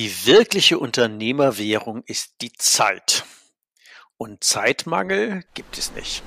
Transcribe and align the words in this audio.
Die 0.00 0.24
wirkliche 0.24 0.78
Unternehmerwährung 0.78 2.02
ist 2.06 2.36
die 2.40 2.54
Zeit. 2.54 3.26
Und 4.16 4.42
Zeitmangel 4.42 5.44
gibt 5.52 5.76
es 5.76 5.92
nicht. 5.92 6.22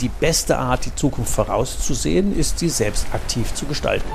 Die 0.00 0.08
beste 0.08 0.56
Art, 0.56 0.86
die 0.86 0.94
Zukunft 0.94 1.34
vorauszusehen, 1.34 2.34
ist, 2.34 2.58
sie 2.58 2.70
selbst 2.70 3.06
aktiv 3.12 3.52
zu 3.52 3.66
gestalten. 3.66 4.08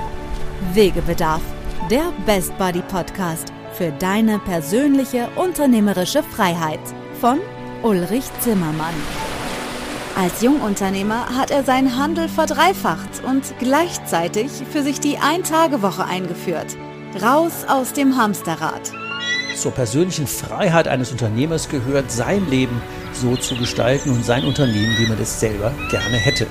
Wegebedarf, 0.72 1.42
der 1.88 2.12
Best 2.26 2.58
Buddy 2.58 2.82
Podcast 2.82 3.52
für 3.74 3.92
deine 3.92 4.40
persönliche 4.40 5.28
unternehmerische 5.36 6.24
Freiheit 6.24 6.80
von 7.20 7.38
Ulrich 7.84 8.24
Zimmermann. 8.40 8.94
Als 10.16 10.42
Jungunternehmer 10.42 11.36
hat 11.36 11.50
er 11.50 11.64
seinen 11.64 11.98
Handel 11.98 12.28
verdreifacht 12.28 13.24
und 13.26 13.42
gleichzeitig 13.58 14.48
für 14.70 14.84
sich 14.84 15.00
die 15.00 15.18
Ein-Tage-Woche 15.18 16.04
eingeführt. 16.04 16.76
Raus 17.20 17.64
aus 17.66 17.92
dem 17.92 18.16
Hamsterrad. 18.16 18.92
Zur 19.56 19.72
persönlichen 19.72 20.28
Freiheit 20.28 20.86
eines 20.86 21.10
Unternehmers 21.10 21.68
gehört, 21.68 22.12
sein 22.12 22.48
Leben 22.48 22.80
so 23.12 23.36
zu 23.36 23.56
gestalten 23.56 24.10
und 24.10 24.24
sein 24.24 24.44
Unternehmen, 24.44 24.96
wie 24.98 25.06
man 25.06 25.20
es 25.20 25.40
selber 25.40 25.72
gerne 25.90 26.16
hätte. 26.16 26.46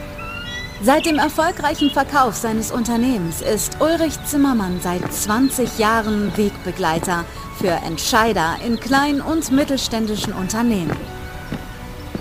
Seit 0.81 1.05
dem 1.05 1.17
erfolgreichen 1.17 1.89
Verkauf 1.89 2.35
seines 2.35 2.69
Unternehmens 2.69 3.41
ist 3.41 3.77
Ulrich 3.79 4.21
Zimmermann 4.25 4.81
seit 4.81 5.13
20 5.13 5.79
Jahren 5.79 6.35
Wegbegleiter 6.35 7.23
für 7.57 7.69
Entscheider 7.69 8.57
in 8.65 8.77
kleinen 8.77 9.21
und 9.21 9.51
mittelständischen 9.51 10.33
Unternehmen. 10.33 10.91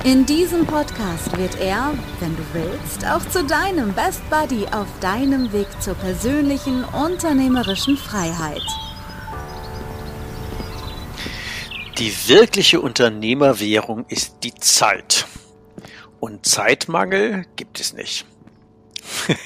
In 0.05 0.27
diesem 0.27 0.67
Podcast 0.67 1.39
wird 1.39 1.61
er, 1.61 1.95
wenn 2.19 2.37
du 2.37 2.43
willst, 2.55 3.07
auch 3.07 3.25
zu 3.29 3.45
deinem 3.45 3.93
Best 3.93 4.21
Buddy 4.29 4.67
auf 4.73 4.89
deinem 5.01 5.53
Weg 5.53 5.69
zur 5.81 5.95
persönlichen 5.95 6.83
unternehmerischen 6.87 7.97
Freiheit. 7.97 8.65
Die 11.99 12.13
wirkliche 12.27 12.81
Unternehmerwährung 12.81 14.05
ist 14.09 14.39
die 14.43 14.55
Zeit. 14.55 15.25
Und 16.19 16.47
Zeitmangel 16.47 17.47
gibt 17.55 17.79
es 17.79 17.93
nicht. 17.93 18.27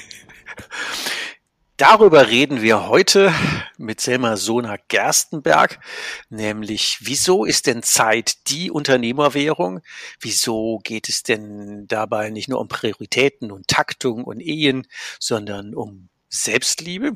Darüber 1.77 2.29
reden 2.29 2.63
wir 2.63 2.87
heute 2.87 3.31
mit 3.77 4.01
Selma 4.01 4.35
Sona 4.35 4.77
Gerstenberg, 4.87 5.79
nämlich 6.27 6.97
wieso 7.01 7.45
ist 7.45 7.67
denn 7.67 7.83
Zeit 7.83 8.49
die 8.49 8.71
Unternehmerwährung? 8.71 9.81
Wieso 10.19 10.79
geht 10.83 11.07
es 11.07 11.21
denn 11.21 11.85
dabei 11.87 12.31
nicht 12.31 12.49
nur 12.49 12.59
um 12.61 12.67
Prioritäten 12.67 13.51
und 13.51 13.67
Taktung 13.67 14.23
und 14.23 14.39
Ehen, 14.39 14.87
sondern 15.19 15.75
um 15.75 16.09
Selbstliebe? 16.29 17.13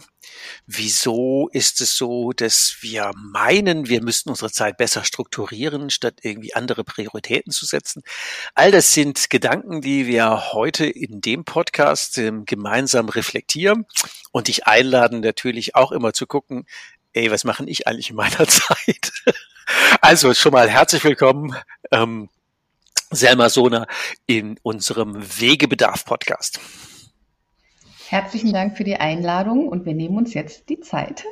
Wieso 0.65 1.49
ist 1.51 1.81
es 1.81 1.97
so, 1.97 2.31
dass 2.31 2.77
wir 2.79 3.11
meinen, 3.15 3.89
wir 3.89 4.01
müssten 4.01 4.29
unsere 4.29 4.51
Zeit 4.51 4.77
besser 4.77 5.03
strukturieren, 5.03 5.89
statt 5.89 6.19
irgendwie 6.21 6.53
andere 6.53 6.83
Prioritäten 6.83 7.51
zu 7.51 7.65
setzen? 7.65 8.03
All 8.55 8.71
das 8.71 8.93
sind 8.93 9.29
Gedanken, 9.29 9.81
die 9.81 10.07
wir 10.07 10.53
heute 10.53 10.85
in 10.85 11.19
dem 11.19 11.43
Podcast 11.43 12.17
äh, 12.17 12.31
gemeinsam 12.45 13.09
reflektieren 13.09 13.85
und 14.31 14.47
dich 14.47 14.65
einladen, 14.65 15.19
natürlich 15.19 15.75
auch 15.75 15.91
immer 15.91 16.13
zu 16.13 16.25
gucken, 16.25 16.65
ey, 17.13 17.29
was 17.31 17.43
mache 17.43 17.65
ich 17.67 17.87
eigentlich 17.87 18.11
in 18.11 18.15
meiner 18.15 18.47
Zeit? 18.47 19.11
also 19.99 20.33
schon 20.33 20.53
mal 20.53 20.69
herzlich 20.69 21.03
willkommen. 21.03 21.55
Ähm, 21.91 22.29
Selma 23.13 23.49
Sona 23.49 23.87
in 24.25 24.57
unserem 24.63 25.15
Wegebedarf-Podcast. 25.17 26.61
Herzlichen 28.11 28.51
Dank 28.51 28.75
für 28.75 28.83
die 28.83 28.97
Einladung 28.97 29.69
und 29.69 29.85
wir 29.85 29.93
nehmen 29.93 30.17
uns 30.17 30.33
jetzt 30.33 30.67
die 30.67 30.81
Zeit. 30.81 31.23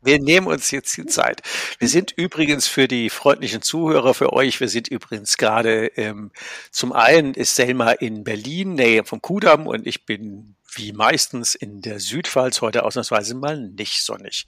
Wir 0.00 0.20
nehmen 0.20 0.46
uns 0.46 0.70
jetzt 0.70 0.96
die 0.96 1.06
Zeit. 1.06 1.42
Wir 1.80 1.88
sind 1.88 2.12
übrigens 2.12 2.68
für 2.68 2.86
die 2.86 3.10
freundlichen 3.10 3.62
Zuhörer 3.62 4.14
für 4.14 4.32
euch, 4.32 4.60
wir 4.60 4.68
sind 4.68 4.86
übrigens 4.86 5.38
gerade, 5.38 5.86
ähm, 5.96 6.30
zum 6.70 6.92
einen 6.92 7.34
ist 7.34 7.56
Selma 7.56 7.90
in 7.90 8.22
Berlin, 8.22 8.74
Nähe 8.74 9.02
vom 9.02 9.22
Kudamm 9.22 9.66
und 9.66 9.88
ich 9.88 10.06
bin 10.06 10.54
wie 10.76 10.92
meistens 10.92 11.54
in 11.54 11.80
der 11.80 12.00
Südpfalz 12.00 12.60
heute 12.60 12.84
ausnahmsweise 12.84 13.34
mal 13.34 13.58
nicht 13.58 14.04
sonnig. 14.04 14.46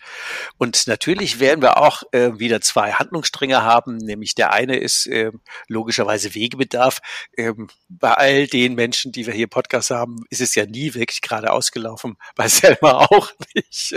Und 0.58 0.86
natürlich 0.86 1.40
werden 1.40 1.62
wir 1.62 1.78
auch 1.78 2.02
äh, 2.12 2.38
wieder 2.38 2.60
zwei 2.60 2.92
Handlungsstränge 2.92 3.62
haben, 3.62 3.96
nämlich 3.96 4.34
der 4.34 4.52
eine 4.52 4.76
ist 4.76 5.06
äh, 5.06 5.32
logischerweise 5.68 6.34
Wegebedarf. 6.34 7.00
Ähm, 7.36 7.68
bei 7.88 8.12
all 8.12 8.46
den 8.46 8.74
Menschen, 8.74 9.12
die 9.12 9.26
wir 9.26 9.34
hier 9.34 9.46
Podcast 9.46 9.90
haben, 9.90 10.24
ist 10.30 10.40
es 10.40 10.54
ja 10.54 10.66
nie 10.66 10.94
wirklich 10.94 11.20
gerade 11.22 11.52
ausgelaufen, 11.52 12.16
bei 12.36 12.48
selber 12.48 13.10
auch 13.10 13.30
nicht. 13.54 13.94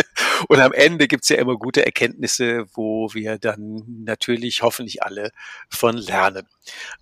Und 0.48 0.60
am 0.60 0.74
Ende 0.74 1.08
gibt's 1.08 1.30
ja 1.30 1.38
immer 1.38 1.58
gute 1.58 1.86
Erkenntnisse, 1.86 2.66
wo 2.74 3.14
wir 3.14 3.38
dann 3.38 3.84
natürlich 4.04 4.62
hoffentlich 4.62 5.04
alle 5.04 5.32
von 5.70 5.98
lernen. 5.98 6.48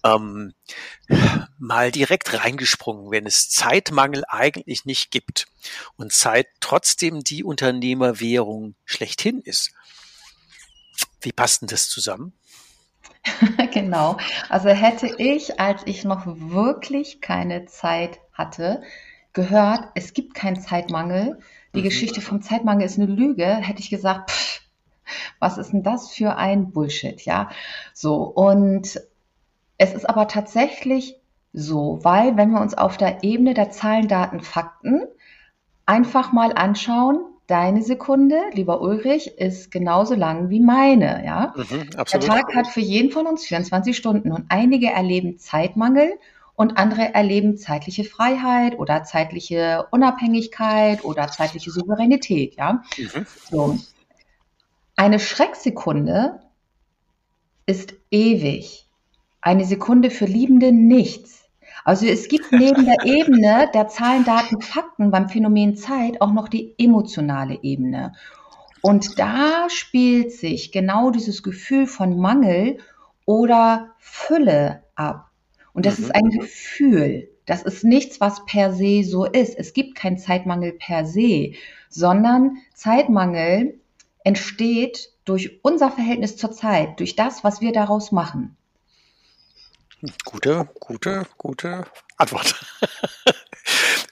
Ähm, 0.03 0.53
mal 1.59 1.91
direkt 1.91 2.33
reingesprungen, 2.33 3.11
wenn 3.11 3.25
es 3.25 3.49
Zeitmangel 3.49 4.23
eigentlich 4.27 4.85
nicht 4.85 5.11
gibt 5.11 5.47
und 5.95 6.13
Zeit 6.13 6.47
trotzdem 6.59 7.23
die 7.23 7.43
Unternehmerwährung 7.43 8.75
schlechthin 8.85 9.41
ist. 9.41 9.71
Wie 11.21 11.31
passt 11.31 11.61
denn 11.61 11.67
das 11.67 11.89
zusammen? 11.89 12.33
genau. 13.73 14.17
Also 14.49 14.69
hätte 14.69 15.07
ich, 15.17 15.59
als 15.59 15.81
ich 15.85 16.03
noch 16.03 16.23
wirklich 16.25 17.21
keine 17.21 17.65
Zeit 17.65 18.19
hatte, 18.33 18.81
gehört, 19.33 19.89
es 19.95 20.13
gibt 20.13 20.33
keinen 20.33 20.59
Zeitmangel. 20.59 21.39
Die 21.73 21.79
mhm. 21.79 21.85
Geschichte 21.85 22.21
vom 22.21 22.41
Zeitmangel 22.41 22.85
ist 22.85 22.97
eine 22.97 23.07
Lüge, 23.07 23.45
hätte 23.45 23.81
ich 23.81 23.89
gesagt, 23.89 24.31
pff, 24.31 24.61
was 25.39 25.57
ist 25.57 25.71
denn 25.71 25.83
das 25.83 26.11
für 26.11 26.35
ein 26.35 26.71
Bullshit, 26.71 27.21
ja? 27.23 27.49
So. 27.93 28.23
Und 28.23 28.99
es 29.77 29.93
ist 29.93 30.09
aber 30.09 30.27
tatsächlich 30.27 31.15
so, 31.53 31.99
weil 32.03 32.37
wenn 32.37 32.51
wir 32.51 32.61
uns 32.61 32.73
auf 32.73 32.97
der 32.97 33.23
Ebene 33.23 33.53
der 33.53 33.71
Zahlen, 33.71 34.07
Daten, 34.07 34.41
Fakten 34.41 35.03
einfach 35.85 36.31
mal 36.33 36.53
anschauen, 36.53 37.19
deine 37.47 37.81
Sekunde, 37.81 38.39
lieber 38.53 38.81
Ulrich, 38.81 39.37
ist 39.37 39.71
genauso 39.71 40.15
lang 40.15 40.49
wie 40.49 40.59
meine, 40.59 41.25
ja. 41.25 41.53
Mhm, 41.55 41.89
der 41.91 42.19
Tag 42.19 42.53
hat 42.53 42.67
für 42.67 42.81
jeden 42.81 43.11
von 43.11 43.25
uns 43.25 43.45
24 43.45 43.95
Stunden 43.95 44.31
und 44.31 44.45
einige 44.49 44.87
erleben 44.87 45.37
Zeitmangel 45.37 46.11
und 46.55 46.77
andere 46.77 47.13
erleben 47.13 47.57
zeitliche 47.57 48.03
Freiheit 48.03 48.77
oder 48.77 49.03
zeitliche 49.03 49.87
Unabhängigkeit 49.91 51.05
oder 51.05 51.27
zeitliche 51.29 51.71
Souveränität, 51.71 52.55
ja. 52.55 52.83
Mhm. 52.97 53.25
So. 53.49 53.77
Eine 54.95 55.19
Schrecksekunde 55.19 56.39
ist 57.65 57.93
ewig 58.09 58.86
eine 59.47 59.63
Sekunde 59.63 60.09
für 60.09 60.25
Liebende 60.25 60.73
nichts. 60.73 61.45
Also 61.85 62.05
es 62.05 62.27
gibt 62.27 62.51
neben 62.51 62.83
der 62.83 62.97
Ebene 63.05 63.69
der 63.73 63.87
Zahlen, 63.87 64.25
Daten, 64.25 64.61
Fakten 64.61 65.09
beim 65.09 65.29
Phänomen 65.29 65.77
Zeit 65.77 66.19
auch 66.19 66.33
noch 66.33 66.49
die 66.49 66.75
emotionale 66.77 67.57
Ebene. 67.63 68.11
Und 68.81 69.17
da 69.17 69.69
spielt 69.69 70.33
sich 70.33 70.73
genau 70.73 71.11
dieses 71.11 71.43
Gefühl 71.43 71.87
von 71.87 72.19
Mangel 72.19 72.79
oder 73.23 73.91
Fülle 73.99 74.83
ab. 74.95 75.31
Und 75.71 75.85
das 75.85 75.97
mhm. 75.97 76.03
ist 76.03 76.15
ein 76.15 76.29
Gefühl. 76.29 77.29
Das 77.45 77.63
ist 77.63 77.85
nichts, 77.85 78.19
was 78.19 78.45
per 78.45 78.73
se 78.73 79.05
so 79.05 79.23
ist. 79.23 79.57
Es 79.57 79.71
gibt 79.71 79.95
keinen 79.95 80.17
Zeitmangel 80.17 80.73
per 80.73 81.05
se, 81.05 81.53
sondern 81.87 82.57
Zeitmangel 82.73 83.79
entsteht 84.25 85.13
durch 85.23 85.61
unser 85.63 85.89
Verhältnis 85.89 86.35
zur 86.35 86.51
Zeit, 86.51 86.99
durch 86.99 87.15
das, 87.15 87.45
was 87.45 87.61
wir 87.61 87.71
daraus 87.71 88.11
machen. 88.11 88.56
Gute, 90.25 90.69
gute, 90.79 91.25
gute 91.37 91.85
Antwort. 92.17 92.55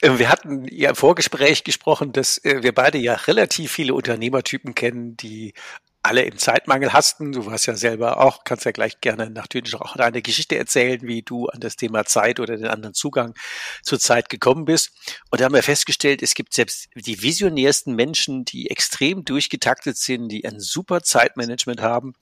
Ähm, 0.02 0.18
wir 0.18 0.28
hatten 0.28 0.66
ja 0.70 0.90
im 0.90 0.96
Vorgespräch 0.96 1.64
gesprochen, 1.64 2.12
dass 2.12 2.36
äh, 2.44 2.62
wir 2.62 2.74
beide 2.74 2.98
ja 2.98 3.14
relativ 3.14 3.72
viele 3.72 3.94
Unternehmertypen 3.94 4.74
kennen, 4.74 5.16
die 5.16 5.54
alle 6.02 6.22
im 6.22 6.36
Zeitmangel 6.36 6.92
hasten. 6.92 7.32
Du 7.32 7.46
warst 7.46 7.66
ja 7.66 7.74
selber 7.74 8.20
auch, 8.20 8.44
kannst 8.44 8.66
ja 8.66 8.72
gleich 8.72 9.00
gerne 9.00 9.30
natürlich 9.30 9.74
auch 9.74 9.96
eine 9.96 10.22
Geschichte 10.22 10.56
erzählen, 10.56 11.00
wie 11.02 11.22
du 11.22 11.46
an 11.46 11.60
das 11.60 11.76
Thema 11.76 12.04
Zeit 12.04 12.38
oder 12.38 12.56
den 12.56 12.66
anderen 12.66 12.94
Zugang 12.94 13.34
zur 13.82 13.98
Zeit 13.98 14.28
gekommen 14.28 14.66
bist. 14.66 14.92
Und 15.30 15.40
da 15.40 15.46
haben 15.46 15.54
wir 15.54 15.62
festgestellt, 15.62 16.22
es 16.22 16.34
gibt 16.34 16.52
selbst 16.52 16.88
die 16.94 17.22
visionärsten 17.22 17.96
Menschen, 17.96 18.44
die 18.44 18.70
extrem 18.70 19.24
durchgetaktet 19.24 19.96
sind, 19.96 20.28
die 20.28 20.44
ein 20.44 20.60
super 20.60 21.02
Zeitmanagement 21.02 21.80
haben, 21.80 22.12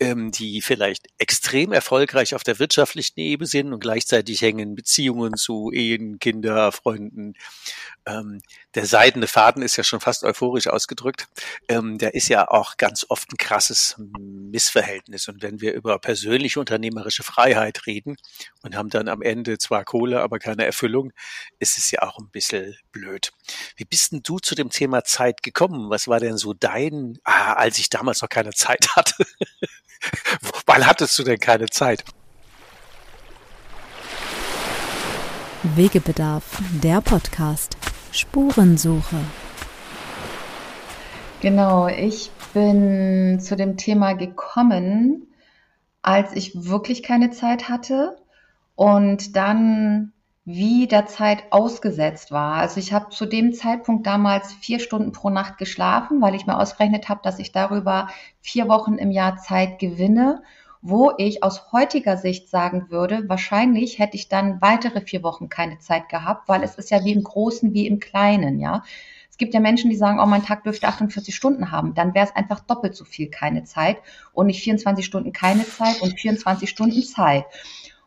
ähm, 0.00 0.30
die 0.30 0.62
vielleicht 0.62 1.06
extrem 1.18 1.72
erfolgreich 1.72 2.34
auf 2.34 2.42
der 2.42 2.58
wirtschaftlichen 2.58 3.20
Ebene 3.20 3.46
sind 3.46 3.72
und 3.72 3.80
gleichzeitig 3.80 4.40
hängen 4.40 4.74
Beziehungen 4.74 5.34
zu 5.36 5.70
Ehen, 5.72 6.18
Kinder, 6.18 6.72
Freunden. 6.72 7.34
Ähm, 8.06 8.40
der 8.74 8.86
seidene 8.86 9.26
Faden 9.26 9.62
ist 9.62 9.76
ja 9.76 9.84
schon 9.84 10.00
fast 10.00 10.24
euphorisch 10.24 10.68
ausgedrückt. 10.68 11.28
Ähm, 11.68 11.98
der 11.98 12.14
ist 12.14 12.28
ja 12.28 12.48
auch 12.48 12.78
ganz 12.78 13.04
oft 13.10 13.30
ein 13.30 13.36
krasses 13.36 13.96
Missverhältnis. 13.98 15.28
Und 15.28 15.42
wenn 15.42 15.60
wir 15.60 15.74
über 15.74 15.98
persönliche 15.98 16.60
unternehmerische 16.60 17.22
Freiheit 17.22 17.86
reden 17.86 18.16
und 18.62 18.76
haben 18.76 18.88
dann 18.88 19.08
am 19.08 19.20
Ende 19.20 19.58
zwar 19.58 19.84
Kohle, 19.84 20.22
aber 20.22 20.38
keine 20.38 20.64
Erfüllung, 20.64 21.12
ist 21.58 21.76
es 21.76 21.90
ja 21.90 22.02
auch 22.02 22.18
ein 22.18 22.30
bisschen 22.30 22.74
blöd. 22.90 23.32
Wie 23.76 23.84
bist 23.84 24.12
denn 24.12 24.22
du 24.22 24.38
zu 24.38 24.54
dem 24.54 24.70
Thema 24.70 25.04
Zeit 25.04 25.42
gekommen? 25.42 25.90
Was 25.90 26.08
war 26.08 26.20
denn 26.20 26.38
so 26.38 26.54
dein, 26.54 27.18
ah, 27.24 27.52
als 27.52 27.78
ich 27.78 27.90
damals 27.90 28.22
noch 28.22 28.30
keine 28.30 28.52
Zeit 28.52 28.96
hatte? 28.96 29.26
Wann 30.66 30.86
hattest 30.86 31.18
du 31.18 31.24
denn 31.24 31.38
keine 31.38 31.66
Zeit? 31.66 32.04
Wegebedarf, 35.62 36.44
der 36.82 37.00
Podcast. 37.00 37.76
Spurensuche. 38.12 39.16
Genau, 41.40 41.86
ich 41.88 42.30
bin 42.54 43.40
zu 43.40 43.56
dem 43.56 43.76
Thema 43.76 44.14
gekommen, 44.14 45.26
als 46.02 46.32
ich 46.34 46.52
wirklich 46.54 47.02
keine 47.02 47.30
Zeit 47.30 47.68
hatte 47.68 48.16
und 48.74 49.36
dann 49.36 50.12
wie 50.52 50.86
der 50.86 51.06
Zeit 51.06 51.44
ausgesetzt 51.50 52.32
war. 52.32 52.54
Also 52.54 52.80
ich 52.80 52.92
habe 52.92 53.10
zu 53.10 53.26
dem 53.26 53.52
Zeitpunkt 53.52 54.06
damals 54.06 54.52
vier 54.54 54.80
Stunden 54.80 55.12
pro 55.12 55.30
Nacht 55.30 55.58
geschlafen, 55.58 56.20
weil 56.20 56.34
ich 56.34 56.46
mir 56.46 56.58
ausgerechnet 56.58 57.08
habe, 57.08 57.20
dass 57.22 57.38
ich 57.38 57.52
darüber 57.52 58.08
vier 58.40 58.68
Wochen 58.68 58.94
im 58.94 59.10
Jahr 59.10 59.36
Zeit 59.36 59.78
gewinne, 59.78 60.42
wo 60.82 61.12
ich 61.18 61.42
aus 61.44 61.72
heutiger 61.72 62.16
Sicht 62.16 62.48
sagen 62.48 62.86
würde, 62.90 63.28
wahrscheinlich 63.28 63.98
hätte 63.98 64.16
ich 64.16 64.28
dann 64.28 64.60
weitere 64.60 65.02
vier 65.02 65.22
Wochen 65.22 65.48
keine 65.48 65.78
Zeit 65.78 66.08
gehabt, 66.08 66.48
weil 66.48 66.62
es 66.62 66.74
ist 66.76 66.90
ja 66.90 67.04
wie 67.04 67.12
im 67.12 67.22
Großen 67.22 67.74
wie 67.74 67.86
im 67.86 68.00
Kleinen, 68.00 68.58
ja. 68.60 68.82
Es 69.30 69.36
gibt 69.36 69.54
ja 69.54 69.60
Menschen, 69.60 69.88
die 69.88 69.96
sagen, 69.96 70.20
oh, 70.20 70.26
mein 70.26 70.44
Tag 70.44 70.64
dürfte 70.64 70.86
48 70.86 71.34
Stunden 71.34 71.70
haben. 71.70 71.94
Dann 71.94 72.14
wäre 72.14 72.26
es 72.26 72.36
einfach 72.36 72.60
doppelt 72.60 72.94
so 72.94 73.06
viel 73.06 73.30
keine 73.30 73.64
Zeit 73.64 73.96
und 74.34 74.48
nicht 74.48 74.62
24 74.62 75.04
Stunden 75.04 75.32
keine 75.32 75.66
Zeit 75.66 76.02
und 76.02 76.18
24 76.18 76.68
Stunden 76.68 77.02
Zeit. 77.02 77.46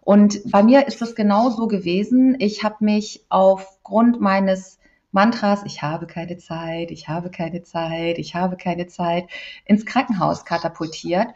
Und 0.04 0.52
bei 0.52 0.64
mir 0.64 0.86
ist 0.88 1.02
es 1.02 1.16
genauso 1.16 1.68
gewesen. 1.68 2.36
Ich 2.40 2.64
habe 2.64 2.84
mich 2.84 3.26
aufgrund 3.30 4.20
meines 4.20 4.80
Mantras, 5.12 5.64
ich 5.66 5.82
habe 5.82 6.08
keine 6.08 6.38
Zeit, 6.38 6.92
ich 6.92 7.08
habe 7.08 7.32
keine 7.32 7.64
Zeit, 7.64 8.18
ich 8.18 8.36
habe 8.36 8.58
keine 8.58 8.88
Zeit, 8.88 9.30
ins 9.64 9.86
Krankenhaus 9.86 10.44
katapultiert, 10.44 11.28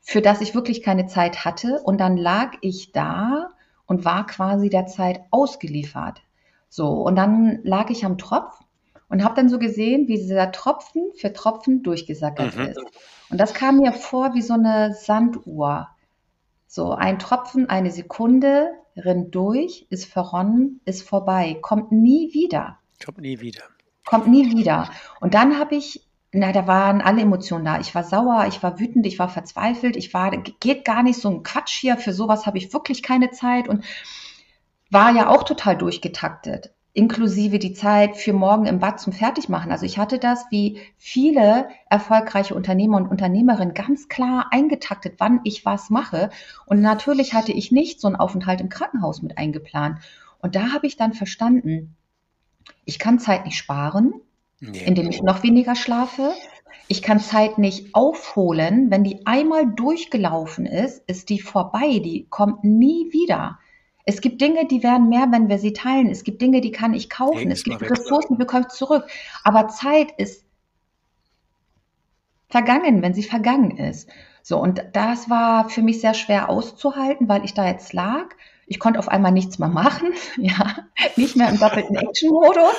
für 0.00 0.20
das 0.20 0.40
ich 0.40 0.54
wirklich 0.54 0.82
keine 0.82 1.06
Zeit 1.06 1.44
hatte. 1.44 1.80
Und 1.84 1.98
dann 1.98 2.16
lag 2.16 2.54
ich 2.60 2.90
da 2.90 3.50
und 3.86 4.04
war 4.04 4.26
quasi 4.26 4.68
der 4.68 4.86
Zeit 4.86 5.20
ausgeliefert. 5.30 6.20
So, 6.68 6.88
und 6.88 7.14
dann 7.14 7.60
lag 7.62 7.90
ich 7.90 8.04
am 8.04 8.18
Tropf 8.18 8.58
und 9.08 9.22
habe 9.22 9.36
dann 9.36 9.48
so 9.48 9.60
gesehen, 9.60 10.08
wie 10.08 10.16
dieser 10.16 10.50
Tropfen 10.50 11.12
für 11.14 11.32
Tropfen 11.32 11.84
durchgesackert 11.84 12.56
mhm. 12.56 12.62
ist. 12.62 12.80
Und 13.30 13.38
das 13.38 13.54
kam 13.54 13.78
mir 13.78 13.92
vor 13.92 14.34
wie 14.34 14.42
so 14.42 14.54
eine 14.54 14.94
Sanduhr. 14.94 15.88
So, 16.70 16.92
ein 16.92 17.18
Tropfen, 17.18 17.70
eine 17.70 17.90
Sekunde, 17.90 18.70
rinnt 18.94 19.34
durch, 19.34 19.86
ist 19.88 20.04
verronnen, 20.04 20.80
ist 20.84 21.02
vorbei, 21.02 21.56
kommt 21.62 21.92
nie 21.92 22.34
wieder. 22.34 22.78
Kommt 23.02 23.18
nie 23.18 23.40
wieder. 23.40 23.62
Kommt 24.04 24.28
nie 24.28 24.54
wieder. 24.54 24.90
Und 25.20 25.32
dann 25.32 25.58
habe 25.58 25.76
ich, 25.76 26.06
na, 26.30 26.52
da 26.52 26.66
waren 26.66 27.00
alle 27.00 27.22
Emotionen 27.22 27.64
da. 27.64 27.80
Ich 27.80 27.94
war 27.94 28.04
sauer, 28.04 28.46
ich 28.48 28.62
war 28.62 28.78
wütend, 28.78 29.06
ich 29.06 29.18
war 29.18 29.30
verzweifelt, 29.30 29.96
ich 29.96 30.12
war, 30.12 30.30
geht 30.30 30.84
gar 30.84 31.02
nicht 31.02 31.18
so 31.18 31.30
ein 31.30 31.42
Quatsch 31.42 31.78
hier, 31.80 31.96
für 31.96 32.12
sowas 32.12 32.44
habe 32.44 32.58
ich 32.58 32.72
wirklich 32.72 33.02
keine 33.02 33.30
Zeit 33.30 33.66
und 33.66 33.82
war 34.90 35.10
ja 35.12 35.28
auch 35.30 35.44
total 35.44 35.76
durchgetaktet 35.76 36.74
inklusive 36.92 37.58
die 37.58 37.74
Zeit 37.74 38.16
für 38.16 38.32
morgen 38.32 38.66
im 38.66 38.80
Bad 38.80 39.00
zum 39.00 39.12
Fertigmachen. 39.12 39.70
Also 39.70 39.86
ich 39.86 39.98
hatte 39.98 40.18
das 40.18 40.46
wie 40.50 40.80
viele 40.96 41.68
erfolgreiche 41.88 42.54
Unternehmer 42.54 42.96
und 42.96 43.08
Unternehmerinnen 43.08 43.74
ganz 43.74 44.08
klar 44.08 44.46
eingetaktet, 44.50 45.14
wann 45.18 45.40
ich 45.44 45.64
was 45.64 45.90
mache. 45.90 46.30
Und 46.66 46.80
natürlich 46.80 47.34
hatte 47.34 47.52
ich 47.52 47.70
nicht 47.70 48.00
so 48.00 48.08
einen 48.08 48.16
Aufenthalt 48.16 48.60
im 48.60 48.68
Krankenhaus 48.68 49.22
mit 49.22 49.38
eingeplant. 49.38 50.00
Und 50.40 50.56
da 50.56 50.72
habe 50.72 50.86
ich 50.86 50.96
dann 50.96 51.12
verstanden, 51.12 51.96
ich 52.84 52.98
kann 52.98 53.18
Zeit 53.18 53.44
nicht 53.44 53.56
sparen, 53.56 54.14
nee. 54.60 54.82
indem 54.84 55.08
ich 55.08 55.22
noch 55.22 55.42
weniger 55.42 55.74
schlafe. 55.74 56.32
Ich 56.88 57.02
kann 57.02 57.20
Zeit 57.20 57.58
nicht 57.58 57.94
aufholen. 57.94 58.90
Wenn 58.90 59.04
die 59.04 59.26
einmal 59.26 59.66
durchgelaufen 59.66 60.66
ist, 60.66 61.02
ist 61.06 61.28
die 61.28 61.40
vorbei. 61.40 62.00
Die 62.02 62.26
kommt 62.28 62.64
nie 62.64 63.12
wieder. 63.12 63.58
Es 64.08 64.22
gibt 64.22 64.40
Dinge, 64.40 64.66
die 64.66 64.82
werden 64.82 65.10
mehr, 65.10 65.26
wenn 65.32 65.50
wir 65.50 65.58
sie 65.58 65.74
teilen. 65.74 66.08
Es 66.08 66.24
gibt 66.24 66.40
Dinge, 66.40 66.62
die 66.62 66.72
kann 66.72 66.94
ich 66.94 67.10
kaufen. 67.10 67.50
es 67.50 67.62
gibt 67.62 67.82
Ressourcen, 67.82 68.36
die 68.36 68.38
bekomme 68.38 68.64
ich 68.66 68.74
zurück. 68.74 69.04
Aber 69.44 69.68
Zeit 69.68 70.12
ist 70.16 70.46
vergangen, 72.48 73.02
wenn 73.02 73.12
sie 73.12 73.22
vergangen 73.22 73.76
ist. 73.76 74.08
So, 74.42 74.58
und 74.58 74.82
das 74.94 75.28
war 75.28 75.68
für 75.68 75.82
mich 75.82 76.00
sehr 76.00 76.14
schwer 76.14 76.48
auszuhalten, 76.48 77.28
weil 77.28 77.44
ich 77.44 77.52
da 77.52 77.66
jetzt 77.66 77.92
lag. 77.92 78.28
Ich 78.66 78.78
konnte 78.78 78.98
auf 78.98 79.08
einmal 79.10 79.30
nichts 79.32 79.58
mehr 79.58 79.68
machen, 79.68 80.14
ja, 80.38 80.76
nicht 81.16 81.36
mehr 81.36 81.50
im 81.50 81.58
doppelten 81.58 81.96
Action-Modus, 81.96 82.76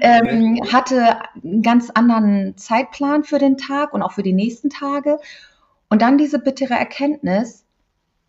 ähm, 0.00 0.60
hatte 0.72 1.18
einen 1.42 1.62
ganz 1.62 1.90
anderen 1.90 2.56
Zeitplan 2.56 3.24
für 3.24 3.40
den 3.40 3.56
Tag 3.58 3.92
und 3.92 4.02
auch 4.02 4.12
für 4.12 4.22
die 4.22 4.32
nächsten 4.32 4.70
Tage. 4.70 5.18
Und 5.88 6.00
dann 6.00 6.16
diese 6.16 6.38
bittere 6.38 6.74
Erkenntnis, 6.74 7.64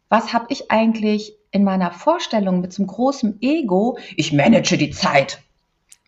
was 0.10 0.34
habe 0.34 0.48
ich 0.50 0.72
eigentlich 0.72 1.38
in 1.52 1.64
meiner 1.64 1.92
Vorstellung 1.92 2.62
mit 2.62 2.74
so 2.74 2.82
einem 2.82 2.88
großen 2.88 3.38
Ego, 3.42 3.98
ich 4.16 4.34
manage 4.34 4.78
die 4.78 4.92
Zeit. 4.92 5.42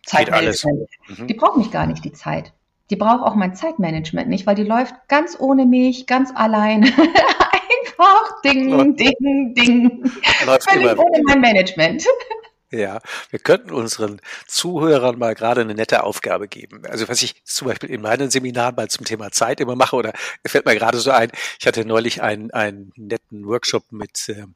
Zeitmanagement. 0.04 0.88
Mhm. 1.08 1.26
Die 1.26 1.34
braucht 1.34 1.56
mich 1.56 1.70
gar 1.70 1.86
nicht, 1.86 2.04
die 2.04 2.12
Zeit. 2.12 2.52
Die 2.90 2.96
braucht 2.96 3.22
auch 3.22 3.34
mein 3.34 3.54
Zeitmanagement 3.54 4.28
nicht, 4.28 4.46
weil 4.46 4.54
die 4.54 4.64
läuft 4.64 4.94
ganz 5.08 5.38
ohne 5.38 5.64
mich, 5.64 6.06
ganz 6.06 6.30
allein. 6.34 6.84
Einfach 6.84 8.42
ding, 8.42 8.96
ding, 8.96 9.54
ding. 9.54 10.10
Läuft 10.44 10.70
Völlig 10.70 10.98
ohne 10.98 11.22
mein 11.24 11.40
Management. 11.40 12.06
Ja, 12.70 13.00
wir 13.30 13.38
könnten 13.38 13.70
unseren 13.70 14.20
Zuhörern 14.46 15.18
mal 15.18 15.34
gerade 15.34 15.60
eine 15.60 15.74
nette 15.74 16.02
Aufgabe 16.02 16.48
geben. 16.48 16.84
Also 16.86 17.08
was 17.08 17.22
ich 17.22 17.44
zum 17.44 17.68
Beispiel 17.68 17.90
in 17.90 18.00
meinen 18.00 18.30
Seminaren 18.30 18.74
mal 18.74 18.88
zum 18.88 19.04
Thema 19.04 19.30
Zeit 19.30 19.60
immer 19.60 19.76
mache, 19.76 19.94
oder 19.96 20.12
fällt 20.44 20.66
mir 20.66 20.74
gerade 20.74 20.98
so 20.98 21.10
ein, 21.10 21.30
ich 21.60 21.66
hatte 21.66 21.84
neulich 21.84 22.22
einen, 22.22 22.50
einen 22.50 22.92
netten 22.96 23.46
Workshop 23.46 23.92
mit 23.92 24.28
äh, 24.28 24.46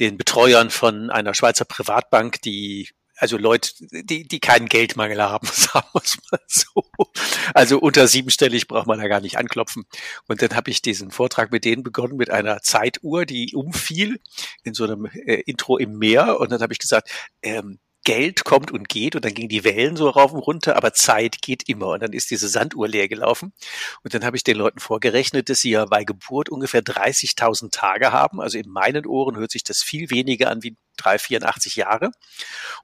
den 0.00 0.18
Betreuern 0.18 0.70
von 0.70 1.10
einer 1.10 1.34
Schweizer 1.34 1.64
Privatbank, 1.64 2.42
die 2.42 2.90
also 3.16 3.38
Leute, 3.38 3.70
die, 3.80 4.26
die 4.28 4.40
keinen 4.40 4.68
Geldmangel 4.68 5.22
haben, 5.22 5.46
sagen 5.52 5.88
wir 5.92 6.02
es 6.02 6.18
mal 6.30 6.40
so. 6.46 6.84
Also 7.54 7.78
unter 7.78 8.06
siebenstellig 8.08 8.68
braucht 8.68 8.86
man 8.86 8.98
da 8.98 9.08
gar 9.08 9.20
nicht 9.20 9.38
anklopfen. 9.38 9.84
Und 10.28 10.42
dann 10.42 10.54
habe 10.54 10.70
ich 10.70 10.82
diesen 10.82 11.10
Vortrag 11.10 11.50
mit 11.50 11.64
denen 11.64 11.82
begonnen, 11.82 12.16
mit 12.16 12.30
einer 12.30 12.60
Zeituhr, 12.62 13.26
die 13.26 13.54
umfiel 13.54 14.20
in 14.64 14.74
so 14.74 14.84
einem 14.84 15.06
äh, 15.06 15.42
Intro 15.46 15.78
im 15.78 15.98
Meer. 15.98 16.40
Und 16.40 16.52
dann 16.52 16.60
habe 16.60 16.72
ich 16.72 16.78
gesagt, 16.78 17.10
ähm, 17.42 17.78
Geld 18.06 18.44
kommt 18.44 18.70
und 18.70 18.88
geht 18.88 19.16
und 19.16 19.24
dann 19.24 19.34
gingen 19.34 19.48
die 19.48 19.64
Wellen 19.64 19.96
so 19.96 20.08
rauf 20.08 20.32
und 20.32 20.38
runter, 20.38 20.76
aber 20.76 20.92
Zeit 20.92 21.42
geht 21.42 21.68
immer. 21.68 21.88
Und 21.88 22.04
dann 22.04 22.12
ist 22.12 22.30
diese 22.30 22.48
Sanduhr 22.48 22.86
leer 22.86 23.08
gelaufen. 23.08 23.52
Und 24.04 24.14
dann 24.14 24.24
habe 24.24 24.36
ich 24.36 24.44
den 24.44 24.56
Leuten 24.56 24.78
vorgerechnet, 24.78 25.48
dass 25.48 25.58
sie 25.58 25.70
ja 25.70 25.86
bei 25.86 26.04
Geburt 26.04 26.48
ungefähr 26.48 26.82
30.000 26.82 27.72
Tage 27.72 28.12
haben. 28.12 28.40
Also 28.40 28.58
in 28.58 28.70
meinen 28.70 29.06
Ohren 29.06 29.36
hört 29.36 29.50
sich 29.50 29.64
das 29.64 29.82
viel 29.82 30.08
weniger 30.10 30.52
an 30.52 30.62
wie 30.62 30.76
3, 30.96 31.18
84 31.18 31.76
Jahre. 31.76 32.10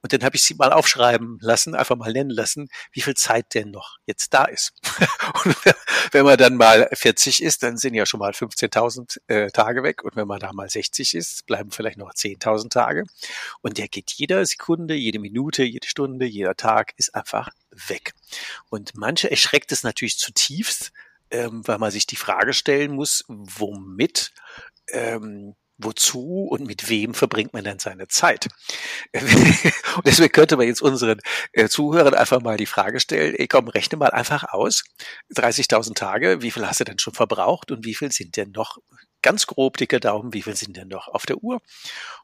Und 0.03 0.13
dann 0.13 0.23
habe 0.25 0.37
ich 0.37 0.43
sie 0.43 0.55
mal 0.55 0.73
aufschreiben 0.73 1.39
lassen, 1.41 1.75
einfach 1.75 1.97
mal 1.97 2.13
nennen 2.13 2.31
lassen, 2.31 2.69
wie 2.93 3.01
viel 3.01 3.15
Zeit 3.15 3.55
denn 3.55 3.71
noch 3.71 3.99
jetzt 4.07 4.33
da 4.35 4.45
ist. 4.45 4.73
und 5.45 5.57
wenn 6.13 6.25
man 6.25 6.37
dann 6.37 6.57
mal 6.57 6.89
40 6.93 7.43
ist, 7.43 7.63
dann 7.63 7.77
sind 7.77 7.95
ja 7.95 8.07
schon 8.07 8.21
mal 8.21 8.33
15.000 8.33 9.19
äh, 9.29 9.51
Tage 9.51 9.83
weg. 9.83 10.05
Und 10.05 10.17
wenn 10.17 10.27
man 10.27 10.41
da 10.41 10.53
mal 10.53 10.69
60 10.69 11.15
ist, 11.15 11.47
bleiben 11.47 11.71
vielleicht 11.71 11.99
noch 11.99 12.13
10.000 12.13 12.71
Tage. 12.71 13.05
Und 13.61 13.79
der 13.79 13.89
geht 13.89 14.11
jeder 14.13 14.45
Sekunde, 14.47 14.95
jede 14.95 15.19
Minute, 15.19 15.65
jede 15.65 15.89
Stunde, 15.89 16.27
jeder 16.27 16.57
Tag 16.57 16.93
ist 16.97 17.15
einfach 17.15 17.51
weg. 17.71 18.13
Und 18.69 18.93
manche 18.95 19.31
erschreckt 19.31 19.73
es 19.73 19.83
natürlich 19.83 20.19
zutiefst, 20.19 20.93
ähm, 21.31 21.67
weil 21.67 21.79
man 21.79 21.91
sich 21.91 22.07
die 22.07 22.17
Frage 22.17 22.53
stellen 22.53 22.93
muss, 22.93 23.25
womit 23.29 24.33
ähm, 24.89 25.55
wozu 25.85 26.47
und 26.51 26.67
mit 26.67 26.89
wem 26.89 27.15
verbringt 27.15 27.53
man 27.53 27.65
denn 27.65 27.79
seine 27.79 28.09
Zeit? 28.09 28.49
und 29.15 30.07
deswegen 30.07 30.33
könnte 30.33 30.57
man 30.57 30.67
jetzt 30.67 30.83
unseren 30.83 31.21
äh, 31.53 31.69
Zuhörern 31.69 32.15
einfach 32.15 32.41
mal 32.41 32.57
die 32.57 32.67
Frage 32.67 33.01
stellen, 33.01 33.35
ey 33.35 33.49
komm, 33.49 33.69
rechne 33.69 33.99
mal 33.99 34.11
einfach 34.11 34.45
aus, 34.53 34.85
30.000 35.35 35.95
Tage, 35.95 36.43
wie 36.43 36.51
viel 36.51 36.67
hast 36.67 36.81
du 36.81 36.85
denn 36.85 36.99
schon 36.99 37.15
verbraucht 37.15 37.71
und 37.71 37.85
wie 37.85 37.95
viel 37.95 38.13
sind 38.13 38.37
denn 38.37 38.53
noch, 38.53 38.79
ganz 39.23 39.47
grob, 39.47 39.77
dicke 39.77 40.01
Daumen, 40.01 40.33
wie 40.35 40.43
viel 40.43 40.57
sind 40.57 40.77
denn 40.77 40.89
noch 40.89 41.09
auf 41.09 41.27
der 41.27 41.39
Uhr? 41.39 41.61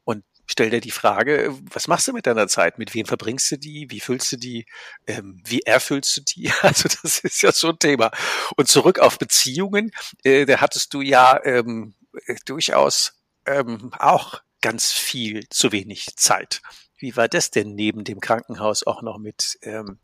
Und 0.04 0.24
stell 0.46 0.70
dir 0.70 0.80
die 0.80 0.90
Frage, 0.90 1.56
was 1.70 1.88
machst 1.88 2.08
du 2.08 2.12
mit 2.12 2.26
deiner 2.26 2.48
Zeit? 2.48 2.78
Mit 2.78 2.94
wem 2.94 3.06
verbringst 3.06 3.50
du 3.52 3.56
die? 3.56 3.86
Wie 3.90 4.00
füllst 4.00 4.32
du 4.32 4.36
die? 4.36 4.66
Ähm, 5.06 5.40
wie 5.46 5.60
erfüllst 5.60 6.16
du 6.16 6.20
die? 6.22 6.52
Also 6.62 6.88
das 6.88 7.20
ist 7.20 7.42
ja 7.42 7.52
so 7.52 7.68
ein 7.68 7.78
Thema. 7.78 8.10
Und 8.56 8.68
zurück 8.68 8.98
auf 8.98 9.18
Beziehungen, 9.18 9.90
äh, 10.24 10.44
da 10.44 10.60
hattest 10.60 10.92
du 10.92 11.00
ja 11.00 11.40
ähm, 11.44 11.94
äh, 12.26 12.36
durchaus 12.44 13.17
ähm, 13.48 13.90
auch 13.98 14.42
ganz 14.60 14.92
viel 14.92 15.48
zu 15.48 15.72
wenig 15.72 16.16
Zeit. 16.16 16.62
Wie 17.00 17.16
war 17.16 17.28
das 17.28 17.52
denn 17.52 17.76
neben 17.76 18.02
dem 18.02 18.18
Krankenhaus 18.18 18.84
auch 18.84 19.02
noch 19.02 19.18
mit 19.18 19.56
ähm, 19.62 19.98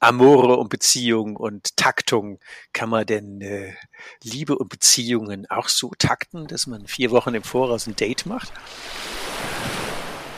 Amore 0.00 0.56
und 0.56 0.70
Beziehung 0.70 1.36
und 1.36 1.76
Taktung? 1.76 2.40
Kann 2.72 2.90
man 2.90 3.06
denn 3.06 3.40
äh, 3.40 3.74
Liebe 4.24 4.58
und 4.58 4.68
Beziehungen 4.68 5.48
auch 5.48 5.68
so 5.68 5.92
takten, 5.96 6.48
dass 6.48 6.66
man 6.66 6.88
vier 6.88 7.12
Wochen 7.12 7.34
im 7.34 7.44
Voraus 7.44 7.86
ein 7.86 7.94
Date 7.94 8.26
macht? 8.26 8.52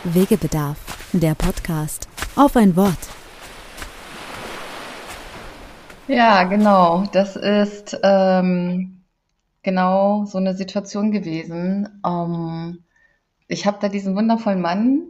Wegebedarf, 0.04 0.76
der 1.12 1.34
Podcast. 1.34 2.06
Auf 2.36 2.54
ein 2.56 2.76
Wort. 2.76 2.98
Ja, 6.06 6.44
genau. 6.44 7.08
Das 7.12 7.34
ist 7.36 7.98
ähm, 8.02 9.03
genau 9.64 10.24
so 10.26 10.38
eine 10.38 10.54
Situation 10.54 11.10
gewesen. 11.10 12.00
Ähm, 12.06 12.84
ich 13.48 13.66
habe 13.66 13.78
da 13.80 13.88
diesen 13.88 14.14
wundervollen 14.16 14.60
Mann 14.60 15.02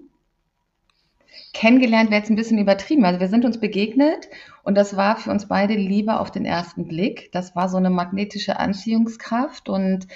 kennengelernt, 1.52 2.11
wäre 2.11 2.20
jetzt 2.20 2.30
ein 2.30 2.37
bisschen 2.37 2.58
übertrieben. 2.58 3.04
Also 3.04 3.20
wir 3.20 3.28
sind 3.28 3.44
uns 3.44 3.61
begegnet 3.61 4.28
und 4.62 4.76
das 4.76 4.96
war 4.96 5.16
für 5.16 5.30
uns 5.30 5.49
beide 5.49 5.75
Liebe 5.75 6.18
auf 6.18 6.30
den 6.30 6.44
ersten 6.44 6.87
Blick. 6.87 7.30
Das 7.32 7.54
war 7.54 7.68
so 7.68 7.76
eine 7.76 7.90
magnetische 7.90 8.58
Anziehungskraft 8.58 9.68
und 9.68 10.06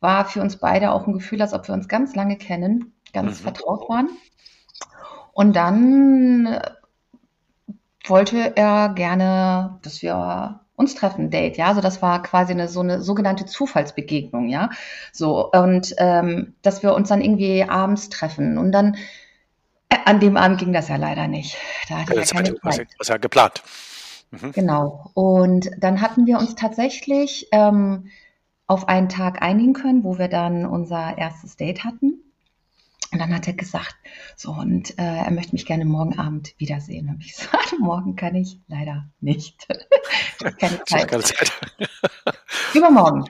war 0.00 0.24
für 0.24 0.40
uns 0.40 0.56
beide 0.56 0.92
auch 0.92 1.06
ein 1.06 1.12
Gefühl, 1.12 1.42
als 1.42 1.52
ob 1.52 1.66
wir 1.68 1.74
uns 1.74 1.88
ganz 1.88 2.14
lange 2.14 2.36
kennen, 2.36 2.92
ganz 3.12 3.40
mhm. 3.40 3.44
vertraut 3.44 3.88
waren. 3.88 4.08
Und 5.32 5.54
dann 5.54 6.60
wollte 8.06 8.56
er 8.56 8.90
gerne, 8.90 9.78
dass 9.82 10.02
wir 10.02 10.60
uns 10.78 10.94
treffen, 10.94 11.30
Date, 11.30 11.56
ja. 11.56 11.66
Also 11.66 11.80
das 11.80 12.00
war 12.00 12.22
quasi 12.22 12.52
eine 12.52 12.68
so 12.68 12.80
eine 12.80 13.02
sogenannte 13.02 13.44
Zufallsbegegnung, 13.44 14.48
ja. 14.48 14.70
So 15.12 15.50
und 15.50 15.94
ähm, 15.98 16.54
dass 16.62 16.82
wir 16.82 16.94
uns 16.94 17.08
dann 17.08 17.20
irgendwie 17.20 17.64
abends 17.64 18.08
treffen 18.08 18.56
und 18.56 18.72
dann 18.72 18.96
äh, 19.88 19.96
an 20.04 20.20
dem 20.20 20.36
Abend 20.36 20.58
ging 20.58 20.72
das 20.72 20.88
ja 20.88 20.96
leider 20.96 21.26
nicht. 21.26 21.56
Da 21.88 21.98
hatte 21.98 22.14
das 22.14 22.30
ja 22.30 22.42
keine 22.42 22.60
Zeit. 22.60 22.88
Was 22.98 23.08
ja 23.08 23.16
geplant. 23.16 23.62
Mhm. 24.30 24.52
Genau. 24.52 25.10
Und 25.14 25.70
dann 25.78 26.00
hatten 26.00 26.26
wir 26.26 26.38
uns 26.38 26.54
tatsächlich 26.54 27.48
ähm, 27.50 28.10
auf 28.66 28.88
einen 28.88 29.08
Tag 29.08 29.42
einigen 29.42 29.72
können, 29.72 30.04
wo 30.04 30.18
wir 30.18 30.28
dann 30.28 30.64
unser 30.64 31.18
erstes 31.18 31.56
Date 31.56 31.84
hatten. 31.84 32.22
Und 33.10 33.20
dann 33.20 33.34
hat 33.34 33.46
er 33.46 33.54
gesagt, 33.54 33.96
so, 34.36 34.50
und 34.50 34.98
äh, 34.98 35.02
er 35.02 35.30
möchte 35.30 35.52
mich 35.52 35.64
gerne 35.64 35.84
morgen 35.84 36.18
Abend 36.18 36.54
wiedersehen. 36.58 37.08
Und 37.08 37.24
ich 37.24 37.36
gesagt, 37.36 37.74
morgen 37.78 38.16
kann 38.16 38.34
ich 38.34 38.58
leider 38.68 39.08
nicht. 39.20 39.66
keine 40.58 40.84
Zeit. 40.84 41.08
Keine 41.08 41.22
Zeit. 41.24 41.52
Übermorgen. 42.74 43.24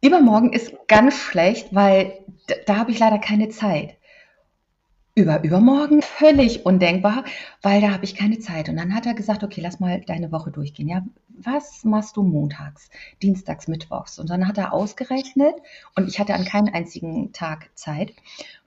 Übermorgen 0.00 0.52
ist 0.52 0.72
ganz 0.88 1.16
schlecht, 1.16 1.74
weil 1.74 2.24
da, 2.46 2.54
da 2.66 2.76
habe 2.76 2.92
ich 2.92 2.98
leider 2.98 3.18
keine 3.18 3.48
Zeit 3.48 3.95
über 5.16 5.42
übermorgen 5.42 6.02
völlig 6.02 6.66
undenkbar, 6.66 7.24
weil 7.62 7.80
da 7.80 7.90
habe 7.90 8.04
ich 8.04 8.14
keine 8.14 8.38
Zeit. 8.38 8.68
Und 8.68 8.76
dann 8.76 8.94
hat 8.94 9.06
er 9.06 9.14
gesagt, 9.14 9.42
okay, 9.42 9.62
lass 9.62 9.80
mal 9.80 10.02
deine 10.02 10.30
Woche 10.30 10.50
durchgehen. 10.50 10.88
Ja, 10.88 11.06
was 11.28 11.84
machst 11.84 12.18
du 12.18 12.22
montags, 12.22 12.90
dienstags, 13.22 13.66
mittwochs? 13.66 14.18
Und 14.18 14.28
dann 14.28 14.46
hat 14.46 14.58
er 14.58 14.74
ausgerechnet, 14.74 15.54
und 15.94 16.06
ich 16.06 16.18
hatte 16.18 16.34
an 16.34 16.44
keinen 16.44 16.68
einzigen 16.68 17.32
Tag 17.32 17.70
Zeit, 17.74 18.12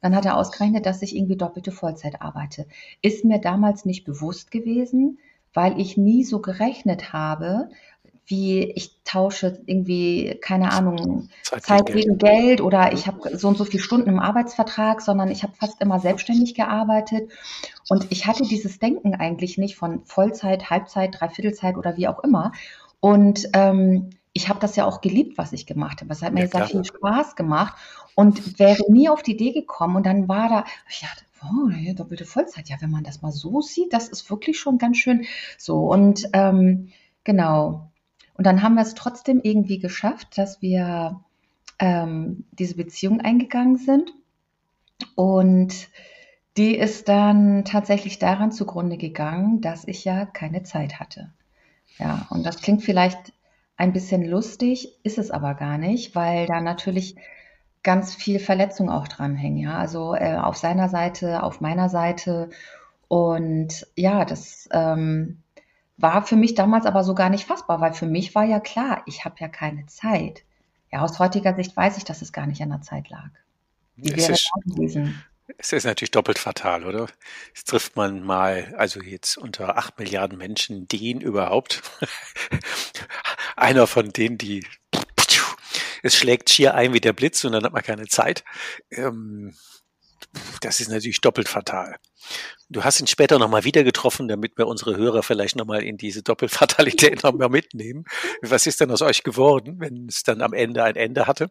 dann 0.01 0.15
hat 0.15 0.25
er 0.25 0.37
ausgerechnet, 0.37 0.87
dass 0.87 1.03
ich 1.03 1.15
irgendwie 1.15 1.37
doppelte 1.37 1.71
Vollzeit 1.71 2.19
arbeite. 2.19 2.65
Ist 3.03 3.23
mir 3.25 3.39
damals 3.39 3.85
nicht 3.85 4.03
bewusst 4.03 4.49
gewesen, 4.49 5.19
weil 5.53 5.79
ich 5.79 5.97
nie 5.97 6.23
so 6.23 6.41
gerechnet 6.41 7.13
habe, 7.13 7.69
wie 8.29 8.63
ich 8.63 9.03
tausche 9.03 9.59
irgendwie, 9.65 10.37
keine 10.39 10.71
Ahnung, 10.71 11.29
Zeit, 11.41 11.63
Zeit 11.63 11.85
gegen 11.87 12.19
Geld. 12.19 12.39
Geld 12.39 12.61
oder 12.61 12.93
ich 12.93 13.07
habe 13.07 13.35
so 13.35 13.47
und 13.47 13.57
so 13.57 13.65
viele 13.65 13.81
Stunden 13.81 14.07
im 14.07 14.19
Arbeitsvertrag, 14.19 15.01
sondern 15.01 15.31
ich 15.31 15.41
habe 15.41 15.53
fast 15.53 15.81
immer 15.81 15.99
selbstständig 15.99 16.53
gearbeitet. 16.53 17.31
Und 17.89 18.07
ich 18.11 18.27
hatte 18.27 18.43
dieses 18.43 18.77
Denken 18.77 19.15
eigentlich 19.15 19.57
nicht 19.57 19.75
von 19.75 20.05
Vollzeit, 20.05 20.69
Halbzeit, 20.69 21.19
Dreiviertelzeit 21.19 21.75
oder 21.75 21.97
wie 21.97 22.07
auch 22.07 22.23
immer. 22.23 22.51
Und 22.99 23.49
ähm, 23.53 24.11
ich 24.33 24.47
habe 24.47 24.59
das 24.59 24.75
ja 24.75 24.85
auch 24.85 25.01
geliebt, 25.01 25.39
was 25.39 25.51
ich 25.51 25.65
gemacht 25.65 26.01
habe. 26.01 26.13
Es 26.13 26.21
hat 26.21 26.33
mir 26.33 26.41
ja, 26.41 26.47
sehr 26.47 26.67
viel 26.67 26.85
Spaß 26.85 27.35
gemacht 27.35 27.75
und 28.13 28.59
wäre 28.59 28.83
nie 28.91 29.09
auf 29.09 29.23
die 29.23 29.31
Idee 29.31 29.53
gekommen. 29.53 29.95
Und 29.95 30.05
dann 30.05 30.27
war 30.27 30.49
da, 30.49 30.65
ich 30.87 30.99
dachte, 30.99 31.23
oh, 31.43 31.93
doppelte 31.95 32.25
Vollzeit. 32.25 32.69
Ja, 32.69 32.77
wenn 32.79 32.91
man 32.91 33.03
das 33.03 33.23
mal 33.23 33.31
so 33.31 33.61
sieht, 33.61 33.91
das 33.91 34.07
ist 34.07 34.29
wirklich 34.29 34.59
schon 34.59 34.77
ganz 34.77 34.97
schön 34.97 35.25
so. 35.57 35.91
Und 35.91 36.29
ähm, 36.33 36.89
genau, 37.23 37.89
und 38.39 38.45
dann 38.45 38.63
haben 38.63 38.75
wir 38.75 38.83
es 38.83 38.95
trotzdem 38.95 39.41
irgendwie 39.43 39.79
geschafft, 39.79 40.37
dass 40.37 40.61
wir 40.61 41.19
ähm, 41.77 42.45
diese 42.53 42.77
Beziehung 42.77 43.19
eingegangen 43.19 43.75
sind. 43.75 44.13
Und 45.15 45.89
die 46.55 46.73
ist 46.73 47.09
dann 47.09 47.65
tatsächlich 47.65 48.17
daran 48.17 48.53
zugrunde 48.53 48.95
gegangen, 48.95 49.59
dass 49.59 49.85
ich 49.85 50.05
ja 50.05 50.25
keine 50.25 50.63
Zeit 50.63 51.01
hatte. 51.01 51.33
Ja, 51.97 52.27
und 52.29 52.45
das 52.45 52.61
klingt 52.61 52.81
vielleicht 52.81 53.33
ein 53.75 53.91
bisschen 53.91 54.23
lustig, 54.23 54.97
ist 55.03 55.17
es 55.17 55.31
aber 55.31 55.53
gar 55.53 55.77
nicht, 55.77 56.15
weil 56.15 56.45
da 56.45 56.61
natürlich 56.61 57.17
ganz 57.83 58.15
viel 58.15 58.39
Verletzung 58.39 58.89
auch 58.89 59.09
dranhängen. 59.09 59.57
Ja, 59.57 59.77
also 59.77 60.15
äh, 60.15 60.37
auf 60.37 60.55
seiner 60.55 60.87
Seite, 60.87 61.43
auf 61.43 61.59
meiner 61.59 61.89
Seite. 61.89 62.51
Und 63.09 63.85
ja, 63.97 64.23
das 64.23 64.69
ähm, 64.71 65.39
war 66.01 66.25
für 66.25 66.35
mich 66.35 66.55
damals 66.55 66.85
aber 66.85 67.03
so 67.03 67.13
gar 67.13 67.29
nicht 67.29 67.45
fassbar, 67.45 67.81
weil 67.81 67.93
für 67.93 68.05
mich 68.05 68.33
war 68.33 68.45
ja 68.45 68.59
klar, 68.59 69.03
ich 69.05 69.25
habe 69.25 69.35
ja 69.39 69.49
keine 69.49 69.85
Zeit. 69.87 70.43
Ja, 70.91 71.01
aus 71.01 71.19
heutiger 71.19 71.55
Sicht 71.55 71.75
weiß 71.75 71.97
ich, 71.97 72.05
dass 72.05 72.21
es 72.21 72.33
gar 72.33 72.47
nicht 72.47 72.61
an 72.61 72.69
der 72.69 72.81
Zeit 72.81 73.09
lag. 73.09 73.29
Wie 73.95 74.15
wäre 74.15 74.31
es 74.31 74.49
gewesen? 74.65 75.23
Es 75.57 75.73
ist 75.73 75.83
natürlich 75.83 76.11
doppelt 76.11 76.39
fatal, 76.39 76.85
oder? 76.85 77.07
Jetzt 77.47 77.67
trifft 77.67 77.95
man 77.95 78.23
mal, 78.23 78.73
also 78.77 79.01
jetzt 79.01 79.37
unter 79.37 79.77
acht 79.77 79.99
Milliarden 79.99 80.37
Menschen, 80.37 80.87
den 80.87 81.21
überhaupt. 81.21 81.81
Einer 83.55 83.87
von 83.87 84.11
denen, 84.11 84.37
die 84.37 84.65
es 86.03 86.15
schlägt 86.15 86.49
schier 86.49 86.75
ein 86.75 86.93
wie 86.93 87.01
der 87.01 87.13
Blitz 87.13 87.43
und 87.43 87.51
dann 87.51 87.63
hat 87.63 87.73
man 87.73 87.83
keine 87.83 88.07
Zeit. 88.07 88.43
Ähm, 88.91 89.55
das 90.61 90.79
ist 90.79 90.89
natürlich 90.89 91.21
doppelt 91.21 91.49
fatal. 91.49 91.97
Du 92.71 92.83
hast 92.83 92.99
ihn 92.99 93.07
später 93.07 93.39
nochmal 93.39 93.63
wieder 93.63 93.83
getroffen, 93.83 94.27
damit 94.27 94.57
wir 94.57 94.67
unsere 94.67 94.95
Hörer 94.95 95.23
vielleicht 95.23 95.55
nochmal 95.55 95.83
in 95.83 95.97
diese 95.97 96.21
Doppelfatalität 96.21 97.23
nochmal 97.23 97.49
mitnehmen. 97.49 98.05
Was 98.43 98.67
ist 98.67 98.79
denn 98.79 98.91
aus 98.91 99.01
euch 99.01 99.23
geworden, 99.23 99.77
wenn 99.79 100.05
es 100.07 100.21
dann 100.21 100.41
am 100.41 100.53
Ende 100.53 100.83
ein 100.83 100.95
Ende 100.95 101.25
hatte? 101.25 101.49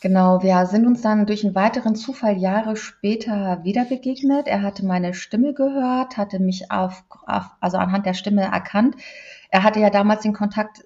Genau, 0.00 0.40
wir 0.44 0.64
sind 0.66 0.86
uns 0.86 1.02
dann 1.02 1.26
durch 1.26 1.44
einen 1.44 1.56
weiteren 1.56 1.96
Zufall 1.96 2.38
Jahre 2.38 2.76
später 2.76 3.64
wieder 3.64 3.84
begegnet. 3.84 4.46
Er 4.46 4.62
hatte 4.62 4.86
meine 4.86 5.12
Stimme 5.12 5.54
gehört, 5.54 6.16
hatte 6.16 6.38
mich 6.38 6.70
auf, 6.70 7.02
auf 7.26 7.46
also 7.60 7.78
anhand 7.78 8.06
der 8.06 8.14
Stimme 8.14 8.42
erkannt. 8.42 8.94
Er 9.50 9.64
hatte 9.64 9.80
ja 9.80 9.90
damals 9.90 10.22
den 10.22 10.34
Kontakt 10.34 10.84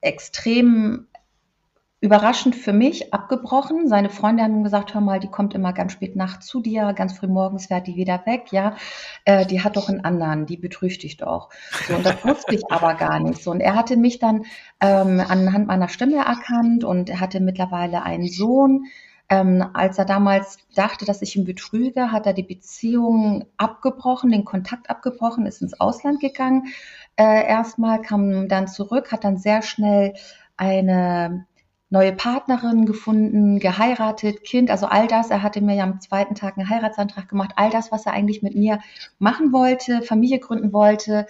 extrem 0.00 1.08
überraschend 2.02 2.56
für 2.56 2.72
mich 2.72 3.14
abgebrochen. 3.14 3.86
Seine 3.86 4.10
Freunde 4.10 4.42
haben 4.42 4.56
ihm 4.56 4.64
gesagt, 4.64 4.92
hör 4.92 5.00
mal, 5.00 5.20
die 5.20 5.30
kommt 5.30 5.54
immer 5.54 5.72
ganz 5.72 5.92
spät 5.92 6.16
nachts 6.16 6.46
zu 6.46 6.60
dir, 6.60 6.92
ganz 6.94 7.16
früh 7.16 7.28
morgens 7.28 7.66
fährt 7.66 7.86
die 7.86 7.94
wieder 7.94 8.26
weg, 8.26 8.46
ja. 8.50 8.74
Äh, 9.24 9.46
die 9.46 9.62
hat 9.62 9.76
doch 9.76 9.88
einen 9.88 10.04
anderen, 10.04 10.44
die 10.44 10.56
betrügt 10.56 11.04
dich 11.04 11.16
doch. 11.16 11.50
So, 11.86 11.94
und 11.94 12.04
das 12.04 12.24
wusste 12.24 12.56
ich 12.56 12.62
aber 12.70 12.94
gar 12.94 13.20
nicht. 13.20 13.40
So, 13.44 13.52
und 13.52 13.60
er 13.60 13.76
hatte 13.76 13.96
mich 13.96 14.18
dann 14.18 14.44
ähm, 14.80 15.20
anhand 15.26 15.68
meiner 15.68 15.88
Stimme 15.88 16.16
erkannt 16.16 16.82
und 16.82 17.08
er 17.08 17.20
hatte 17.20 17.38
mittlerweile 17.38 18.02
einen 18.02 18.26
Sohn. 18.28 18.86
Ähm, 19.28 19.64
als 19.72 19.96
er 19.96 20.04
damals 20.04 20.58
dachte, 20.74 21.04
dass 21.04 21.22
ich 21.22 21.36
ihn 21.36 21.44
betrüge, 21.44 22.10
hat 22.10 22.26
er 22.26 22.32
die 22.32 22.42
Beziehung 22.42 23.44
abgebrochen, 23.58 24.32
den 24.32 24.44
Kontakt 24.44 24.90
abgebrochen, 24.90 25.46
ist 25.46 25.62
ins 25.62 25.78
Ausland 25.78 26.18
gegangen. 26.18 26.66
Äh, 27.14 27.46
erstmal 27.46 28.02
kam 28.02 28.48
dann 28.48 28.66
zurück, 28.66 29.12
hat 29.12 29.22
dann 29.22 29.36
sehr 29.36 29.62
schnell 29.62 30.14
eine 30.56 31.46
neue 31.92 32.12
Partnerin 32.12 32.86
gefunden, 32.86 33.58
geheiratet, 33.58 34.44
Kind, 34.44 34.70
also 34.70 34.86
all 34.86 35.06
das. 35.06 35.30
Er 35.30 35.42
hatte 35.42 35.60
mir 35.60 35.74
ja 35.74 35.84
am 35.84 36.00
zweiten 36.00 36.34
Tag 36.34 36.56
einen 36.56 36.70
Heiratsantrag 36.70 37.28
gemacht, 37.28 37.52
all 37.56 37.68
das, 37.68 37.92
was 37.92 38.06
er 38.06 38.14
eigentlich 38.14 38.42
mit 38.42 38.54
mir 38.54 38.80
machen 39.18 39.52
wollte, 39.52 40.00
Familie 40.00 40.38
gründen 40.38 40.72
wollte. 40.72 41.26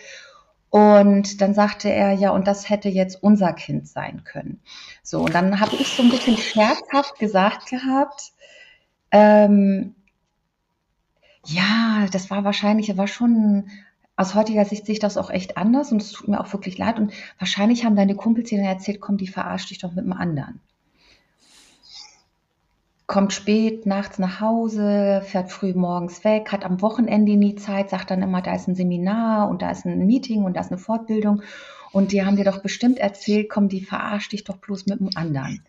Und 0.71 1.40
dann 1.40 1.52
sagte 1.52 1.90
er, 1.90 2.12
ja, 2.12 2.31
und 2.31 2.47
das 2.47 2.71
hätte 2.71 2.88
jetzt 2.88 3.21
unser 3.25 3.52
Kind 3.52 3.88
sein 3.88 4.23
können. 4.23 4.61
So, 5.02 5.23
und 5.23 5.35
dann 5.35 5.59
habe 5.59 5.75
ich 5.75 5.88
so 5.88 6.04
ein 6.04 6.11
bisschen 6.11 6.37
scherzhaft 6.37 7.19
gesagt 7.19 7.69
gehabt, 7.69 8.33
ähm, 9.11 9.97
ja, 11.45 12.07
das 12.12 12.31
war 12.31 12.45
wahrscheinlich, 12.45 12.97
war 12.97 13.09
schon 13.09 13.69
aus 14.23 14.35
heutiger 14.35 14.64
Sicht 14.64 14.87
sehe 14.87 14.95
ich 14.95 14.99
das 14.99 15.17
auch 15.19 15.31
echt 15.31 15.57
anders 15.57 15.93
und 15.93 16.00
es 16.00 16.12
tut 16.12 16.29
mir 16.29 16.41
auch 16.41 16.52
wirklich 16.52 16.79
leid. 16.79 16.99
Und 16.99 17.12
wahrscheinlich 17.38 17.85
haben 17.85 17.97
deine 17.97 18.14
Kumpels 18.14 18.49
dir 18.49 18.59
dann 18.59 18.67
erzählt, 18.67 19.00
komm, 19.00 19.19
die 19.19 19.26
verarscht 19.26 19.71
dich 19.71 19.79
doch 19.79 19.93
mit 19.93 20.05
einem 20.05 20.12
anderen. 20.12 20.61
Kommt 23.07 23.33
spät 23.33 23.85
nachts 23.85 24.19
nach 24.19 24.41
Hause, 24.41 25.23
fährt 25.25 25.50
früh 25.50 25.75
morgens 25.75 26.25
weg, 26.25 26.52
hat 26.52 26.64
am 26.64 26.81
Wochenende 26.81 27.37
nie 27.37 27.57
Zeit, 27.57 27.91
sagt 27.91 28.11
dann 28.11 28.23
immer, 28.23 28.41
da 28.41 28.55
ist 28.55 28.69
ein 28.69 28.75
Seminar 28.75 29.50
und 29.50 29.61
da 29.61 29.71
ist 29.71 29.85
ein 29.85 30.07
Meeting 30.07 30.45
und 30.45 30.55
da 30.55 30.61
ist 30.61 30.71
eine 30.71 30.79
Fortbildung. 30.79 31.43
Und 31.93 32.12
die 32.12 32.25
haben 32.25 32.37
dir 32.37 32.45
doch 32.45 32.62
bestimmt 32.62 32.99
erzählt, 32.99 33.50
komm, 33.50 33.69
die 33.69 33.85
verarscht 33.85 34.33
dich 34.33 34.45
doch 34.45 34.57
bloß 34.57 34.87
mit 34.87 35.00
einem 35.00 35.11
anderen. 35.14 35.67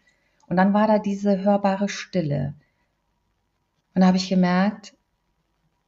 Und 0.48 0.56
dann 0.56 0.74
war 0.74 0.88
da 0.88 1.00
diese 1.00 1.44
hörbare 1.44 1.90
Stille. 1.90 2.54
Und 3.94 4.02
da 4.02 4.08
habe 4.08 4.18
ich 4.18 4.30
gemerkt, 4.30 4.94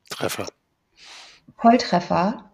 Treffer. 0.09 0.47
Volltreffer 1.57 2.44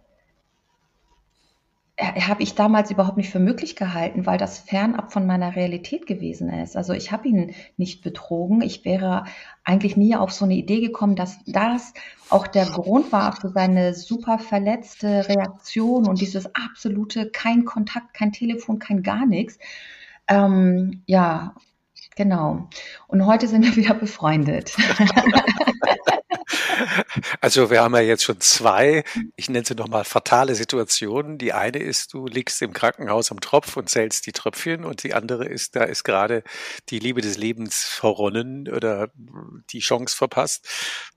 habe 2.01 2.41
ich 2.41 2.55
damals 2.55 2.89
überhaupt 2.89 3.17
nicht 3.17 3.29
für 3.29 3.39
möglich 3.39 3.75
gehalten, 3.75 4.25
weil 4.25 4.38
das 4.38 4.58
fernab 4.58 5.13
von 5.13 5.27
meiner 5.27 5.55
Realität 5.55 6.08
gewesen 6.08 6.50
ist. 6.50 6.75
Also 6.75 6.93
ich 6.93 7.12
habe 7.12 7.27
ihn 7.27 7.53
nicht 7.77 8.03
betrogen. 8.03 8.62
Ich 8.62 8.84
wäre 8.86 9.25
eigentlich 9.63 9.98
nie 9.98 10.15
auf 10.15 10.31
so 10.31 10.46
eine 10.46 10.55
Idee 10.55 10.81
gekommen, 10.81 11.15
dass 11.15 11.39
das 11.46 11.93
auch 12.29 12.48
der 12.48 12.65
Grund 12.65 13.12
war 13.12 13.36
für 13.36 13.50
seine 13.50 13.93
super 13.93 14.39
verletzte 14.39 15.27
Reaktion 15.27 16.08
und 16.08 16.22
dieses 16.22 16.55
absolute 16.55 17.29
kein 17.29 17.65
Kontakt, 17.65 18.13
kein 18.13 18.31
Telefon, 18.31 18.79
kein 18.79 19.03
gar 19.03 19.25
nichts. 19.25 19.60
Ähm, 20.27 21.03
ja, 21.05 21.53
genau. 22.15 22.67
Und 23.08 23.25
heute 23.25 23.48
sind 23.48 23.63
wir 23.63 23.75
wieder 23.75 23.93
befreundet. 23.93 24.75
Also 27.39 27.70
wir 27.70 27.82
haben 27.82 27.96
ja 27.96 28.01
jetzt 28.01 28.24
schon 28.24 28.39
zwei, 28.39 29.03
ich 29.36 29.50
nenne 29.50 29.65
sie 29.65 29.75
nochmal 29.75 30.03
fatale 30.06 30.56
Situationen. 30.56 31.38
Die 31.38 31.53
eine 31.53 31.80
ist, 31.80 32.13
du 32.13 32.27
liegst 32.27 32.62
im 32.62 32.74
Krankenhaus 32.74 33.32
am 33.32 33.39
Tropf 33.39 33.77
und 33.77 33.89
zählst 33.89 34.25
die 34.25 34.32
Tröpfchen 34.32 34.86
und 34.86 35.03
die 35.03 35.13
andere 35.13 35.46
ist, 35.46 35.75
da 35.75 35.84
ist 35.84 36.03
gerade 36.03 36.44
die 36.89 37.00
Liebe 37.00 37.22
des 37.22 37.38
Lebens 37.38 37.84
verronnen 37.84 38.68
oder 38.70 39.10
die 39.72 39.80
Chance 39.80 40.15
verpasst. 40.15 40.68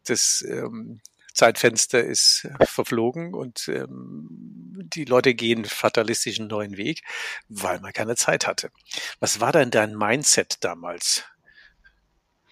Das 0.07 0.45
ähm, 0.49 1.01
Zeitfenster 1.35 2.03
ist 2.03 2.49
verflogen 2.63 3.35
und 3.35 3.69
ähm, 3.69 4.29
die 4.95 5.05
Leute 5.05 5.35
gehen 5.35 5.65
fatalistischen 5.65 6.47
neuen 6.47 6.77
Weg, 6.77 7.03
weil 7.49 7.81
man 7.81 7.93
keine 7.93 8.15
Zeit 8.15 8.47
hatte. 8.47 8.71
Was 9.19 9.41
war 9.41 9.53
denn 9.53 9.71
dein 9.71 9.97
Mindset 9.97 10.59
damals? 10.61 11.25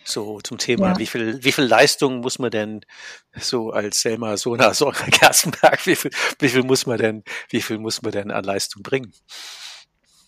So 0.04 0.40
zum 0.40 0.58
Thema, 0.58 0.92
ja. 0.92 0.98
wie 0.98 1.06
viel, 1.06 1.44
wie 1.44 1.52
viel 1.52 1.64
Leistung 1.64 2.20
muss 2.20 2.38
man 2.38 2.50
denn 2.50 2.80
so 3.36 3.70
als 3.70 4.00
Selma 4.00 4.36
Sona 4.36 4.74
Sona 4.74 4.98
Gerstenberg, 5.10 5.86
wie 5.86 5.96
viel, 5.96 6.10
wie 6.38 6.48
viel 6.48 6.62
muss 6.62 6.86
man 6.86 6.98
denn, 6.98 7.24
wie 7.48 7.60
viel 7.60 7.78
muss 7.78 8.02
man 8.02 8.12
denn 8.12 8.30
an 8.30 8.44
Leistung 8.44 8.82
bringen? 8.82 9.12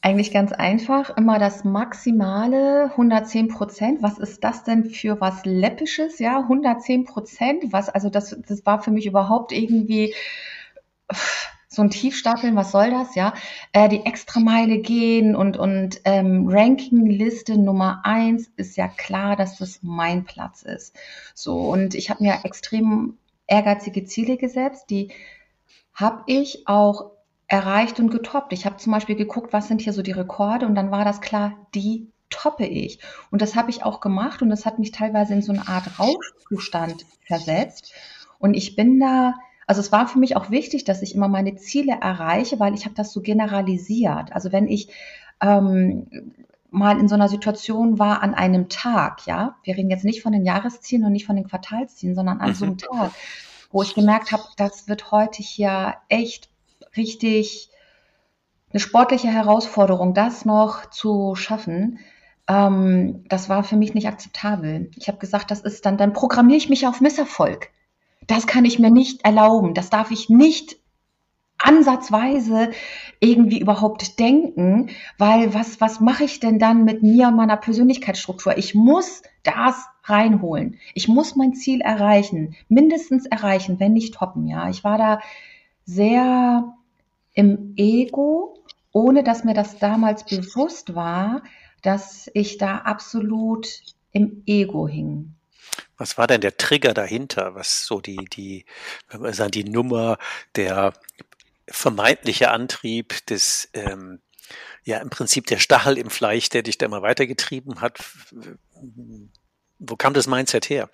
Eigentlich 0.00 0.32
ganz 0.32 0.52
einfach, 0.52 1.16
immer 1.16 1.38
das 1.38 1.64
Maximale, 1.64 2.90
110 2.90 3.48
Prozent. 3.48 4.02
Was 4.02 4.18
ist 4.18 4.44
das 4.44 4.62
denn 4.62 4.84
für 4.84 5.18
was 5.18 5.46
Läppisches? 5.46 6.18
Ja, 6.18 6.40
110 6.40 7.04
Prozent. 7.04 7.72
Was, 7.72 7.88
also 7.88 8.10
das, 8.10 8.36
das 8.46 8.66
war 8.66 8.82
für 8.82 8.90
mich 8.90 9.06
überhaupt 9.06 9.50
irgendwie, 9.50 10.14
so 11.74 11.82
ein 11.82 11.90
Tiefstapeln, 11.90 12.56
was 12.56 12.72
soll 12.72 12.90
das, 12.90 13.14
ja? 13.14 13.34
Äh, 13.72 13.88
die 13.88 14.04
Extrameile 14.06 14.78
gehen 14.78 15.36
und, 15.36 15.56
und 15.56 16.00
ähm, 16.04 16.48
Rankingliste 16.48 17.58
Nummer 17.58 18.00
eins 18.04 18.50
ist 18.56 18.76
ja 18.76 18.88
klar, 18.88 19.36
dass 19.36 19.58
das 19.58 19.80
mein 19.82 20.24
Platz 20.24 20.62
ist. 20.62 20.96
So, 21.34 21.58
und 21.58 21.94
ich 21.94 22.10
habe 22.10 22.22
mir 22.22 22.40
extrem 22.44 23.18
ehrgeizige 23.46 24.04
Ziele 24.04 24.36
gesetzt, 24.36 24.90
die 24.90 25.12
habe 25.94 26.22
ich 26.26 26.66
auch 26.66 27.12
erreicht 27.46 28.00
und 28.00 28.10
getoppt. 28.10 28.52
Ich 28.52 28.66
habe 28.66 28.78
zum 28.78 28.92
Beispiel 28.92 29.16
geguckt, 29.16 29.52
was 29.52 29.68
sind 29.68 29.80
hier 29.80 29.92
so 29.92 30.02
die 30.02 30.12
Rekorde 30.12 30.66
und 30.66 30.74
dann 30.74 30.90
war 30.90 31.04
das 31.04 31.20
klar, 31.20 31.54
die 31.74 32.10
toppe 32.30 32.66
ich. 32.66 32.98
Und 33.30 33.42
das 33.42 33.54
habe 33.54 33.70
ich 33.70 33.84
auch 33.84 34.00
gemacht 34.00 34.42
und 34.42 34.50
das 34.50 34.66
hat 34.66 34.78
mich 34.78 34.92
teilweise 34.92 35.34
in 35.34 35.42
so 35.42 35.52
eine 35.52 35.68
Art 35.68 35.98
Rauschzustand 35.98 37.06
versetzt. 37.26 37.92
Und 38.38 38.54
ich 38.54 38.76
bin 38.76 38.98
da 38.98 39.34
also 39.66 39.80
es 39.80 39.92
war 39.92 40.06
für 40.06 40.18
mich 40.18 40.36
auch 40.36 40.50
wichtig, 40.50 40.84
dass 40.84 41.02
ich 41.02 41.14
immer 41.14 41.28
meine 41.28 41.56
Ziele 41.56 41.98
erreiche, 42.00 42.60
weil 42.60 42.74
ich 42.74 42.84
habe 42.84 42.94
das 42.94 43.12
so 43.12 43.20
generalisiert. 43.20 44.32
Also 44.32 44.52
wenn 44.52 44.68
ich 44.68 44.88
ähm, 45.40 46.34
mal 46.70 46.98
in 46.98 47.08
so 47.08 47.14
einer 47.14 47.28
Situation 47.28 47.98
war 47.98 48.22
an 48.22 48.34
einem 48.34 48.68
Tag, 48.68 49.26
ja, 49.26 49.56
wir 49.62 49.76
reden 49.76 49.90
jetzt 49.90 50.04
nicht 50.04 50.22
von 50.22 50.32
den 50.32 50.44
Jahreszielen 50.44 51.04
und 51.04 51.12
nicht 51.12 51.26
von 51.26 51.36
den 51.36 51.48
Quartalszielen, 51.48 52.14
sondern 52.14 52.40
an 52.40 52.50
mhm. 52.50 52.54
so 52.54 52.64
einem 52.64 52.74
mhm. 52.74 52.78
Tag, 52.78 53.12
wo 53.70 53.82
ich 53.82 53.94
gemerkt 53.94 54.32
habe, 54.32 54.42
das 54.56 54.88
wird 54.88 55.10
heute 55.10 55.42
hier 55.42 55.94
echt 56.08 56.48
richtig 56.96 57.70
eine 58.70 58.80
sportliche 58.80 59.28
Herausforderung, 59.28 60.14
das 60.14 60.44
noch 60.44 60.90
zu 60.90 61.36
schaffen. 61.36 62.00
Ähm, 62.48 63.24
das 63.28 63.48
war 63.48 63.62
für 63.62 63.76
mich 63.76 63.94
nicht 63.94 64.08
akzeptabel. 64.08 64.90
Ich 64.96 65.08
habe 65.08 65.18
gesagt, 65.18 65.50
das 65.50 65.60
ist 65.60 65.86
dann, 65.86 65.96
dann 65.96 66.12
programmiere 66.12 66.58
ich 66.58 66.68
mich 66.68 66.86
auf 66.86 67.00
Misserfolg 67.00 67.70
das 68.26 68.46
kann 68.46 68.64
ich 68.64 68.78
mir 68.78 68.90
nicht 68.90 69.24
erlauben, 69.24 69.74
das 69.74 69.90
darf 69.90 70.10
ich 70.10 70.28
nicht 70.28 70.76
ansatzweise 71.58 72.70
irgendwie 73.20 73.60
überhaupt 73.60 74.18
denken, 74.18 74.90
weil 75.18 75.54
was, 75.54 75.80
was 75.80 76.00
mache 76.00 76.24
ich 76.24 76.40
denn 76.40 76.58
dann 76.58 76.84
mit 76.84 77.02
mir, 77.02 77.30
meiner 77.30 77.56
Persönlichkeitsstruktur? 77.56 78.58
Ich 78.58 78.74
muss 78.74 79.22
das 79.42 79.86
reinholen. 80.02 80.78
Ich 80.94 81.08
muss 81.08 81.36
mein 81.36 81.54
Ziel 81.54 81.80
erreichen, 81.80 82.54
mindestens 82.68 83.24
erreichen, 83.26 83.80
wenn 83.80 83.94
nicht 83.94 84.14
toppen, 84.14 84.46
ja. 84.46 84.68
Ich 84.68 84.84
war 84.84 84.98
da 84.98 85.20
sehr 85.84 86.74
im 87.32 87.74
Ego, 87.76 88.58
ohne 88.92 89.22
dass 89.24 89.44
mir 89.44 89.54
das 89.54 89.78
damals 89.78 90.24
bewusst 90.24 90.94
war, 90.94 91.42
dass 91.82 92.30
ich 92.34 92.58
da 92.58 92.78
absolut 92.78 93.68
im 94.12 94.42
Ego 94.46 94.86
hing. 94.86 95.34
Was 95.96 96.18
war 96.18 96.26
denn 96.26 96.40
der 96.40 96.56
Trigger 96.56 96.94
dahinter? 96.94 97.54
Was 97.54 97.86
so 97.86 98.00
die, 98.00 98.24
die, 98.32 98.66
wenn 99.08 99.22
wir 99.22 99.32
sagen, 99.32 99.52
die 99.52 99.64
Nummer, 99.64 100.18
der 100.56 100.92
vermeintliche 101.68 102.50
Antrieb 102.50 103.24
des, 103.26 103.68
ähm, 103.74 104.20
ja, 104.84 104.98
im 104.98 105.10
Prinzip 105.10 105.46
der 105.46 105.58
Stachel 105.58 105.96
im 105.96 106.10
Fleisch, 106.10 106.48
der 106.50 106.62
dich 106.62 106.78
da 106.78 106.86
immer 106.86 107.02
weitergetrieben 107.02 107.80
hat. 107.80 107.98
Wo 109.78 109.96
kam 109.96 110.14
das 110.14 110.26
Mindset 110.26 110.68
her? 110.68 110.90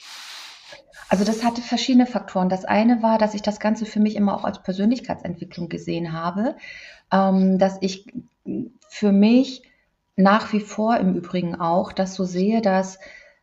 Also 1.09 1.25
das 1.25 1.43
hatte 1.43 1.61
verschiedene 1.61 2.07
Faktoren. 2.07 2.49
Das 2.49 2.65
eine 2.65 3.03
war, 3.03 3.19
dass 3.19 3.35
ich 3.35 3.43
das 3.43 3.59
Ganze 3.59 3.85
für 3.85 3.99
mich 3.99 4.15
immer 4.15 4.37
auch 4.37 4.45
als 4.45 4.63
Persönlichkeitsentwicklung 4.63 5.69
gesehen 5.69 6.13
habe, 6.13 6.57
ähm, 7.13 7.59
dass 7.59 7.79
ich 7.81 8.07
für 8.89 9.11
mich 9.11 9.63
nach 10.15 10.53
wie 10.53 10.61
vor 10.61 10.99
im 10.99 11.17
Übrigen 11.17 11.57
auch 11.57 11.93
das 11.93 12.15
so 12.15 12.25
sehe, 12.25 12.63
dass 12.63 12.99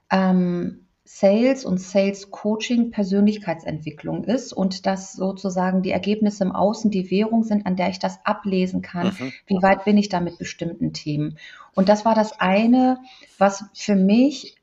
ähm, 0.10 0.87
Sales 1.10 1.64
und 1.64 1.80
Sales 1.80 2.32
Coaching 2.32 2.92
Persönlichkeitsentwicklung 2.92 4.26
ist 4.26 4.52
und 4.52 4.86
dass 4.86 5.14
sozusagen 5.14 5.82
die 5.82 5.92
Ergebnisse 5.92 6.44
im 6.44 6.52
Außen 6.52 6.92
die 6.92 7.10
Währung 7.10 7.44
sind, 7.44 7.66
an 7.66 7.78
der 7.78 7.88
ich 7.88 8.00
das 8.00 8.20
ablesen 8.26 8.82
kann. 8.82 9.16
Mhm. 9.18 9.32
Wie 9.46 9.62
weit 9.62 9.86
bin 9.86 9.98
ich 9.98 10.10
da 10.10 10.20
mit 10.20 10.38
bestimmten 10.38 10.92
Themen? 10.92 11.38
Und 11.76 11.88
das 11.88 12.04
war 12.04 12.14
das 12.14 12.42
eine, 12.42 13.00
was 13.38 13.64
für 13.74 13.96
mich 13.96 14.58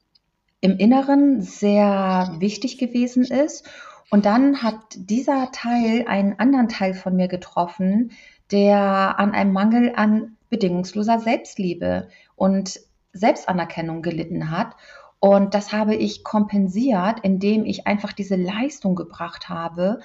im 0.61 0.77
Inneren 0.77 1.41
sehr 1.41 2.37
wichtig 2.39 2.77
gewesen 2.77 3.25
ist. 3.25 3.67
Und 4.11 4.27
dann 4.27 4.63
hat 4.63 4.77
dieser 4.97 5.51
Teil 5.51 6.05
einen 6.07 6.39
anderen 6.39 6.69
Teil 6.69 6.93
von 6.93 7.17
mir 7.17 7.29
getroffen, 7.29 8.13
der 8.51 9.19
an 9.19 9.33
einem 9.33 9.55
Mangel 9.55 9.95
an 9.97 10.37
bedingungsloser 10.51 11.21
Selbstliebe 11.21 12.09
und 12.37 12.81
Selbstanerkennung 13.15 14.03
gelitten 14.03 14.51
hat. 14.51 14.77
Und 15.25 15.55
das 15.55 15.73
habe 15.73 15.95
ich 15.95 16.23
kompensiert, 16.23 17.21
indem 17.23 17.65
ich 17.65 17.87
einfach 17.87 18.13
diese 18.13 18.37
Leistung 18.37 18.95
gebracht 18.95 19.49
habe 19.49 20.01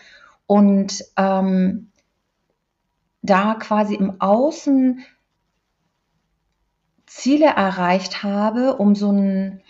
und 0.47 1.03
ähm, 1.17 1.91
da 3.21 3.55
quasi 3.55 3.95
im 3.95 4.21
Außen 4.21 5.03
Ziele 7.05 7.47
erreicht 7.47 8.23
habe, 8.23 8.77
um 8.77 8.95
so 8.95 9.09
einen 9.09 9.61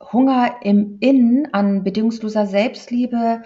Hunger 0.00 0.56
im 0.62 0.96
Innen 0.98 1.54
an 1.54 1.84
bedingungsloser 1.84 2.48
Selbstliebe 2.48 3.44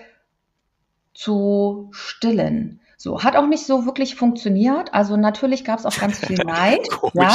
zu 1.13 1.91
stillen. 1.91 2.81
So, 2.97 3.23
hat 3.23 3.37
auch 3.37 3.47
nicht 3.47 3.67
so 3.67 3.85
wirklich 3.85 4.15
funktioniert. 4.15 4.95
Also 4.95 5.19
natürlich 5.19 5.67
gab 5.67 5.81
es 5.81 5.85
auch 5.85 5.99
ganz 5.99 6.21
viel 6.21 6.39
Neid. 6.47 6.89
ja. 7.13 7.35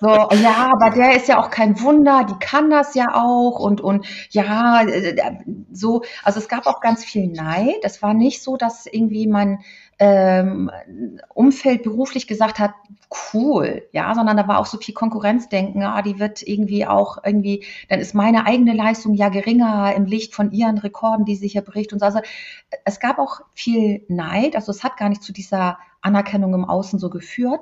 So, 0.00 0.08
ja, 0.08 0.72
aber 0.72 0.90
der 0.90 1.16
ist 1.16 1.28
ja 1.28 1.38
auch 1.38 1.50
kein 1.50 1.80
Wunder, 1.80 2.24
die 2.24 2.38
kann 2.38 2.70
das 2.70 2.94
ja 2.94 3.14
auch 3.14 3.58
und, 3.58 3.80
und 3.80 4.06
ja, 4.30 4.82
äh, 4.82 5.38
so, 5.72 6.02
also 6.24 6.40
es 6.40 6.48
gab 6.48 6.66
auch 6.66 6.80
ganz 6.80 7.04
viel 7.04 7.28
Neid. 7.28 7.78
Es 7.82 8.02
war 8.02 8.14
nicht 8.14 8.42
so, 8.42 8.56
dass 8.56 8.86
irgendwie 8.86 9.26
mein 9.26 9.60
ähm, 9.98 10.70
Umfeld 11.32 11.82
beruflich 11.82 12.26
gesagt 12.26 12.58
hat, 12.58 12.72
cool, 13.32 13.82
ja, 13.92 14.14
sondern 14.14 14.36
da 14.36 14.46
war 14.48 14.58
auch 14.58 14.66
so 14.66 14.78
viel 14.78 14.94
Konkurrenzdenken, 14.94 15.82
ah, 15.82 16.02
die 16.02 16.18
wird 16.18 16.42
irgendwie 16.42 16.86
auch 16.86 17.18
irgendwie, 17.24 17.64
dann 17.88 18.00
ist 18.00 18.14
meine 18.14 18.44
eigene 18.46 18.74
Leistung 18.74 19.14
ja 19.14 19.28
geringer 19.28 19.94
im 19.94 20.04
Licht 20.04 20.34
von 20.34 20.50
ihren 20.50 20.78
Rekorden, 20.78 21.24
die 21.24 21.36
sie 21.36 21.48
hier 21.48 21.62
berichtet 21.62 21.94
und 21.94 21.98
so. 22.00 22.06
Also 22.06 22.20
es 22.84 23.00
gab 23.00 23.18
auch 23.18 23.40
viel 23.54 24.04
Neid, 24.08 24.56
also 24.56 24.70
es 24.70 24.84
hat 24.84 24.96
gar 24.96 25.08
nicht 25.08 25.22
zu 25.22 25.32
dieser 25.32 25.78
Anerkennung 26.02 26.52
im 26.54 26.64
Außen 26.64 26.98
so 26.98 27.08
geführt. 27.08 27.60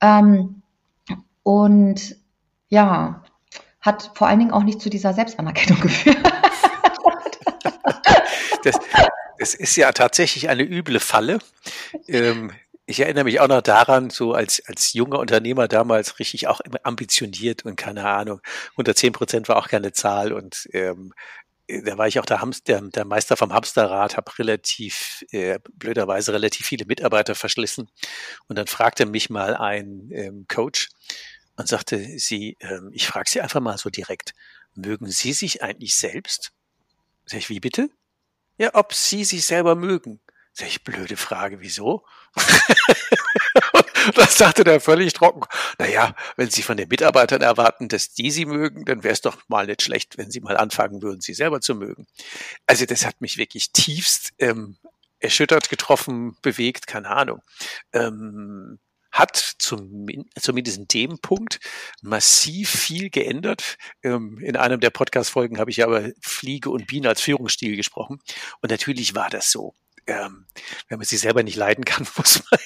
Ähm, 0.00 0.62
und 1.48 2.14
ja, 2.68 3.24
hat 3.80 4.10
vor 4.14 4.26
allen 4.26 4.38
Dingen 4.38 4.50
auch 4.50 4.64
nicht 4.64 4.82
zu 4.82 4.90
dieser 4.90 5.14
Selbstanerkennung 5.14 5.80
geführt. 5.80 6.18
das, 8.64 8.78
es 9.38 9.54
ist 9.54 9.74
ja 9.76 9.90
tatsächlich 9.92 10.50
eine 10.50 10.62
üble 10.62 11.00
Falle. 11.00 11.38
Ähm, 12.06 12.52
ich 12.84 13.00
erinnere 13.00 13.24
mich 13.24 13.40
auch 13.40 13.48
noch 13.48 13.62
daran, 13.62 14.10
so 14.10 14.34
als, 14.34 14.62
als 14.66 14.92
junger 14.92 15.20
Unternehmer 15.20 15.68
damals 15.68 16.18
richtig 16.18 16.48
auch 16.48 16.60
ambitioniert 16.82 17.64
und 17.64 17.76
keine 17.76 18.06
Ahnung, 18.06 18.42
unter 18.76 18.94
zehn 18.94 19.14
Prozent 19.14 19.48
war 19.48 19.56
auch 19.56 19.68
keine 19.68 19.92
Zahl 19.92 20.34
und 20.34 20.68
ähm, 20.74 21.14
da 21.68 21.98
war 21.98 22.08
ich 22.08 22.18
auch 22.18 22.24
der, 22.24 22.40
Hamster, 22.40 22.80
der 22.80 23.04
Meister 23.04 23.36
vom 23.36 23.52
Hamsterrad, 23.52 24.16
habe 24.16 24.38
relativ, 24.38 25.24
äh, 25.32 25.58
blöderweise 25.74 26.32
relativ 26.32 26.66
viele 26.66 26.86
Mitarbeiter 26.86 27.34
verschlissen. 27.34 27.90
Und 28.48 28.56
dann 28.56 28.66
fragte 28.66 29.04
mich 29.04 29.28
mal 29.28 29.54
ein 29.54 30.08
ähm, 30.12 30.46
Coach 30.48 30.88
und 31.58 31.68
sagte, 31.68 32.18
Sie, 32.18 32.56
ähm, 32.60 32.90
ich 32.92 33.08
frage 33.08 33.28
Sie 33.28 33.40
einfach 33.40 33.60
mal 33.60 33.76
so 33.76 33.90
direkt, 33.90 34.32
mögen 34.74 35.10
Sie 35.10 35.32
sich 35.32 35.62
eigentlich 35.62 35.96
selbst? 35.96 36.52
Sag 37.26 37.40
ich, 37.40 37.48
wie 37.50 37.60
bitte? 37.60 37.90
Ja, 38.58 38.70
ob 38.74 38.94
Sie 38.94 39.24
sich 39.24 39.44
selber 39.44 39.74
mögen. 39.74 40.20
Sag 40.52 40.68
ich, 40.68 40.84
blöde 40.84 41.16
Frage, 41.16 41.60
wieso? 41.60 42.06
das 44.14 44.38
sagte 44.38 44.62
der 44.62 44.80
völlig 44.80 45.12
trocken. 45.14 45.42
Naja, 45.78 46.14
wenn 46.36 46.48
Sie 46.48 46.62
von 46.62 46.76
den 46.76 46.88
Mitarbeitern 46.88 47.42
erwarten, 47.42 47.88
dass 47.88 48.14
die 48.14 48.30
Sie 48.30 48.46
mögen, 48.46 48.84
dann 48.84 49.02
wäre 49.02 49.12
es 49.12 49.20
doch 49.20 49.36
mal 49.48 49.66
nicht 49.66 49.82
schlecht, 49.82 50.16
wenn 50.16 50.30
Sie 50.30 50.40
mal 50.40 50.56
anfangen 50.56 51.02
würden, 51.02 51.20
Sie 51.20 51.34
selber 51.34 51.60
zu 51.60 51.74
mögen. 51.74 52.06
Also 52.66 52.86
das 52.86 53.04
hat 53.04 53.20
mich 53.20 53.36
wirklich 53.36 53.72
tiefst 53.72 54.30
ähm, 54.38 54.76
erschüttert, 55.18 55.70
getroffen, 55.70 56.36
bewegt, 56.40 56.86
keine 56.86 57.08
Ahnung. 57.10 57.42
Ähm, 57.92 58.78
hat 59.18 59.36
zum, 59.36 60.06
zumindest 60.38 60.78
in 60.78 60.88
dem 60.88 61.18
Punkt 61.18 61.60
massiv 62.02 62.70
viel 62.70 63.10
geändert. 63.10 63.76
Ähm, 64.02 64.38
in 64.38 64.56
einem 64.56 64.80
der 64.80 64.90
Podcast-Folgen 64.90 65.58
habe 65.58 65.70
ich 65.70 65.78
ja 65.78 65.86
über 65.86 66.10
Fliege 66.20 66.70
und 66.70 66.86
Biene 66.86 67.08
als 67.08 67.20
Führungsstil 67.20 67.76
gesprochen. 67.76 68.20
Und 68.60 68.70
natürlich 68.70 69.14
war 69.14 69.30
das 69.30 69.50
so 69.50 69.74
ähm, 70.08 70.46
wenn 70.88 70.98
man 70.98 71.04
sie 71.04 71.18
selber 71.18 71.42
nicht 71.42 71.56
leiden 71.56 71.84
kann, 71.84 72.06
muss 72.16 72.42
man, 72.50 72.60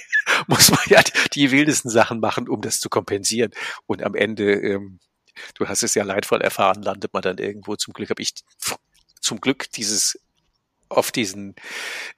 muss 0.47 0.71
man 0.71 0.81
ja 0.87 1.03
die 1.35 1.51
wildesten 1.51 1.91
Sachen 1.91 2.21
machen, 2.21 2.49
um 2.49 2.63
das 2.63 2.81
zu 2.81 2.89
kompensieren. 2.89 3.51
Und 3.87 4.03
am 4.03 4.15
Ende, 4.15 4.53
ähm, 4.53 5.01
du 5.55 5.69
hast 5.69 5.83
es 5.83 5.95
ja 5.95 6.05
leidvoll 6.05 6.41
erfahren, 6.41 6.83
landet 6.83 7.13
man 7.13 7.23
dann 7.23 7.39
irgendwo. 7.39 7.77
Zum 7.77 7.93
Glück 7.93 8.11
habe 8.11 8.23
ich 8.23 8.35
zum 9.21 9.41
Glück 9.41 9.71
dieses 9.73 10.19
auf 10.93 11.13
diesen 11.13 11.55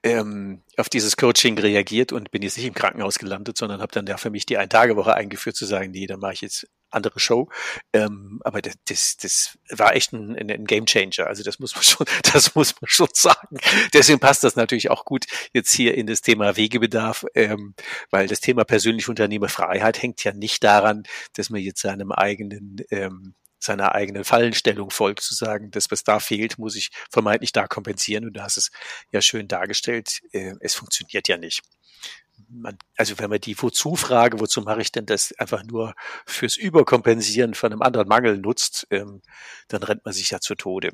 ähm, 0.02 0.62
auf 0.76 0.88
dieses 0.88 1.16
Coaching 1.16 1.58
reagiert 1.58 2.12
und 2.12 2.30
bin 2.30 2.42
jetzt 2.42 2.56
nicht 2.56 2.66
im 2.66 2.74
Krankenhaus 2.74 3.18
gelandet, 3.18 3.56
sondern 3.56 3.80
habe 3.80 3.92
dann 3.92 4.06
ja 4.06 4.16
für 4.16 4.30
mich 4.30 4.46
die 4.46 4.58
Ein-Tage-Woche 4.58 5.14
eingeführt, 5.14 5.56
zu 5.56 5.66
sagen, 5.66 5.90
nee, 5.92 6.06
dann 6.06 6.20
mache 6.20 6.34
ich 6.34 6.40
jetzt 6.40 6.66
andere 6.94 7.20
Show. 7.20 7.48
Ähm, 7.92 8.40
aber 8.44 8.62
das, 8.62 8.74
das, 8.87 9.16
das 9.16 9.58
war 9.70 9.94
echt 9.94 10.12
ein, 10.12 10.37
ein 10.50 10.64
Game 10.64 10.87
Changer. 10.87 11.26
Also 11.26 11.42
das 11.42 11.58
muss 11.58 11.74
man 11.74 11.82
schon, 11.82 12.06
das 12.32 12.54
muss 12.54 12.74
man 12.80 12.88
schon 12.88 13.08
sagen. 13.12 13.58
Deswegen 13.92 14.20
passt 14.20 14.44
das 14.44 14.56
natürlich 14.56 14.90
auch 14.90 15.04
gut 15.04 15.26
jetzt 15.52 15.72
hier 15.72 15.94
in 15.94 16.06
das 16.06 16.22
Thema 16.22 16.56
Wegebedarf, 16.56 17.26
ähm, 17.34 17.74
weil 18.10 18.28
das 18.28 18.40
Thema 18.40 18.64
persönliche 18.64 19.10
Unternehmerfreiheit 19.10 20.00
hängt 20.02 20.24
ja 20.24 20.32
nicht 20.32 20.64
daran, 20.64 21.04
dass 21.34 21.50
man 21.50 21.60
jetzt 21.60 21.80
seinem 21.80 22.12
eigenen 22.12 22.76
ähm, 22.90 23.34
seiner 23.64 23.94
eigenen 23.94 24.24
Fallenstellung 24.24 24.90
folgt, 24.90 25.20
zu 25.20 25.35
sagen, 25.35 25.70
das, 25.70 25.90
was 25.90 26.05
da 26.05 26.20
fehlt, 26.20 26.59
muss 26.59 26.77
ich 26.77 26.90
vermeintlich 27.11 27.53
da 27.53 27.66
kompensieren. 27.66 28.27
Und 28.27 28.35
du 28.35 28.42
hast 28.42 28.57
es 28.57 28.70
ja 29.11 29.20
schön 29.20 29.48
dargestellt. 29.48 30.20
Äh, 30.33 30.55
es 30.61 30.74
funktioniert 30.74 31.29
ja 31.29 31.37
nicht. 31.37 31.62
Man, 32.48 32.77
also 32.96 33.18
wenn 33.18 33.31
man 33.31 33.40
die 33.40 33.61
Wozu-Frage, 33.61 34.40
wozu 34.40 34.61
mache 34.62 34.83
ich 34.83 34.92
denn 34.92 35.07
das 35.07 35.33
einfach 35.38 35.62
nur 35.64 35.94
fürs 36.27 36.57
Überkompensieren 36.57 37.55
von 37.55 37.72
einem 37.72 37.83
anderen 37.83 38.09
Mangel 38.09 38.38
nutzt, 38.38 38.87
ähm, 38.90 39.22
dann 39.68 39.83
rennt 39.83 40.05
man 40.05 40.12
sich 40.14 40.31
ja 40.31 40.40
zu 40.40 40.55
Tode. 40.55 40.90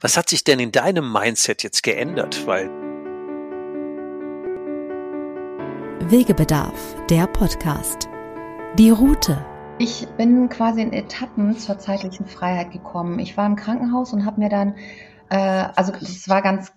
Was 0.00 0.16
hat 0.16 0.28
sich 0.28 0.42
denn 0.42 0.58
in 0.58 0.72
deinem 0.72 1.12
Mindset 1.12 1.62
jetzt 1.62 1.82
geändert? 1.82 2.46
Weil 2.46 2.68
Wegebedarf, 6.10 6.96
der 7.08 7.26
Podcast. 7.28 8.08
Die 8.78 8.90
Route 8.90 9.49
ich 9.80 10.06
bin 10.18 10.50
quasi 10.50 10.82
in 10.82 10.92
Etappen 10.92 11.56
zur 11.56 11.78
zeitlichen 11.78 12.26
Freiheit 12.26 12.70
gekommen. 12.70 13.18
Ich 13.18 13.38
war 13.38 13.46
im 13.46 13.56
Krankenhaus 13.56 14.12
und 14.12 14.26
habe 14.26 14.38
mir 14.38 14.50
dann, 14.50 14.74
äh, 15.30 15.68
also 15.74 15.90
das 15.92 16.28
war 16.28 16.42
ganz 16.42 16.70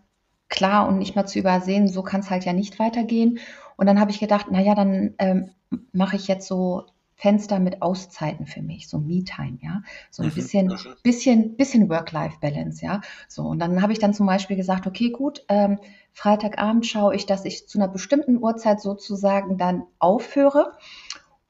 klar 0.47 0.87
und 0.87 0.99
nicht 0.99 1.13
mehr 1.13 1.25
zu 1.25 1.37
übersehen, 1.37 1.89
so 1.89 2.01
kann 2.01 2.21
es 2.21 2.29
halt 2.29 2.45
ja 2.45 2.53
nicht 2.53 2.79
weitergehen. 2.79 3.39
Und 3.75 3.87
dann 3.87 3.99
habe 3.99 4.11
ich 4.11 4.21
gedacht, 4.21 4.51
naja, 4.51 4.73
dann 4.73 5.15
ähm, 5.19 5.49
mache 5.91 6.15
ich 6.15 6.29
jetzt 6.29 6.47
so 6.47 6.85
Fenster 7.15 7.59
mit 7.59 7.81
Auszeiten 7.81 8.45
für 8.45 8.61
mich, 8.61 8.87
so 8.87 8.99
Me-Time, 8.99 9.57
ja, 9.61 9.81
so 10.09 10.23
ein 10.23 10.29
mhm. 10.29 10.33
bisschen, 10.33 10.77
bisschen, 11.03 11.55
bisschen 11.57 11.89
Work-Life-Balance, 11.89 12.85
ja, 12.85 13.01
so. 13.27 13.43
Und 13.43 13.59
dann 13.59 13.81
habe 13.81 13.91
ich 13.91 13.99
dann 13.99 14.13
zum 14.13 14.27
Beispiel 14.27 14.55
gesagt, 14.55 14.87
okay, 14.87 15.09
gut, 15.09 15.43
ähm, 15.49 15.77
Freitagabend 16.13 16.85
schaue 16.85 17.15
ich, 17.15 17.25
dass 17.25 17.43
ich 17.43 17.67
zu 17.67 17.79
einer 17.79 17.87
bestimmten 17.87 18.41
Uhrzeit 18.41 18.81
sozusagen 18.81 19.57
dann 19.57 19.83
aufhöre 19.99 20.73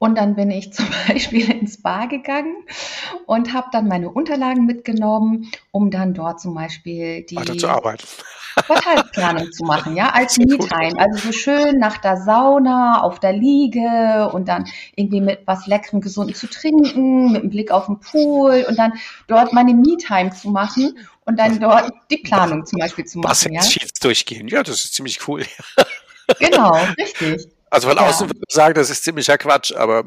und 0.03 0.15
dann 0.15 0.35
bin 0.35 0.51
ich 0.51 0.73
zum 0.73 0.85
Beispiel 1.07 1.49
ins 1.49 1.81
Bar 1.81 2.09
gegangen 2.09 2.55
und 3.25 3.53
habe 3.53 3.67
dann 3.71 3.87
meine 3.87 4.09
Unterlagen 4.09 4.65
mitgenommen, 4.65 5.49
um 5.71 5.91
dann 5.91 6.13
dort 6.13 6.41
zum 6.41 6.53
Beispiel 6.53 7.23
die 7.23 7.37
Weiter 7.37 7.57
zu 7.57 7.69
arbeiten. 7.69 8.03
Quartalsplanung 8.65 9.51
zu 9.53 9.63
machen, 9.63 9.95
ja, 9.95 10.09
als 10.09 10.37
Me-Time. 10.37 10.99
Also 10.99 11.27
so 11.27 11.31
schön 11.31 11.79
nach 11.79 11.97
der 11.99 12.17
Sauna, 12.17 13.01
auf 13.01 13.19
der 13.19 13.31
Liege 13.31 14.29
und 14.33 14.49
dann 14.49 14.65
irgendwie 14.95 15.21
mit 15.21 15.39
was 15.45 15.67
Leckerem, 15.67 16.01
Gesunden 16.01 16.35
zu 16.35 16.47
trinken, 16.47 17.31
mit 17.31 17.41
einem 17.41 17.49
Blick 17.49 17.71
auf 17.71 17.85
den 17.85 17.99
Pool 17.99 18.65
und 18.67 18.77
dann 18.77 18.93
dort 19.27 19.53
meine 19.53 19.73
Me-Time 19.73 20.31
zu 20.31 20.49
machen 20.49 20.99
und 21.25 21.39
dann 21.39 21.61
dort 21.61 21.89
die 22.11 22.17
Planung 22.17 22.65
zum 22.65 22.79
Beispiel 22.79 23.05
zu 23.05 23.19
machen. 23.19 23.31
Was 23.31 23.45
ja? 23.45 23.61
durchgehen, 24.01 24.49
ja, 24.49 24.63
das 24.63 24.83
ist 24.83 24.95
ziemlich 24.95 25.25
cool. 25.29 25.45
genau, 26.39 26.73
richtig. 26.99 27.47
Also 27.73 27.87
von 27.87 27.97
ja. 27.97 28.07
außen 28.07 28.29
würde 28.29 28.39
ich 28.47 28.53
sagen, 28.53 28.75
das 28.75 28.91
ist 28.91 29.03
ziemlicher 29.03 29.35
Quatsch, 29.39 29.75
aber 29.75 30.03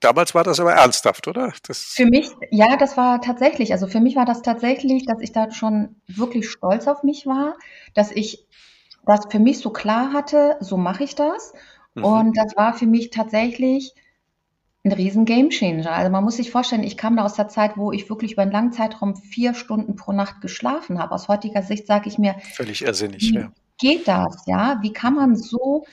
damals 0.00 0.34
war 0.34 0.44
das 0.44 0.60
aber 0.60 0.74
ernsthaft, 0.74 1.26
oder? 1.26 1.50
Das 1.66 1.78
für 1.78 2.04
mich, 2.04 2.28
ja, 2.50 2.76
das 2.76 2.98
war 2.98 3.22
tatsächlich, 3.22 3.72
also 3.72 3.86
für 3.86 4.00
mich 4.00 4.16
war 4.16 4.26
das 4.26 4.42
tatsächlich, 4.42 5.06
dass 5.06 5.22
ich 5.22 5.32
da 5.32 5.50
schon 5.50 5.96
wirklich 6.08 6.50
stolz 6.50 6.86
auf 6.86 7.04
mich 7.04 7.24
war, 7.24 7.56
dass 7.94 8.12
ich 8.12 8.46
das 9.06 9.20
für 9.30 9.38
mich 9.38 9.60
so 9.60 9.70
klar 9.70 10.12
hatte, 10.12 10.58
so 10.60 10.76
mache 10.76 11.04
ich 11.04 11.14
das. 11.14 11.54
Mhm. 11.94 12.04
Und 12.04 12.36
das 12.36 12.54
war 12.54 12.74
für 12.74 12.84
mich 12.84 13.08
tatsächlich 13.08 13.94
ein 14.84 14.92
riesen 14.92 15.24
Gamechanger. 15.24 15.90
Also 15.90 16.10
man 16.10 16.22
muss 16.22 16.36
sich 16.36 16.50
vorstellen, 16.50 16.84
ich 16.84 16.98
kam 16.98 17.16
da 17.16 17.24
aus 17.24 17.32
der 17.32 17.48
Zeit, 17.48 17.78
wo 17.78 17.92
ich 17.92 18.10
wirklich 18.10 18.32
über 18.32 18.42
einen 18.42 18.52
langen 18.52 18.72
Zeitraum 18.72 19.16
vier 19.16 19.54
Stunden 19.54 19.96
pro 19.96 20.12
Nacht 20.12 20.42
geschlafen 20.42 20.98
habe. 20.98 21.14
Aus 21.14 21.28
heutiger 21.28 21.62
Sicht 21.62 21.86
sage 21.86 22.10
ich 22.10 22.18
mir, 22.18 22.34
völlig 22.54 22.82
irrsinnig. 22.82 23.22
Wie 23.22 23.36
ja. 23.36 23.52
geht 23.78 24.06
das? 24.06 24.44
Ja, 24.46 24.80
wie 24.82 24.92
kann 24.92 25.14
man 25.14 25.34
so 25.34 25.86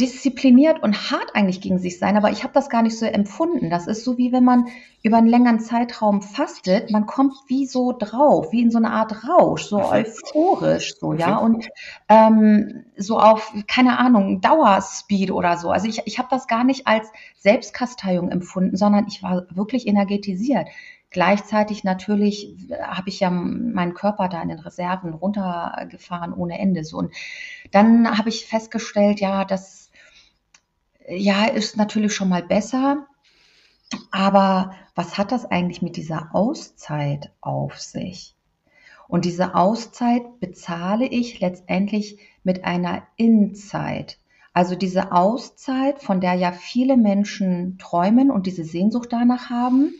diszipliniert 0.00 0.82
und 0.82 1.10
hart 1.10 1.34
eigentlich 1.34 1.60
gegen 1.60 1.78
sich 1.78 1.98
sein, 1.98 2.16
aber 2.16 2.30
ich 2.30 2.42
habe 2.42 2.54
das 2.54 2.70
gar 2.70 2.82
nicht 2.82 2.98
so 2.98 3.04
empfunden. 3.04 3.68
Das 3.68 3.86
ist 3.86 4.02
so 4.02 4.16
wie 4.16 4.32
wenn 4.32 4.44
man 4.44 4.68
über 5.02 5.18
einen 5.18 5.26
längeren 5.26 5.60
Zeitraum 5.60 6.22
fastet, 6.22 6.90
man 6.90 7.06
kommt 7.06 7.34
wie 7.48 7.66
so 7.66 7.92
drauf, 7.92 8.50
wie 8.52 8.62
in 8.62 8.70
so 8.70 8.78
eine 8.78 8.90
Art 8.90 9.28
Rausch, 9.28 9.64
so 9.64 9.82
euphorisch, 9.84 10.98
so 10.98 11.12
ja 11.12 11.36
und 11.36 11.68
ähm, 12.08 12.84
so 12.96 13.18
auf 13.18 13.52
keine 13.66 13.98
Ahnung 13.98 14.40
Dauerspeed 14.40 15.30
oder 15.30 15.58
so. 15.58 15.70
Also 15.70 15.86
ich, 15.86 16.02
ich 16.06 16.18
habe 16.18 16.28
das 16.30 16.46
gar 16.48 16.64
nicht 16.64 16.86
als 16.86 17.06
Selbstkasteiung 17.36 18.30
empfunden, 18.30 18.76
sondern 18.76 19.06
ich 19.06 19.22
war 19.22 19.46
wirklich 19.50 19.86
energetisiert. 19.86 20.66
Gleichzeitig 21.10 21.82
natürlich 21.82 22.56
habe 22.80 23.08
ich 23.08 23.20
ja 23.20 23.30
meinen 23.30 23.94
Körper 23.94 24.28
da 24.28 24.40
in 24.42 24.48
den 24.48 24.60
Reserven 24.60 25.12
runtergefahren 25.12 26.32
ohne 26.32 26.58
Ende 26.58 26.84
so 26.84 26.98
und 26.98 27.12
dann 27.72 28.16
habe 28.16 28.28
ich 28.28 28.46
festgestellt, 28.46 29.20
ja, 29.20 29.44
dass 29.44 29.79
ja, 31.08 31.46
ist 31.46 31.76
natürlich 31.76 32.14
schon 32.14 32.28
mal 32.28 32.42
besser. 32.42 33.06
Aber 34.10 34.74
was 34.94 35.18
hat 35.18 35.32
das 35.32 35.44
eigentlich 35.44 35.82
mit 35.82 35.96
dieser 35.96 36.34
Auszeit 36.34 37.32
auf 37.40 37.78
sich? 37.78 38.34
Und 39.08 39.24
diese 39.24 39.56
Auszeit 39.56 40.38
bezahle 40.38 41.06
ich 41.06 41.40
letztendlich 41.40 42.18
mit 42.44 42.64
einer 42.64 43.02
Innenzeit. 43.16 44.18
Also 44.52 44.76
diese 44.76 45.12
Auszeit, 45.12 46.00
von 46.00 46.20
der 46.20 46.34
ja 46.34 46.52
viele 46.52 46.96
Menschen 46.96 47.78
träumen 47.78 48.30
und 48.30 48.46
diese 48.46 48.64
Sehnsucht 48.64 49.08
danach 49.12 49.50
haben, 49.50 49.92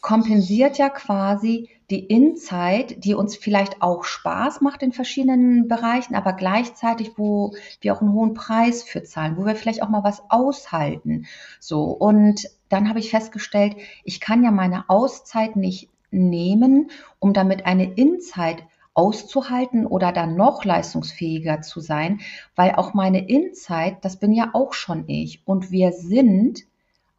kompensiert 0.00 0.78
ja 0.78 0.88
quasi 0.88 1.68
die 1.90 2.04
In-Zeit, 2.04 3.04
die 3.04 3.14
uns 3.14 3.36
vielleicht 3.36 3.82
auch 3.82 4.04
Spaß 4.04 4.60
macht 4.60 4.82
in 4.82 4.92
verschiedenen 4.92 5.66
Bereichen, 5.66 6.14
aber 6.14 6.32
gleichzeitig, 6.32 7.12
wo 7.16 7.54
wir 7.80 7.94
auch 7.94 8.00
einen 8.00 8.12
hohen 8.12 8.34
Preis 8.34 8.82
für 8.82 9.02
zahlen, 9.02 9.36
wo 9.36 9.44
wir 9.44 9.56
vielleicht 9.56 9.82
auch 9.82 9.88
mal 9.88 10.04
was 10.04 10.22
aushalten. 10.28 11.26
So. 11.58 11.84
Und 11.84 12.48
dann 12.68 12.88
habe 12.88 13.00
ich 13.00 13.10
festgestellt, 13.10 13.76
ich 14.04 14.20
kann 14.20 14.44
ja 14.44 14.52
meine 14.52 14.88
Auszeit 14.88 15.56
nicht 15.56 15.88
nehmen, 16.12 16.90
um 17.18 17.32
damit 17.32 17.66
eine 17.66 17.92
In-Zeit 17.92 18.64
auszuhalten 18.94 19.86
oder 19.86 20.12
dann 20.12 20.36
noch 20.36 20.64
leistungsfähiger 20.64 21.62
zu 21.62 21.80
sein, 21.80 22.20
weil 22.54 22.72
auch 22.72 22.94
meine 22.94 23.26
In-Zeit, 23.28 24.04
das 24.04 24.18
bin 24.18 24.32
ja 24.32 24.50
auch 24.52 24.74
schon 24.74 25.08
ich. 25.08 25.42
Und 25.44 25.70
wir 25.70 25.92
sind 25.92 26.64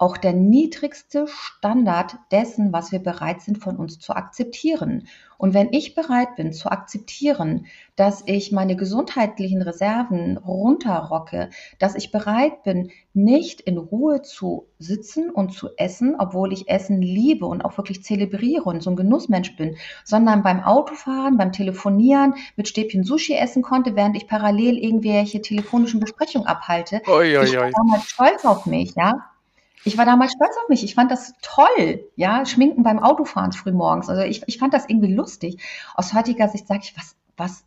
auch 0.01 0.17
der 0.17 0.33
niedrigste 0.33 1.27
Standard 1.27 2.17
dessen, 2.31 2.73
was 2.73 2.91
wir 2.91 2.97
bereit 2.97 3.41
sind 3.41 3.59
von 3.59 3.77
uns 3.77 3.99
zu 3.99 4.13
akzeptieren. 4.13 5.07
Und 5.37 5.53
wenn 5.53 5.73
ich 5.73 5.93
bereit 5.93 6.35
bin 6.35 6.53
zu 6.53 6.71
akzeptieren, 6.71 7.67
dass 7.95 8.23
ich 8.25 8.51
meine 8.51 8.75
gesundheitlichen 8.75 9.61
Reserven 9.61 10.37
runterrocke, 10.37 11.51
dass 11.77 11.93
ich 11.93 12.11
bereit 12.11 12.63
bin, 12.63 12.89
nicht 13.13 13.61
in 13.61 13.77
Ruhe 13.77 14.23
zu 14.23 14.65
sitzen 14.79 15.29
und 15.29 15.53
zu 15.53 15.69
essen, 15.77 16.15
obwohl 16.17 16.51
ich 16.51 16.67
Essen 16.67 16.99
liebe 16.99 17.45
und 17.45 17.63
auch 17.63 17.77
wirklich 17.77 18.03
zelebriere 18.03 18.63
und 18.63 18.81
so 18.81 18.89
ein 18.89 18.95
Genussmensch 18.95 19.55
bin, 19.55 19.77
sondern 20.03 20.41
beim 20.41 20.63
Autofahren, 20.63 21.37
beim 21.37 21.51
Telefonieren 21.51 22.33
mit 22.55 22.67
Stäbchen 22.67 23.03
Sushi 23.03 23.35
essen 23.35 23.61
konnte, 23.61 23.95
während 23.95 24.17
ich 24.17 24.27
parallel 24.27 24.79
irgendwelche 24.79 25.43
telefonischen 25.43 25.99
Besprechungen 25.99 26.47
abhalte. 26.47 27.01
Oi, 27.05 27.37
oi, 27.37 27.43
ich 27.43 27.55
war 27.55 27.69
damals 27.69 28.05
stolz 28.05 28.45
auf 28.45 28.65
mich, 28.65 28.95
ja. 28.95 29.30
Ich 29.83 29.97
war 29.97 30.05
damals 30.05 30.33
stolz 30.33 30.55
auf 30.61 30.69
mich. 30.69 30.83
Ich 30.83 30.95
fand 30.95 31.11
das 31.11 31.33
toll, 31.41 32.05
ja, 32.15 32.45
Schminken 32.45 32.83
beim 32.83 32.99
Autofahren 32.99 33.51
frühmorgens. 33.51 34.09
Also 34.09 34.21
ich, 34.21 34.43
ich 34.45 34.59
fand 34.59 34.73
das 34.73 34.87
irgendwie 34.87 35.13
lustig. 35.13 35.57
Aus 35.95 36.13
heutiger 36.13 36.47
Sicht 36.47 36.67
sage 36.67 36.81
ich, 36.83 36.95
was, 36.97 37.15
was 37.37 37.63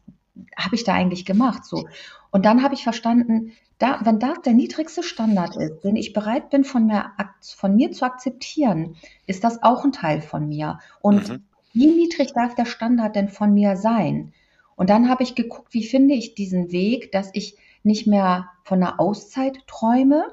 habe 0.57 0.75
ich 0.75 0.85
da 0.85 0.95
eigentlich 0.95 1.25
gemacht? 1.25 1.65
So. 1.65 1.87
Und 2.31 2.45
dann 2.45 2.63
habe 2.63 2.75
ich 2.75 2.85
verstanden, 2.85 3.53
da, 3.79 4.01
wenn 4.05 4.19
das 4.19 4.41
der 4.43 4.53
niedrigste 4.53 5.03
Standard 5.03 5.57
ist, 5.57 5.83
den 5.83 5.97
ich 5.97 6.13
bereit 6.13 6.51
bin, 6.51 6.65
von 6.65 6.87
mir, 6.87 7.13
von 7.41 7.75
mir 7.75 7.91
zu 7.93 8.05
akzeptieren, 8.05 8.97
ist 9.27 9.45
das 9.45 9.63
auch 9.63 9.85
ein 9.85 9.93
Teil 9.93 10.21
von 10.21 10.49
mir. 10.49 10.79
Und 11.01 11.29
mhm. 11.29 11.45
wie 11.73 11.87
niedrig 11.87 12.33
darf 12.33 12.55
der 12.55 12.67
Standard 12.67 13.17
denn 13.17 13.29
von 13.29 13.53
mir 13.53 13.77
sein? 13.77 14.33
Und 14.77 14.91
dann 14.91 15.09
habe 15.09 15.23
ich 15.23 15.35
geguckt, 15.35 15.75
wie 15.75 15.85
finde 15.85 16.15
ich 16.15 16.35
diesen 16.35 16.73
Weg, 16.73 17.13
dass 17.13 17.31
ich 17.33 17.57
nicht 17.83 18.07
mehr 18.07 18.49
von 18.65 18.83
einer 18.83 18.99
Auszeit 18.99 19.59
träume, 19.67 20.25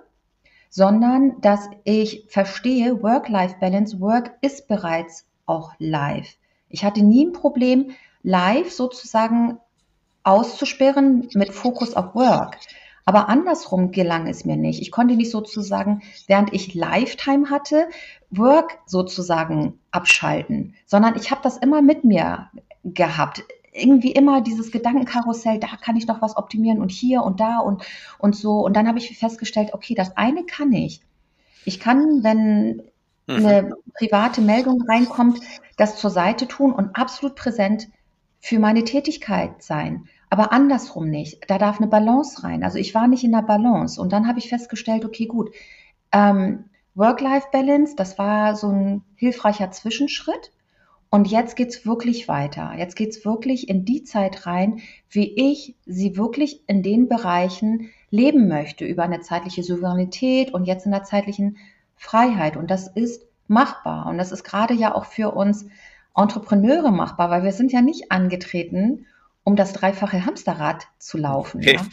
sondern 0.71 1.39
dass 1.41 1.69
ich 1.83 2.25
verstehe, 2.29 3.03
Work-Life-Balance, 3.03 3.99
Work 3.99 4.37
ist 4.41 4.67
bereits 4.67 5.27
auch 5.45 5.73
live. 5.77 6.37
Ich 6.69 6.83
hatte 6.85 7.03
nie 7.03 7.25
ein 7.25 7.33
Problem, 7.33 7.91
live 8.23 8.71
sozusagen 8.71 9.57
auszusperren 10.23 11.27
mit 11.33 11.53
Fokus 11.53 11.93
auf 11.93 12.15
Work. 12.15 12.57
Aber 13.03 13.27
andersrum 13.27 13.91
gelang 13.91 14.27
es 14.27 14.45
mir 14.45 14.55
nicht. 14.55 14.81
Ich 14.81 14.91
konnte 14.91 15.15
nicht 15.15 15.31
sozusagen, 15.31 16.03
während 16.27 16.53
ich 16.53 16.73
Lifetime 16.73 17.49
hatte, 17.49 17.89
Work 18.29 18.77
sozusagen 18.85 19.77
abschalten, 19.91 20.75
sondern 20.85 21.17
ich 21.17 21.31
habe 21.31 21.41
das 21.43 21.57
immer 21.57 21.81
mit 21.81 22.05
mir 22.05 22.49
gehabt 22.85 23.43
irgendwie 23.71 24.11
immer 24.11 24.41
dieses 24.41 24.71
Gedankenkarussell, 24.71 25.59
da 25.59 25.67
kann 25.67 25.95
ich 25.95 26.07
noch 26.07 26.21
was 26.21 26.35
optimieren 26.35 26.81
und 26.81 26.91
hier 26.91 27.23
und 27.23 27.39
da 27.39 27.59
und, 27.59 27.83
und 28.17 28.35
so. 28.35 28.65
Und 28.65 28.75
dann 28.75 28.87
habe 28.87 28.97
ich 28.97 29.17
festgestellt, 29.17 29.73
okay, 29.73 29.93
das 29.95 30.17
eine 30.17 30.43
kann 30.43 30.71
ich. 30.73 31.01
Ich 31.65 31.79
kann, 31.79 32.23
wenn 32.23 32.83
mhm. 33.27 33.45
eine 33.45 33.75
private 33.93 34.41
Meldung 34.41 34.81
reinkommt, 34.81 35.39
das 35.77 35.97
zur 35.97 36.09
Seite 36.09 36.47
tun 36.47 36.73
und 36.73 36.95
absolut 36.95 37.35
präsent 37.35 37.87
für 38.39 38.59
meine 38.59 38.83
Tätigkeit 38.83 39.61
sein. 39.61 40.07
Aber 40.29 40.51
andersrum 40.51 41.09
nicht. 41.09 41.49
Da 41.49 41.57
darf 41.57 41.77
eine 41.77 41.87
Balance 41.87 42.43
rein. 42.43 42.63
Also 42.63 42.77
ich 42.77 42.95
war 42.95 43.07
nicht 43.07 43.23
in 43.23 43.31
der 43.31 43.41
Balance. 43.41 44.01
Und 44.01 44.11
dann 44.11 44.27
habe 44.27 44.39
ich 44.39 44.49
festgestellt, 44.49 45.05
okay, 45.05 45.25
gut, 45.25 45.51
ähm, 46.11 46.65
Work-Life-Balance, 46.95 47.95
das 47.95 48.17
war 48.17 48.55
so 48.55 48.69
ein 48.69 49.03
hilfreicher 49.15 49.71
Zwischenschritt. 49.71 50.51
Und 51.13 51.27
jetzt 51.27 51.57
geht's 51.57 51.85
wirklich 51.85 52.29
weiter. 52.29 52.73
Jetzt 52.77 52.95
geht's 52.95 53.25
wirklich 53.25 53.67
in 53.67 53.83
die 53.83 54.05
Zeit 54.05 54.47
rein, 54.47 54.81
wie 55.09 55.51
ich 55.51 55.75
sie 55.85 56.15
wirklich 56.15 56.61
in 56.67 56.83
den 56.83 57.09
Bereichen 57.09 57.91
leben 58.11 58.47
möchte, 58.47 58.85
über 58.85 59.03
eine 59.03 59.19
zeitliche 59.19 59.61
Souveränität 59.61 60.53
und 60.53 60.63
jetzt 60.63 60.85
in 60.85 60.91
der 60.93 61.03
zeitlichen 61.03 61.57
Freiheit. 61.97 62.55
Und 62.55 62.71
das 62.71 62.87
ist 62.87 63.25
machbar. 63.47 64.05
Und 64.07 64.17
das 64.17 64.31
ist 64.31 64.45
gerade 64.45 64.73
ja 64.73 64.95
auch 64.95 65.03
für 65.03 65.31
uns 65.31 65.65
Entrepreneure 66.15 66.91
machbar, 66.91 67.29
weil 67.29 67.43
wir 67.43 67.51
sind 67.51 67.73
ja 67.73 67.81
nicht 67.81 68.09
angetreten, 68.09 69.05
um 69.43 69.57
das 69.57 69.73
dreifache 69.73 70.25
Hamsterrad 70.25 70.87
zu 70.97 71.17
laufen. 71.17 71.57
Okay. 71.57 71.75
Ja? 71.75 71.85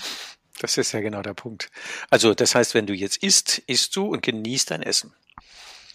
Das 0.61 0.79
ist 0.79 0.93
ja 0.93 1.01
genau 1.01 1.23
der 1.23 1.35
Punkt. 1.35 1.71
Also 2.09 2.35
das 2.35 2.55
heißt, 2.55 2.75
wenn 2.75 2.87
du 2.87 2.95
jetzt 2.95 3.17
isst, 3.17 3.59
isst 3.67 3.97
du 3.97 4.07
und 4.07 4.23
genießt 4.23 4.71
dein 4.71 4.83
Essen. 4.83 5.13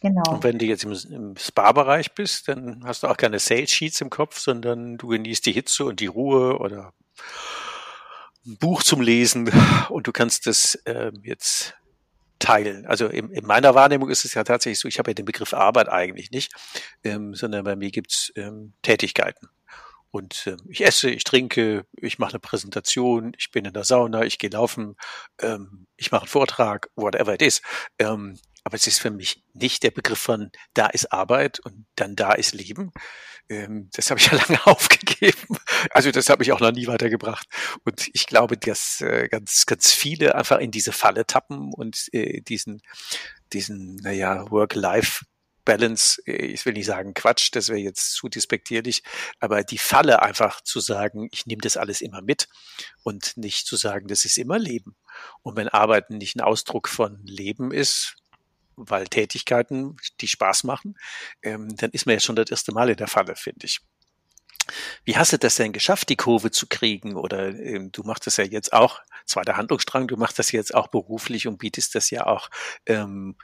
Genau. 0.04 0.34
Und 0.34 0.44
wenn 0.44 0.60
du 0.60 0.66
jetzt 0.66 0.84
im, 0.84 1.38
Spa-Bereich 1.38 2.14
bist, 2.14 2.50
dann 2.50 2.84
hast 2.84 3.04
du 3.04 3.08
auch 3.08 3.16
keine 3.16 3.40
Sales-Sheets 3.40 4.02
im 4.02 4.10
Kopf, 4.10 4.38
sondern 4.38 4.98
du 4.98 5.08
genießt 5.08 5.46
die 5.46 5.54
Hitze 5.54 5.86
und 5.86 6.02
die 6.02 6.08
Ruhe 6.08 6.60
oder 6.60 6.94
ein 8.46 8.58
Buch 8.58 8.84
zum 8.84 9.00
Lesen 9.00 9.50
und 9.90 10.06
du 10.06 10.12
kannst 10.12 10.46
das 10.46 10.76
äh, 10.84 11.14
jetzt 11.24 11.76
teilen. 12.38 12.86
Also 12.86 13.08
in, 13.08 13.30
in, 13.30 13.46
meiner 13.46 13.76
Wahrnehmung 13.76 14.10
ist 14.10 14.26
es 14.26 14.34
ja 14.34 14.44
tatsächlich 14.44 14.80
so, 14.80 14.90
ich 14.90 15.00
habe 15.00 15.12
ja 15.12 15.16
den 15.16 15.24
Begriff 15.24 15.54
Arbeit 15.54 15.88
eigentlich 15.88 16.32
nicht, 16.32 16.52
ähm, 17.06 17.34
sondern 17.34 17.64
bei 17.64 17.78
mir 17.78 17.90
gibt's 17.90 18.30
ähm, 18.36 18.74
Tätigkeiten. 18.82 19.48
Und 20.12 20.48
ähm, 20.48 20.58
ich 20.68 20.86
esse, 20.86 21.10
ich 21.12 21.24
trinke, 21.24 21.86
ich 21.94 22.20
mache 22.20 22.32
eine 22.32 22.40
Präsentation, 22.40 23.32
ich 23.38 23.52
bin 23.52 23.64
in 23.64 23.74
der 23.74 23.86
Sauna, 23.86 24.24
ich 24.24 24.38
gehe 24.38 24.50
laufen, 24.50 24.98
ähm, 25.42 25.88
ich 25.96 26.12
mache 26.12 26.24
einen 26.24 26.30
Vortrag, 26.30 26.90
whatever 26.98 27.34
it 27.34 27.42
is. 27.42 27.62
Ähm, 28.00 28.38
aber 28.64 28.76
es 28.76 28.88
ist 28.88 29.00
für 29.00 29.12
mich 29.12 29.44
nicht 29.54 29.84
der 29.84 29.92
Begriff 29.92 30.20
von 30.20 30.52
da 30.74 30.88
ist 30.88 31.12
Arbeit 31.12 31.60
und 31.60 31.86
dann 31.96 32.16
da 32.16 32.34
ist 32.34 32.54
Leben. 32.54 32.92
Ähm, 33.50 33.90
das 33.94 34.10
habe 34.10 34.20
ich 34.20 34.28
ja 34.32 34.38
lange 34.38 34.66
aufgegeben. 34.66 35.58
Also 35.92 36.12
das 36.12 36.30
habe 36.30 36.44
ich 36.44 36.52
auch 36.52 36.60
noch 36.60 36.72
nie 36.72 36.88
weitergebracht. 36.88 37.48
Und 37.84 38.10
ich 38.14 38.26
glaube, 38.28 38.58
dass 38.58 39.02
äh, 39.02 39.28
ganz, 39.30 39.66
ganz 39.66 39.92
viele 39.92 40.36
einfach 40.36 40.60
in 40.60 40.72
diese 40.72 40.92
Falle 40.92 41.26
tappen 41.26 41.74
und 41.74 42.08
äh, 42.14 42.42
diesen, 42.42 42.82
diesen, 43.52 43.96
naja, 43.98 44.50
Work-Life 44.50 45.26
Balance, 45.66 46.22
äh, 46.26 46.46
ich 46.46 46.66
will 46.66 46.74
nicht 46.74 46.86
sagen 46.86 47.14
Quatsch, 47.14 47.50
das 47.54 47.70
wäre 47.70 47.80
jetzt 47.80 48.14
zu 48.14 48.30
despektierlich, 48.30 49.04
aber 49.40 49.64
die 49.64 49.78
Falle 49.78 50.22
einfach 50.22 50.62
zu 50.62 50.80
sagen, 50.80 51.30
ich 51.32 51.46
nehme 51.46 51.62
das 51.62 51.78
alles 51.78 52.02
immer 52.02 52.22
mit 52.22 52.48
und 53.04 53.38
nicht 53.38 53.66
zu 53.68 53.76
sagen, 53.76 54.08
das 54.08 54.26
ist 54.26 54.38
immer 54.38 54.60
Leben. 54.60 54.96
Und 55.42 55.56
wenn 55.56 55.70
Arbeiten 55.70 56.18
nicht 56.18 56.36
ein 56.36 56.42
Ausdruck 56.42 56.90
von 56.90 57.22
Leben 57.26 57.72
ist, 57.72 58.16
weil 58.76 59.06
Tätigkeiten, 59.08 59.98
die 60.22 60.28
Spaß 60.28 60.64
machen, 60.64 60.96
ähm, 61.42 61.76
dann 61.76 61.92
ist 61.92 62.06
man 62.06 62.14
ja 62.14 62.20
schon 62.20 62.36
das 62.36 62.50
erste 62.50 62.74
Mal 62.74 62.90
in 62.90 62.98
der 62.98 63.08
Falle, 63.08 63.36
finde 63.36 63.66
ich. 63.66 63.80
Wie 65.04 65.18
hast 65.18 65.34
du 65.34 65.38
das 65.38 65.56
denn 65.56 65.74
geschafft, 65.74 66.10
die 66.10 66.16
Kurve 66.16 66.52
zu 66.52 66.68
kriegen? 66.68 67.16
Oder 67.16 67.50
ähm, 67.50 67.92
du 67.92 68.04
machst 68.04 68.28
das 68.28 68.38
ja 68.38 68.46
jetzt 68.46 68.74
auch, 68.74 69.02
zweiter 69.26 69.58
Handlungsstrang, 69.58 70.08
du 70.08 70.18
machst 70.18 70.40
das 70.40 70.52
jetzt 70.52 70.74
auch 70.74 70.88
beruflich 70.88 71.48
und 71.48 71.58
bietest 71.58 71.96
das 71.96 72.10
ja 72.10 72.26
auch 72.28 72.50
ähm, 72.86 73.36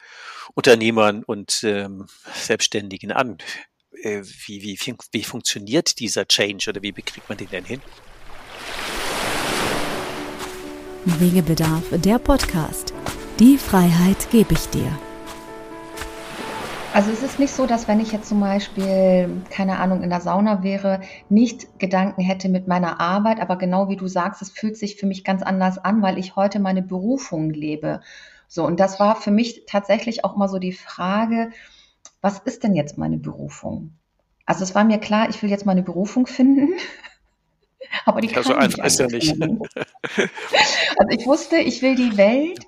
Unternehmern 0.53 1.23
und 1.23 1.61
ähm, 1.63 2.07
Selbstständigen 2.33 3.11
an. 3.11 3.37
Äh, 4.01 4.23
wie, 4.45 4.61
wie, 4.61 4.95
wie 5.11 5.23
funktioniert 5.23 5.99
dieser 5.99 6.27
Change 6.27 6.69
oder 6.69 6.81
wie 6.81 6.91
bekriegt 6.91 7.27
man 7.27 7.37
den 7.37 7.49
denn 7.49 7.65
hin? 7.65 7.81
Wegebedarf, 11.05 11.83
der 11.91 12.19
Podcast. 12.19 12.93
Die 13.39 13.57
Freiheit 13.57 14.29
gebe 14.31 14.53
ich 14.53 14.67
dir. 14.67 14.99
Also 16.91 17.11
es 17.11 17.21
ist 17.21 17.37
nicht 17.39 17.53
so, 17.53 17.67
dass 17.67 17.87
wenn 17.87 17.99
ich 17.99 18.11
jetzt 18.11 18.27
zum 18.27 18.39
Beispiel, 18.39 19.29
keine 19.51 19.77
Ahnung, 19.77 20.01
in 20.01 20.09
der 20.09 20.21
Sauna 20.21 20.63
wäre, 20.63 21.01
nicht 21.29 21.79
Gedanken 21.79 22.21
hätte 22.21 22.49
mit 22.49 22.67
meiner 22.67 22.99
Arbeit, 22.99 23.39
aber 23.39 23.57
genau 23.57 23.89
wie 23.89 23.95
du 23.95 24.07
sagst, 24.07 24.41
es 24.41 24.49
fühlt 24.49 24.75
sich 24.75 24.95
für 24.95 25.05
mich 25.05 25.23
ganz 25.23 25.43
anders 25.43 25.77
an, 25.77 26.01
weil 26.01 26.17
ich 26.17 26.35
heute 26.35 26.59
meine 26.59 26.81
Berufung 26.81 27.51
lebe. 27.51 28.01
So, 28.47 28.65
und 28.65 28.79
das 28.79 28.99
war 28.99 29.15
für 29.15 29.29
mich 29.29 29.65
tatsächlich 29.67 30.25
auch 30.25 30.35
mal 30.35 30.47
so 30.47 30.57
die 30.57 30.73
Frage, 30.73 31.51
was 32.21 32.39
ist 32.39 32.63
denn 32.63 32.73
jetzt 32.75 32.97
meine 32.97 33.17
Berufung? 33.17 33.91
Also 34.47 34.63
es 34.63 34.73
war 34.73 34.83
mir 34.83 34.97
klar, 34.97 35.29
ich 35.29 35.43
will 35.43 35.49
jetzt 35.51 35.67
meine 35.67 35.83
Berufung 35.83 36.25
finden. 36.25 36.69
Aber 38.05 38.19
die 38.19 38.27
ja, 38.27 38.33
kann 38.33 38.43
so 38.43 38.55
einfach 38.55 38.83
ist 38.83 38.99
ja 38.99 39.07
nicht. 39.07 39.39
Also 39.39 41.09
ich 41.11 41.25
wusste, 41.27 41.57
ich 41.57 41.83
will 41.83 41.95
die 41.95 42.17
Welt 42.17 42.65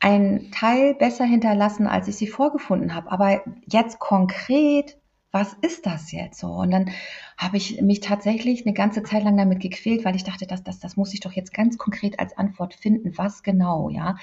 einen 0.00 0.50
Teil 0.50 0.94
besser 0.94 1.24
hinterlassen, 1.24 1.86
als 1.86 2.08
ich 2.08 2.16
sie 2.16 2.26
vorgefunden 2.26 2.94
habe. 2.94 3.12
Aber 3.12 3.42
jetzt 3.66 3.98
konkret, 3.98 4.98
was 5.30 5.54
ist 5.60 5.86
das 5.86 6.10
jetzt 6.10 6.40
so? 6.40 6.48
Und 6.48 6.70
dann 6.70 6.90
habe 7.36 7.58
ich 7.58 7.80
mich 7.82 8.00
tatsächlich 8.00 8.66
eine 8.66 8.74
ganze 8.74 9.02
Zeit 9.02 9.22
lang 9.22 9.36
damit 9.36 9.60
gequält, 9.60 10.04
weil 10.04 10.16
ich 10.16 10.24
dachte, 10.24 10.46
das, 10.46 10.64
das, 10.64 10.80
das 10.80 10.96
muss 10.96 11.12
ich 11.12 11.20
doch 11.20 11.32
jetzt 11.32 11.52
ganz 11.52 11.76
konkret 11.76 12.18
als 12.18 12.36
Antwort 12.36 12.74
finden. 12.74 13.16
Was 13.16 13.42
genau, 13.42 13.90
ja? 13.90 14.16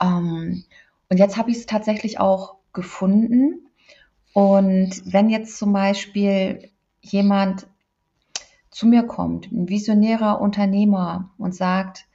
Ähm, 0.00 0.64
und 1.10 1.18
jetzt 1.18 1.36
habe 1.36 1.50
ich 1.50 1.58
es 1.58 1.66
tatsächlich 1.66 2.20
auch 2.20 2.56
gefunden. 2.72 3.68
Und 4.32 5.02
wenn 5.04 5.30
jetzt 5.30 5.58
zum 5.58 5.72
Beispiel 5.72 6.70
jemand 7.00 7.66
zu 8.70 8.86
mir 8.86 9.02
kommt, 9.02 9.50
ein 9.50 9.68
visionärer 9.68 10.40
Unternehmer 10.40 11.30
und 11.38 11.54
sagt, 11.54 12.06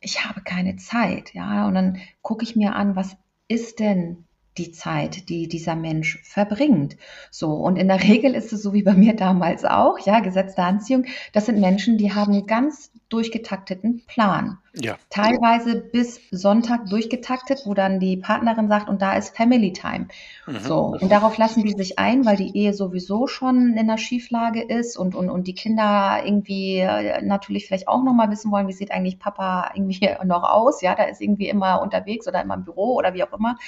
ich 0.00 0.24
habe 0.24 0.42
keine 0.42 0.76
Zeit, 0.76 1.34
ja, 1.34 1.66
und 1.66 1.74
dann 1.74 1.98
gucke 2.22 2.44
ich 2.44 2.56
mir 2.56 2.74
an, 2.74 2.96
was 2.96 3.16
ist 3.48 3.80
denn 3.80 4.24
die 4.58 4.72
Zeit, 4.72 5.28
die 5.28 5.48
dieser 5.48 5.76
Mensch 5.76 6.20
verbringt. 6.22 6.96
So, 7.30 7.52
und 7.54 7.76
in 7.76 7.88
der 7.88 8.02
Regel 8.08 8.34
ist 8.34 8.52
es 8.52 8.62
so 8.62 8.72
wie 8.72 8.82
bei 8.82 8.94
mir 8.94 9.14
damals 9.14 9.64
auch, 9.64 9.98
ja, 9.98 10.20
Gesetz 10.20 10.54
der 10.54 10.64
Anziehung, 10.64 11.04
das 11.32 11.46
sind 11.46 11.60
Menschen, 11.60 11.98
die 11.98 12.12
haben 12.12 12.32
einen 12.32 12.46
ganz 12.46 12.92
durchgetakteten 13.08 14.02
Plan. 14.06 14.58
Ja. 14.72 14.96
Teilweise 15.10 15.76
bis 15.76 16.20
Sonntag 16.30 16.86
durchgetaktet, 16.86 17.62
wo 17.64 17.74
dann 17.74 17.98
die 17.98 18.16
Partnerin 18.16 18.68
sagt, 18.68 18.88
und 18.88 19.02
da 19.02 19.14
ist 19.14 19.36
Family 19.36 19.72
Time. 19.72 20.06
Mhm. 20.46 20.58
So. 20.60 20.96
Und 21.00 21.10
darauf 21.10 21.36
lassen 21.38 21.64
die 21.64 21.72
sich 21.72 21.98
ein, 21.98 22.24
weil 22.24 22.36
die 22.36 22.56
Ehe 22.56 22.72
sowieso 22.72 23.26
schon 23.26 23.76
in 23.76 23.88
der 23.88 23.98
Schieflage 23.98 24.62
ist 24.62 24.96
und, 24.96 25.16
und, 25.16 25.28
und 25.28 25.48
die 25.48 25.54
Kinder 25.54 26.22
irgendwie 26.24 26.78
äh, 26.78 27.20
natürlich 27.22 27.66
vielleicht 27.66 27.88
auch 27.88 28.04
nochmal 28.04 28.30
wissen 28.30 28.52
wollen, 28.52 28.68
wie 28.68 28.72
sieht 28.72 28.92
eigentlich 28.92 29.18
Papa 29.18 29.72
irgendwie 29.74 30.08
noch 30.24 30.44
aus? 30.44 30.82
Ja, 30.82 30.94
da 30.94 31.04
ist 31.04 31.20
irgendwie 31.20 31.48
immer 31.48 31.82
unterwegs 31.82 32.28
oder 32.28 32.40
immer 32.40 32.54
im 32.54 32.64
Büro 32.64 32.94
oder 32.94 33.12
wie 33.12 33.24
auch 33.24 33.32
immer. 33.32 33.58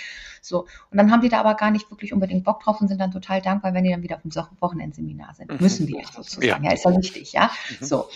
So. 0.41 0.67
Und 0.91 0.99
dann 0.99 1.11
haben 1.11 1.23
die 1.23 1.29
da 1.29 1.41
aber 1.41 1.55
gar 1.55 1.73
nicht 1.73 1.91
wirklich 1.91 2.13
unbedingt 2.13 2.45
Bock 2.45 2.61
drauf 2.61 2.81
und 2.81 2.87
sind 2.87 3.01
dann 3.01 3.11
total 3.11 3.43
dankbar, 3.43 3.75
wenn 3.75 3.83
die 3.83 3.91
dann 3.91 4.03
wieder 4.03 4.17
auf 4.17 4.23
dem 4.23 4.33
Wochenendseminar 4.61 5.35
sind. 5.35 5.51
Mhm. 5.51 5.59
Müssen 5.61 5.87
die 5.89 6.01
sozusagen. 6.13 6.63
Ja. 6.65 6.71
ja, 6.71 6.75
ist 6.75 6.85
ja 6.85 6.97
wichtig, 6.97 7.33
ja. 7.33 7.51
Mhm. 7.81 7.85
So. 7.85 8.07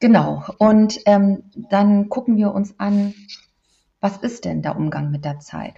Genau. 0.00 0.44
Und 0.58 0.98
ähm, 1.04 1.44
dann 1.54 2.08
gucken 2.08 2.36
wir 2.36 2.52
uns 2.52 2.78
an, 2.80 3.14
was 4.00 4.16
ist 4.16 4.46
denn 4.46 4.62
der 4.62 4.76
Umgang 4.76 5.10
mit 5.10 5.24
der 5.24 5.38
Zeit? 5.40 5.74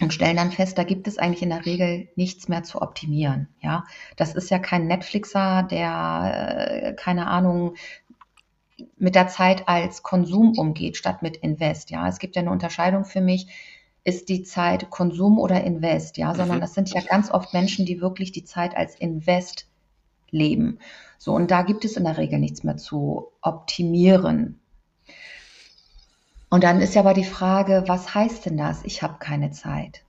Und 0.00 0.12
stellen 0.12 0.36
dann 0.36 0.52
fest, 0.52 0.76
da 0.76 0.84
gibt 0.84 1.08
es 1.08 1.16
eigentlich 1.16 1.42
in 1.42 1.48
der 1.48 1.64
Regel 1.64 2.08
nichts 2.16 2.48
mehr 2.48 2.64
zu 2.64 2.82
optimieren. 2.82 3.48
Ja, 3.62 3.84
das 4.16 4.34
ist 4.34 4.50
ja 4.50 4.58
kein 4.58 4.86
Netflixer, 4.86 5.62
der, 5.62 6.68
äh, 6.82 6.92
keine 6.94 7.28
Ahnung, 7.28 7.76
mit 8.98 9.14
der 9.14 9.28
Zeit 9.28 9.68
als 9.68 10.02
Konsum 10.02 10.58
umgeht, 10.58 10.98
statt 10.98 11.22
mit 11.22 11.38
Invest. 11.38 11.90
Ja, 11.90 12.08
es 12.08 12.18
gibt 12.18 12.36
ja 12.36 12.42
eine 12.42 12.50
Unterscheidung 12.50 13.06
für 13.06 13.22
mich. 13.22 13.46
Ist 14.04 14.28
die 14.28 14.42
Zeit 14.42 14.90
Konsum 14.90 15.38
oder 15.38 15.64
Invest? 15.64 16.18
Ja, 16.18 16.34
sondern 16.34 16.58
mhm. 16.58 16.60
das 16.60 16.74
sind 16.74 16.92
ja 16.92 17.00
ganz 17.00 17.30
oft 17.30 17.54
Menschen, 17.54 17.86
die 17.86 18.02
wirklich 18.02 18.32
die 18.32 18.44
Zeit 18.44 18.76
als 18.76 18.96
Invest 18.96 19.66
leben. 20.30 20.78
So, 21.18 21.32
und 21.32 21.50
da 21.50 21.62
gibt 21.62 21.84
es 21.84 21.96
in 21.96 22.04
der 22.04 22.18
Regel 22.18 22.38
nichts 22.38 22.64
mehr 22.64 22.76
zu 22.76 23.32
optimieren. 23.40 24.60
Und 26.48 26.64
dann 26.64 26.80
ist 26.80 26.94
ja 26.94 27.02
aber 27.02 27.14
die 27.14 27.24
Frage, 27.24 27.84
was 27.86 28.14
heißt 28.14 28.46
denn 28.46 28.56
das? 28.56 28.84
Ich 28.84 29.02
habe 29.02 29.16
keine 29.18 29.50
Zeit. 29.50 30.02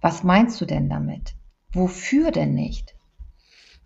Was 0.00 0.22
meinst 0.22 0.60
du 0.60 0.66
denn 0.66 0.88
damit? 0.88 1.34
Wofür 1.72 2.30
denn 2.30 2.54
nicht? 2.54 2.96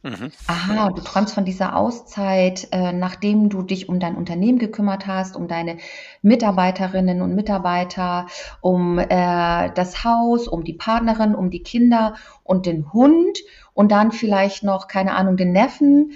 Mhm. 0.03 0.33
Aha, 0.47 0.91
du 0.91 1.03
träumst 1.03 1.35
von 1.35 1.45
dieser 1.45 1.77
Auszeit, 1.77 2.69
äh, 2.73 2.93
nachdem 2.93 3.51
du 3.51 3.63
dich 3.63 3.91
um 3.91 4.01
dein 4.01 4.17
Unternehmen 4.17 4.59
gekümmert 4.59 5.07
hast, 5.07 5.37
um 5.37 5.47
deine 5.47 5.77
Mitarbeiterinnen 6.23 7.21
und 7.21 7.35
Mitarbeiter, 7.35 8.27
um 8.63 8.99
äh, 8.99 9.71
das 9.75 10.03
Haus, 10.03 10.49
um 10.49 10.65
die 10.65 10.73
Partnerin, 10.73 11.35
um 11.35 11.51
die 11.51 11.63
Kinder 11.63 12.15
und 12.45 12.65
den 12.65 12.91
Hund 12.95 13.39
und 13.81 13.91
dann 13.91 14.13
vielleicht 14.13 14.63
noch, 14.63 14.89
keine 14.89 15.15
Ahnung, 15.15 15.39
den 15.39 15.53
Neffen. 15.53 16.13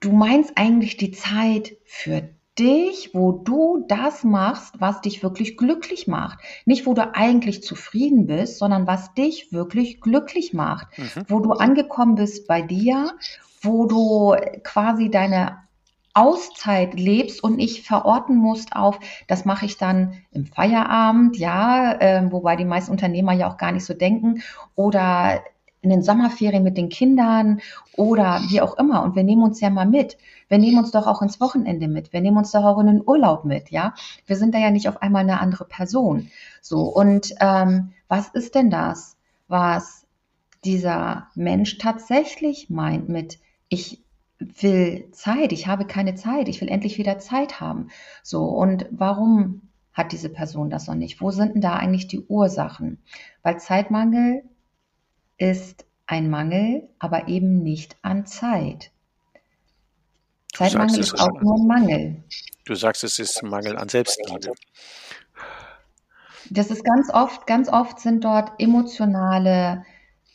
Du 0.00 0.10
meinst 0.10 0.52
eigentlich 0.56 0.96
die 0.96 1.10
Zeit 1.10 1.76
für 1.84 2.30
dich, 2.58 3.10
wo 3.12 3.32
du 3.32 3.84
das 3.88 4.24
machst, 4.24 4.80
was 4.80 5.02
dich 5.02 5.22
wirklich 5.22 5.58
glücklich 5.58 6.06
macht. 6.06 6.38
Nicht, 6.64 6.86
wo 6.86 6.94
du 6.94 7.14
eigentlich 7.14 7.62
zufrieden 7.62 8.26
bist, 8.26 8.56
sondern 8.56 8.86
was 8.86 9.12
dich 9.12 9.52
wirklich 9.52 10.00
glücklich 10.00 10.54
macht. 10.54 10.86
Mhm. 10.96 11.24
Wo 11.28 11.40
du 11.40 11.52
angekommen 11.52 12.14
bist 12.14 12.46
bei 12.46 12.62
dir, 12.62 13.12
wo 13.60 13.84
du 13.84 14.34
quasi 14.64 15.10
deine 15.10 15.58
Auszeit 16.14 16.94
lebst 16.94 17.44
und 17.44 17.56
nicht 17.56 17.86
verorten 17.86 18.36
musst 18.36 18.74
auf, 18.74 18.98
das 19.28 19.44
mache 19.44 19.66
ich 19.66 19.76
dann 19.76 20.14
im 20.30 20.46
Feierabend, 20.46 21.36
ja, 21.36 21.92
äh, 22.00 22.32
wobei 22.32 22.56
die 22.56 22.64
meisten 22.64 22.92
Unternehmer 22.92 23.34
ja 23.34 23.50
auch 23.50 23.58
gar 23.58 23.72
nicht 23.72 23.84
so 23.84 23.92
denken, 23.92 24.42
oder 24.74 25.42
in 25.82 25.90
den 25.90 26.02
Sommerferien 26.02 26.62
mit 26.62 26.78
den 26.78 26.88
Kindern 26.88 27.60
oder 27.96 28.40
wie 28.48 28.60
auch 28.60 28.78
immer. 28.78 29.02
Und 29.02 29.16
wir 29.16 29.24
nehmen 29.24 29.42
uns 29.42 29.60
ja 29.60 29.68
mal 29.68 29.84
mit. 29.84 30.16
Wir 30.48 30.58
nehmen 30.58 30.78
uns 30.78 30.92
doch 30.92 31.06
auch 31.08 31.22
ins 31.22 31.40
Wochenende 31.40 31.88
mit. 31.88 32.12
Wir 32.12 32.20
nehmen 32.20 32.38
uns 32.38 32.52
doch 32.52 32.64
auch 32.64 32.78
in 32.78 32.86
den 32.86 33.02
Urlaub 33.04 33.44
mit, 33.44 33.70
ja. 33.70 33.94
Wir 34.26 34.36
sind 34.36 34.54
da 34.54 34.58
ja 34.58 34.70
nicht 34.70 34.88
auf 34.88 35.02
einmal 35.02 35.22
eine 35.22 35.40
andere 35.40 35.64
Person. 35.64 36.30
So. 36.60 36.82
Und 36.82 37.34
ähm, 37.40 37.92
was 38.08 38.28
ist 38.28 38.54
denn 38.54 38.70
das, 38.70 39.16
was 39.48 40.06
dieser 40.64 41.28
Mensch 41.34 41.78
tatsächlich 41.78 42.70
meint 42.70 43.08
mit, 43.08 43.40
ich 43.68 44.04
will 44.38 45.08
Zeit, 45.10 45.52
ich 45.52 45.66
habe 45.66 45.84
keine 45.84 46.14
Zeit, 46.14 46.48
ich 46.48 46.60
will 46.60 46.68
endlich 46.68 46.96
wieder 46.96 47.18
Zeit 47.18 47.60
haben. 47.60 47.88
So. 48.22 48.44
Und 48.44 48.86
warum 48.92 49.62
hat 49.92 50.12
diese 50.12 50.28
Person 50.28 50.70
das 50.70 50.86
noch 50.86 50.94
nicht? 50.94 51.20
Wo 51.20 51.32
sind 51.32 51.54
denn 51.54 51.60
da 51.60 51.74
eigentlich 51.74 52.06
die 52.06 52.20
Ursachen? 52.20 52.98
Weil 53.42 53.58
Zeitmangel 53.58 54.44
ist 55.38 55.84
ein 56.06 56.30
Mangel, 56.30 56.88
aber 56.98 57.28
eben 57.28 57.62
nicht 57.62 57.96
an 58.02 58.26
Zeit. 58.26 58.90
Zeitmangel 60.52 61.00
ist 61.00 61.18
auch 61.18 61.40
nur 61.40 61.56
ein 61.56 61.66
Mangel. 61.66 62.24
Du 62.64 62.74
sagst, 62.74 63.04
es 63.04 63.18
ist 63.18 63.42
ein 63.42 63.48
Mangel 63.48 63.76
an 63.76 63.88
Selbstliebe. 63.88 64.52
Das 66.50 66.70
ist 66.70 66.84
ganz 66.84 67.10
oft, 67.12 67.46
ganz 67.46 67.68
oft 67.68 67.98
sind 67.98 68.24
dort 68.24 68.52
emotionale 68.60 69.84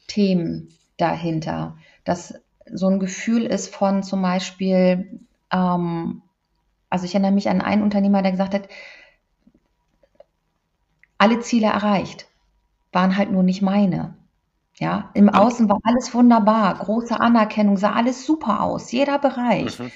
Themen 0.08 0.74
dahinter. 0.98 1.78
Dass 2.04 2.34
so 2.72 2.88
ein 2.88 3.00
Gefühl 3.00 3.46
ist 3.46 3.74
von 3.74 4.02
zum 4.04 4.22
Beispiel, 4.22 5.22
ähm, 5.52 6.22
also 6.90 7.06
ich 7.06 7.14
erinnere 7.14 7.32
mich 7.32 7.50
an 7.50 7.62
einen 7.62 7.84
Unternehmer, 7.84 8.22
der 8.24 8.32
gesagt 8.32 8.54
hat, 8.54 8.68
alle 11.18 11.40
Ziele 11.40 11.68
erreicht, 11.68 12.28
waren 12.92 13.18
halt 13.18 13.32
nur 13.32 13.44
nicht 13.44 13.62
meine. 13.62 14.16
Ja, 14.80 15.10
im 15.16 15.30
Außen 15.30 15.68
war 15.70 15.80
alles 15.84 16.14
wunderbar, 16.14 16.76
große 16.76 17.20
Anerkennung, 17.20 17.78
sah 17.78 17.94
alles 17.94 18.26
super 18.26 18.62
aus, 18.62 18.92
jeder 18.92 19.18
Bereich. 19.18 19.80
Mhm. 19.80 19.92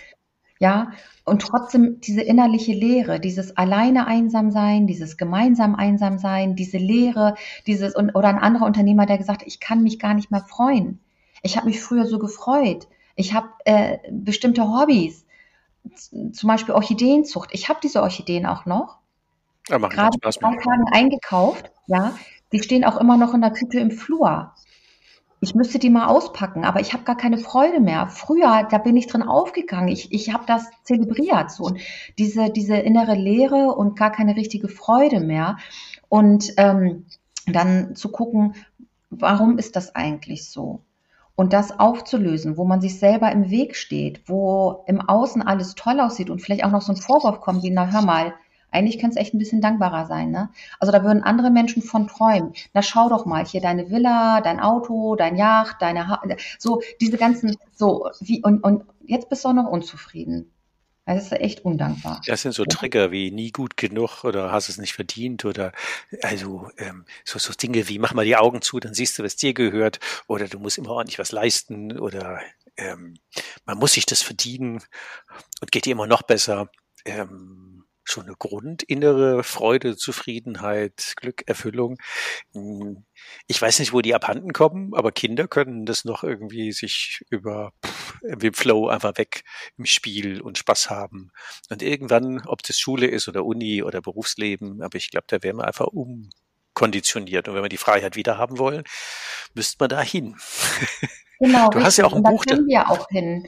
Ja, 0.60 0.92
und 1.24 1.42
trotzdem 1.42 2.02
diese 2.02 2.22
innerliche 2.22 2.74
Leere, 2.74 3.20
dieses 3.20 3.58
alleine 3.58 4.08
einsam 4.08 4.52
sein, 4.52 4.88
dieses 4.88 5.18
gemeinsam 5.18 5.76
einsam 5.76 6.18
sein, 6.18 6.56
diese 6.56 6.78
Leere, 6.78 7.36
dieses 7.68 7.96
und, 7.96 8.16
oder 8.16 8.28
ein 8.28 8.40
anderer 8.40 8.66
Unternehmer, 8.66 9.06
der 9.06 9.18
gesagt 9.18 9.42
hat, 9.42 9.48
ich 9.48 9.60
kann 9.60 9.84
mich 9.84 10.00
gar 10.00 10.16
nicht 10.16 10.32
mehr 10.32 10.42
freuen. 10.42 11.00
Ich 11.44 11.58
habe 11.58 11.68
mich 11.68 11.80
früher 11.80 12.06
so 12.06 12.18
gefreut. 12.18 12.88
Ich 13.16 13.34
habe 13.34 13.50
äh, 13.66 13.98
bestimmte 14.12 14.64
Hobbys, 14.64 15.26
zum 15.96 16.48
Beispiel 16.48 16.74
Orchideenzucht. 16.74 17.50
Ich 17.54 17.70
habe 17.70 17.80
diese 17.82 18.02
Orchideen 18.02 18.46
auch 18.46 18.66
noch. 18.66 18.98
Ja, 19.68 19.78
Gerade 19.78 20.20
zwei 20.20 20.56
Tagen 20.56 20.86
eingekauft. 20.92 21.72
Ja, 21.88 22.16
die 22.52 22.62
stehen 22.62 22.84
auch 22.84 22.98
immer 22.98 23.18
noch 23.18 23.34
in 23.34 23.42
der 23.42 23.54
Tüte 23.54 23.80
im 23.80 23.92
Flur 23.92 24.54
ich 25.44 25.56
müsste 25.56 25.80
die 25.80 25.90
mal 25.90 26.06
auspacken, 26.06 26.64
aber 26.64 26.82
ich 26.82 26.94
habe 26.94 27.04
gar 27.04 27.18
keine 27.18 27.40
Freude 27.40 27.80
mehr. 27.80 28.08
Früher, 28.08 28.68
da 28.70 28.78
bin 28.78 28.96
ich 28.96 29.08
drin 29.08 29.24
aufgegangen. 29.24 29.88
Ich, 29.88 30.12
ich 30.14 30.32
habe 30.32 30.46
das 30.46 30.70
zelebriert 30.84 31.50
so 31.50 31.64
und 31.64 31.80
diese 32.20 32.52
diese 32.52 32.76
innere 32.76 33.16
Leere 33.16 33.74
und 33.74 33.98
gar 33.98 34.12
keine 34.12 34.36
richtige 34.36 34.68
Freude 34.68 35.20
mehr. 35.20 35.58
Und 36.10 36.54
ähm, 36.58 37.08
dann 37.48 37.96
zu 37.96 38.10
gucken, 38.10 38.54
warum 39.10 39.58
ist 39.58 39.76
das 39.76 39.96
eigentlich 39.96 40.48
so? 40.48 40.82
Und 41.36 41.54
das 41.54 41.80
aufzulösen, 41.80 42.56
wo 42.56 42.66
man 42.66 42.82
sich 42.82 43.00
selber 43.00 43.32
im 43.32 43.50
Weg 43.50 43.76
steht, 43.76 44.22
wo 44.30 44.84
im 44.86 45.02
Außen 45.02 45.42
alles 45.42 45.74
toll 45.74 46.00
aussieht 46.00 46.30
und 46.30 46.40
vielleicht 46.40 46.64
auch 46.64 46.72
noch 46.72 46.84
so 46.84 46.94
ein 46.94 46.98
Vorwurf 46.98 47.42
kommt 47.42 47.64
wie, 47.64 47.72
na 47.72 47.92
hör 47.92 48.04
mal, 48.04 48.36
eigentlich 48.72 49.00
könnte 49.00 49.20
es 49.20 49.22
echt 49.22 49.34
ein 49.34 49.40
bisschen 49.40 49.62
dankbarer 49.62 50.06
sein. 50.06 50.32
Ne? 50.32 50.50
Also 50.80 50.92
da 50.92 51.04
würden 51.04 51.24
andere 51.24 51.52
Menschen 51.52 51.84
von 51.84 52.08
träumen. 52.08 52.54
Na 52.74 52.82
schau 52.82 53.10
doch 53.10 53.26
mal, 53.26 53.46
hier 53.46 53.62
deine 53.62 53.90
Villa, 53.90 54.42
dein 54.42 54.60
Auto, 54.60 55.16
dein 55.16 55.36
Yacht, 55.36 55.82
deine 55.82 56.08
ha 56.08 56.22
so 56.58 56.82
diese 57.00 57.18
ganzen 57.18 57.58
so 57.74 58.10
wie 58.20 58.42
und 58.44 58.64
und 58.64 58.84
jetzt 59.06 59.30
bist 59.30 59.44
du 59.44 59.50
auch 59.50 59.54
noch 59.54 59.70
unzufrieden. 59.70 60.52
Das 61.06 61.24
ist 61.24 61.32
echt 61.34 61.66
undankbar. 61.66 62.22
Das 62.28 62.44
sind 62.44 62.54
so 62.54 62.64
Trigger 62.64 63.12
wie 63.12 63.32
nie 63.32 63.52
gut 63.52 63.76
genug 63.76 64.24
oder 64.24 64.52
hast 64.52 64.70
es 64.70 64.78
nicht 64.78 64.94
verdient 64.94 65.46
oder 65.46 65.74
also 66.22 66.70
ähm, 66.78 67.06
so, 67.26 67.40
so 67.40 67.54
Dinge 67.54 67.90
wie 67.90 68.00
mach 68.00 68.14
mal 68.14 68.24
die 68.24 68.38
Augen 68.38 68.62
zu, 68.62 68.80
dann 68.80 68.94
siehst 68.94 69.18
du, 69.18 69.24
was 69.24 69.36
dir 69.36 69.54
gehört 69.54 70.00
oder 70.28 70.48
du 70.48 70.60
musst 70.60 70.78
immer 70.78 70.92
ordentlich 70.92 71.20
was 71.20 71.32
leisten 71.32 71.98
oder 72.00 72.40
ähm, 72.78 73.16
man 73.66 73.78
muss 73.78 73.94
sich 73.94 74.06
das 74.06 74.22
verdienen 74.22 74.82
und 75.60 75.72
geht 75.72 75.86
dir 75.86 75.92
immer 75.92 76.08
noch 76.08 76.22
besser. 76.22 76.70
Ähm, 77.04 77.71
so 78.06 78.22
eine 78.22 78.34
grundinnere 78.38 79.44
Freude, 79.44 79.96
Zufriedenheit, 79.96 81.14
Glück, 81.16 81.44
Erfüllung. 81.48 81.98
Hm, 82.54 83.06
ich 83.48 83.62
weiß 83.62 83.80
nicht, 83.80 83.94
wo 83.94 84.02
die 84.02 84.16
abhanden 84.16 84.54
kommen, 84.54 84.94
aber 84.94 85.12
Kinder 85.12 85.48
können 85.48 85.86
das 85.86 86.06
noch 86.06 86.24
irgendwie 86.24 86.72
sich 86.72 87.24
über 87.30 87.74
im 88.22 88.54
Flow 88.54 88.88
einfach 88.88 89.18
weg 89.18 89.44
im 89.78 89.86
Spiel 89.86 90.42
und 90.42 90.58
Spaß 90.58 90.90
haben. 90.90 91.32
Und 91.70 91.82
irgendwann, 91.82 92.42
ob 92.48 92.64
das 92.64 92.78
Schule 92.78 93.08
ist 93.08 93.28
oder 93.28 93.46
Uni 93.46 93.84
oder 93.84 94.02
Berufsleben, 94.02 94.82
aber 94.82 94.96
ich 94.96 95.12
glaube, 95.12 95.26
da 95.28 95.44
wären 95.44 95.58
wir 95.58 95.66
einfach 95.66 95.88
umkonditioniert. 95.88 97.48
Und 97.48 97.56
wenn 97.56 97.64
wir 97.64 97.70
die 97.70 97.78
Freiheit 97.78 98.16
wieder 98.16 98.38
haben 98.38 98.58
wollen, 98.58 98.84
müsste 99.54 99.78
man 99.80 99.90
da 99.90 100.02
hin. 100.02 100.36
Genau. 101.42 101.70
Du 101.70 101.80
richtig. 101.80 101.84
hast 101.86 101.98
ja 101.98 102.06
auch 102.06 102.14
ein 102.14 102.18
und 102.18 102.32
Buch. 102.32 102.46
Da 102.46 102.56
können 102.56 102.68
wir 102.68 102.88
auch 102.88 103.08
hin. 103.10 103.48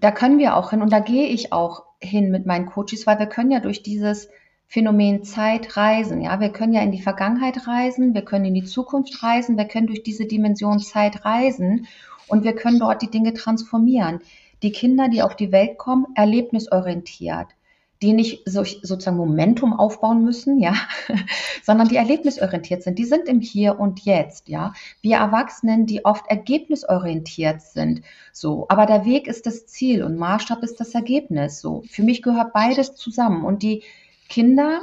Da 0.00 0.10
können 0.12 0.38
wir 0.38 0.56
auch 0.56 0.70
hin 0.70 0.82
und 0.82 0.92
da 0.92 1.00
gehe 1.00 1.26
ich 1.26 1.52
auch 1.52 1.84
hin 2.00 2.30
mit 2.30 2.46
meinen 2.46 2.66
Coaches, 2.66 3.06
weil 3.06 3.18
wir 3.18 3.26
können 3.26 3.50
ja 3.50 3.60
durch 3.60 3.82
dieses 3.82 4.28
Phänomen 4.68 5.24
Zeit 5.24 5.76
reisen. 5.76 6.20
Ja, 6.20 6.40
wir 6.40 6.50
können 6.50 6.72
ja 6.72 6.82
in 6.82 6.92
die 6.92 7.02
Vergangenheit 7.02 7.66
reisen, 7.66 8.14
wir 8.14 8.22
können 8.22 8.44
in 8.44 8.54
die 8.54 8.64
Zukunft 8.64 9.22
reisen, 9.22 9.56
wir 9.56 9.64
können 9.64 9.86
durch 9.86 10.02
diese 10.02 10.26
Dimension 10.26 10.78
Zeit 10.78 11.24
reisen 11.24 11.86
und 12.28 12.44
wir 12.44 12.54
können 12.54 12.78
dort 12.78 13.02
die 13.02 13.10
Dinge 13.10 13.32
transformieren. 13.34 14.20
Die 14.62 14.72
Kinder, 14.72 15.08
die 15.08 15.22
auf 15.22 15.36
die 15.36 15.52
Welt 15.52 15.78
kommen, 15.78 16.06
erlebnisorientiert. 16.14 17.48
Die 18.02 18.12
nicht 18.12 18.42
so, 18.48 18.62
sozusagen 18.64 19.16
Momentum 19.16 19.72
aufbauen 19.72 20.22
müssen, 20.22 20.60
ja, 20.60 20.74
sondern 21.62 21.88
die 21.88 21.96
erlebnisorientiert 21.96 22.82
sind. 22.82 22.98
Die 22.98 23.04
sind 23.04 23.28
im 23.28 23.40
Hier 23.40 23.80
und 23.80 24.00
Jetzt, 24.04 24.48
ja. 24.48 24.72
Wir 25.02 25.16
Erwachsenen, 25.16 25.86
die 25.86 26.04
oft 26.04 26.26
ergebnisorientiert 26.28 27.60
sind, 27.60 28.02
so. 28.32 28.66
Aber 28.68 28.86
der 28.86 29.04
Weg 29.04 29.26
ist 29.26 29.46
das 29.46 29.66
Ziel 29.66 30.04
und 30.04 30.16
Maßstab 30.16 30.62
ist 30.62 30.78
das 30.78 30.94
Ergebnis, 30.94 31.60
so. 31.60 31.82
Für 31.88 32.02
mich 32.02 32.22
gehört 32.22 32.52
beides 32.52 32.94
zusammen 32.94 33.44
und 33.44 33.62
die 33.62 33.82
Kinder, 34.28 34.80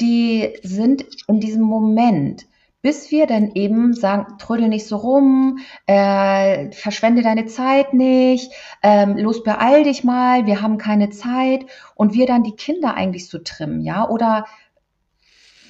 die 0.00 0.58
sind 0.62 1.06
in 1.28 1.40
diesem 1.40 1.62
Moment 1.62 2.46
bis 2.84 3.10
wir 3.10 3.26
dann 3.26 3.52
eben 3.54 3.94
sagen, 3.94 4.36
trödel 4.36 4.68
nicht 4.68 4.86
so 4.86 4.96
rum, 4.96 5.58
äh, 5.86 6.70
verschwende 6.70 7.22
deine 7.22 7.46
Zeit 7.46 7.94
nicht, 7.94 8.52
ähm, 8.82 9.16
los 9.16 9.42
beeil 9.42 9.84
dich 9.84 10.04
mal, 10.04 10.44
wir 10.44 10.60
haben 10.60 10.76
keine 10.76 11.08
Zeit 11.08 11.64
und 11.94 12.12
wir 12.12 12.26
dann 12.26 12.42
die 12.42 12.54
Kinder 12.54 12.92
eigentlich 12.94 13.30
so 13.30 13.38
trimmen, 13.38 13.80
ja, 13.80 14.06
oder 14.06 14.44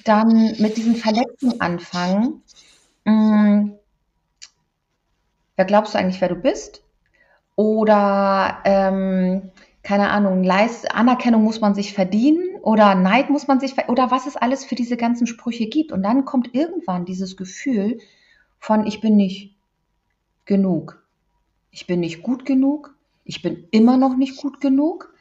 dann 0.03 0.55
mit 0.59 0.75
diesen 0.75 0.97
Verletzungen 0.97 1.61
anfangen. 1.61 2.43
Mh, 3.05 3.13
hm, 3.13 3.79
wer 5.55 5.65
glaubst 5.65 5.93
du 5.93 5.97
eigentlich, 5.97 6.19
wer 6.19 6.27
du 6.27 6.35
bist? 6.35 6.83
Oder 7.55 8.57
ähm, 8.65 9.51
keine 9.83 10.09
Ahnung, 10.09 10.43
Leist 10.43 10.93
Anerkennung 10.93 11.45
muss 11.45 11.61
man 11.61 11.75
sich 11.75 11.93
verdienen 11.93 12.54
oder 12.65 12.95
Neid 12.95 13.29
muss 13.29 13.47
man 13.47 13.59
sich 13.59 13.77
oder 13.89 14.09
was 14.09 14.25
es 14.25 14.37
alles 14.37 14.65
für 14.65 14.73
diese 14.73 14.97
ganzen 14.97 15.27
Sprüche 15.27 15.67
gibt. 15.67 15.91
Und 15.91 16.01
dann 16.01 16.25
kommt 16.25 16.55
irgendwann 16.55 17.05
dieses 17.05 17.37
Gefühl 17.37 17.99
von 18.57 18.87
ich 18.87 19.01
bin 19.01 19.15
nicht 19.15 19.55
genug. 20.45 21.05
Ich 21.69 21.85
bin 21.85 21.99
nicht 21.99 22.23
gut 22.23 22.43
genug. 22.43 22.95
Ich 23.23 23.43
bin 23.43 23.67
immer 23.69 23.97
noch 23.97 24.17
nicht 24.17 24.37
gut 24.37 24.61
genug. 24.61 25.13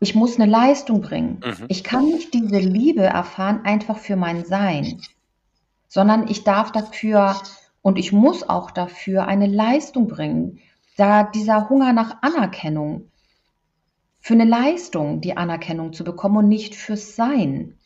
Ich 0.00 0.14
muss 0.14 0.38
eine 0.38 0.50
Leistung 0.50 1.00
bringen. 1.00 1.40
Mhm. 1.42 1.64
Ich 1.68 1.82
kann 1.82 2.04
nicht 2.04 2.34
diese 2.34 2.58
Liebe 2.58 3.04
erfahren 3.04 3.62
einfach 3.64 3.96
für 3.96 4.16
mein 4.16 4.44
Sein, 4.44 5.00
sondern 5.88 6.28
ich 6.28 6.44
darf 6.44 6.72
dafür 6.72 7.36
und 7.80 7.98
ich 7.98 8.12
muss 8.12 8.46
auch 8.46 8.70
dafür 8.70 9.26
eine 9.26 9.46
Leistung 9.46 10.08
bringen. 10.08 10.58
Da 10.98 11.22
dieser 11.22 11.70
Hunger 11.70 11.94
nach 11.94 12.20
Anerkennung, 12.20 13.10
für 14.28 14.34
eine 14.34 14.44
Leistung 14.44 15.22
die 15.22 15.38
Anerkennung 15.38 15.94
zu 15.94 16.04
bekommen 16.04 16.36
und 16.36 16.48
nicht 16.48 16.74
fürs 16.74 17.16
Sein. 17.16 17.78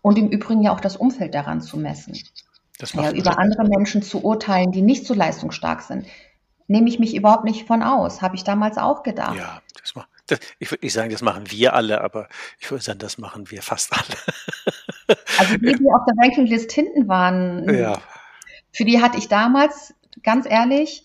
Und 0.00 0.16
im 0.16 0.30
Übrigen 0.30 0.62
ja 0.62 0.72
auch 0.72 0.80
das 0.80 0.96
Umfeld 0.96 1.34
daran 1.34 1.60
zu 1.60 1.76
messen. 1.76 2.18
ja, 2.94 3.10
über 3.10 3.38
andere 3.38 3.64
Menschen 3.64 4.00
zu 4.00 4.24
urteilen, 4.24 4.72
die 4.72 4.80
nicht 4.80 5.04
so 5.04 5.12
leistungsstark 5.12 5.82
sind. 5.82 6.06
Nehme 6.68 6.88
ich 6.88 6.98
mich 6.98 7.14
überhaupt 7.14 7.44
nicht 7.44 7.66
von 7.66 7.82
aus. 7.82 8.22
Habe 8.22 8.34
ich 8.34 8.44
damals 8.44 8.78
auch 8.78 9.02
gedacht. 9.02 9.36
Ja, 9.36 9.60
das 9.78 9.94
macht. 9.94 10.08
Das, 10.26 10.38
ich 10.58 10.70
würde 10.70 10.86
nicht 10.86 10.94
sagen, 10.94 11.10
das 11.10 11.20
machen 11.20 11.50
wir 11.50 11.74
alle, 11.74 12.00
aber 12.00 12.28
ich 12.58 12.70
würde 12.70 12.82
sagen, 12.82 12.98
das 12.98 13.18
machen 13.18 13.50
wir 13.50 13.60
fast 13.60 13.92
alle. 13.92 15.18
also 15.38 15.58
die, 15.58 15.66
die 15.66 15.92
auf 15.92 16.06
der 16.06 16.14
Rankinglist 16.16 16.72
hinten 16.72 17.08
waren, 17.08 17.68
ja. 17.68 18.00
für 18.72 18.86
die 18.86 19.02
hatte 19.02 19.18
ich 19.18 19.28
damals, 19.28 19.92
ganz 20.22 20.46
ehrlich, 20.48 21.04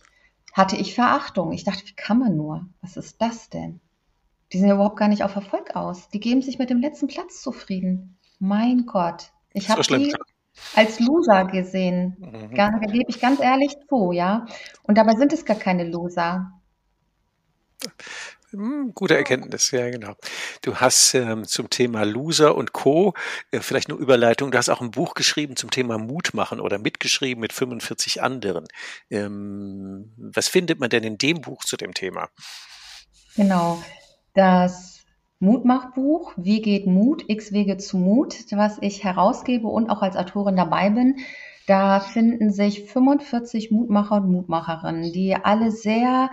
hatte 0.54 0.78
ich 0.78 0.96
Verachtung. 0.96 1.52
Ich 1.52 1.66
dachte, 1.66 1.86
wie 1.86 1.96
kann 1.96 2.20
man 2.20 2.38
nur? 2.38 2.66
Was 2.82 2.96
ist 2.96 3.22
das 3.22 3.50
denn? 3.50 3.82
Die 4.52 4.58
sind 4.58 4.68
ja 4.68 4.76
überhaupt 4.76 4.98
gar 4.98 5.08
nicht 5.08 5.24
auf 5.24 5.36
Erfolg 5.36 5.76
aus. 5.76 6.10
Die 6.10 6.20
geben 6.20 6.42
sich 6.42 6.58
mit 6.58 6.70
dem 6.70 6.80
letzten 6.80 7.08
Platz 7.08 7.42
zufrieden. 7.42 8.18
Mein 8.40 8.86
Gott. 8.86 9.32
Ich 9.54 9.70
habe 9.70 9.84
so 9.84 9.96
die 9.96 10.14
als 10.76 11.00
Loser 11.00 11.46
gesehen. 11.46 12.18
Mhm. 12.20 12.56
Da 12.56 12.70
gebe 12.70 13.06
ich 13.08 13.20
ganz 13.20 13.40
ehrlich 13.40 13.76
zu, 13.88 14.12
ja. 14.12 14.46
Und 14.84 14.98
dabei 14.98 15.16
sind 15.16 15.34
es 15.34 15.46
gar 15.46 15.58
keine 15.58 15.86
Loser. 15.86 16.52
Hm, 18.52 18.94
gute 18.96 19.16
Erkenntnis, 19.16 19.70
ja, 19.72 19.90
genau. 19.90 20.16
Du 20.64 20.78
hast 20.78 21.14
ähm, 21.14 21.46
zum 21.46 21.70
Thema 21.70 22.04
Loser 22.04 22.56
und 22.56 22.74
Co. 22.74 23.14
Äh, 23.52 23.60
vielleicht 23.60 23.90
nur 23.90 24.00
Überleitung. 24.00 24.50
Du 24.52 24.58
hast 24.58 24.70
auch 24.70 24.82
ein 24.82 24.92
Buch 24.92 25.14
geschrieben 25.14 25.56
zum 25.56 25.70
Thema 25.70 26.00
Mut 26.00 26.34
machen 26.34 26.60
oder 26.60 26.80
mitgeschrieben 26.80 27.42
mit 27.42 27.54
45 27.54 28.24
anderen. 28.24 28.66
Ähm, 29.12 30.12
was 30.18 30.48
findet 30.48 30.80
man 30.80 30.90
denn 30.90 31.04
in 31.04 31.18
dem 31.20 31.42
Buch 31.42 31.64
zu 31.64 31.78
dem 31.78 31.94
Thema? 31.94 32.30
Genau 33.36 33.82
das 34.34 35.00
Mutmachbuch 35.40 36.34
Wie 36.36 36.62
geht 36.62 36.86
Mut? 36.86 37.24
X 37.28 37.54
Wege 37.54 37.78
zu 37.78 37.98
Mut, 37.98 38.36
was 38.52 38.78
ich 38.82 39.06
herausgebe 39.06 39.68
und 39.68 39.90
auch 39.90 40.02
als 40.02 40.18
Autorin 40.18 40.58
dabei 40.58 40.90
bin. 40.90 41.18
Da 41.66 42.00
finden 42.00 42.52
sich 42.52 42.86
45 42.86 43.72
Mutmacher 43.72 44.16
und 44.16 44.32
Mutmacherinnen, 44.32 45.14
die 45.14 45.36
alle 45.36 45.72
sehr 45.72 46.30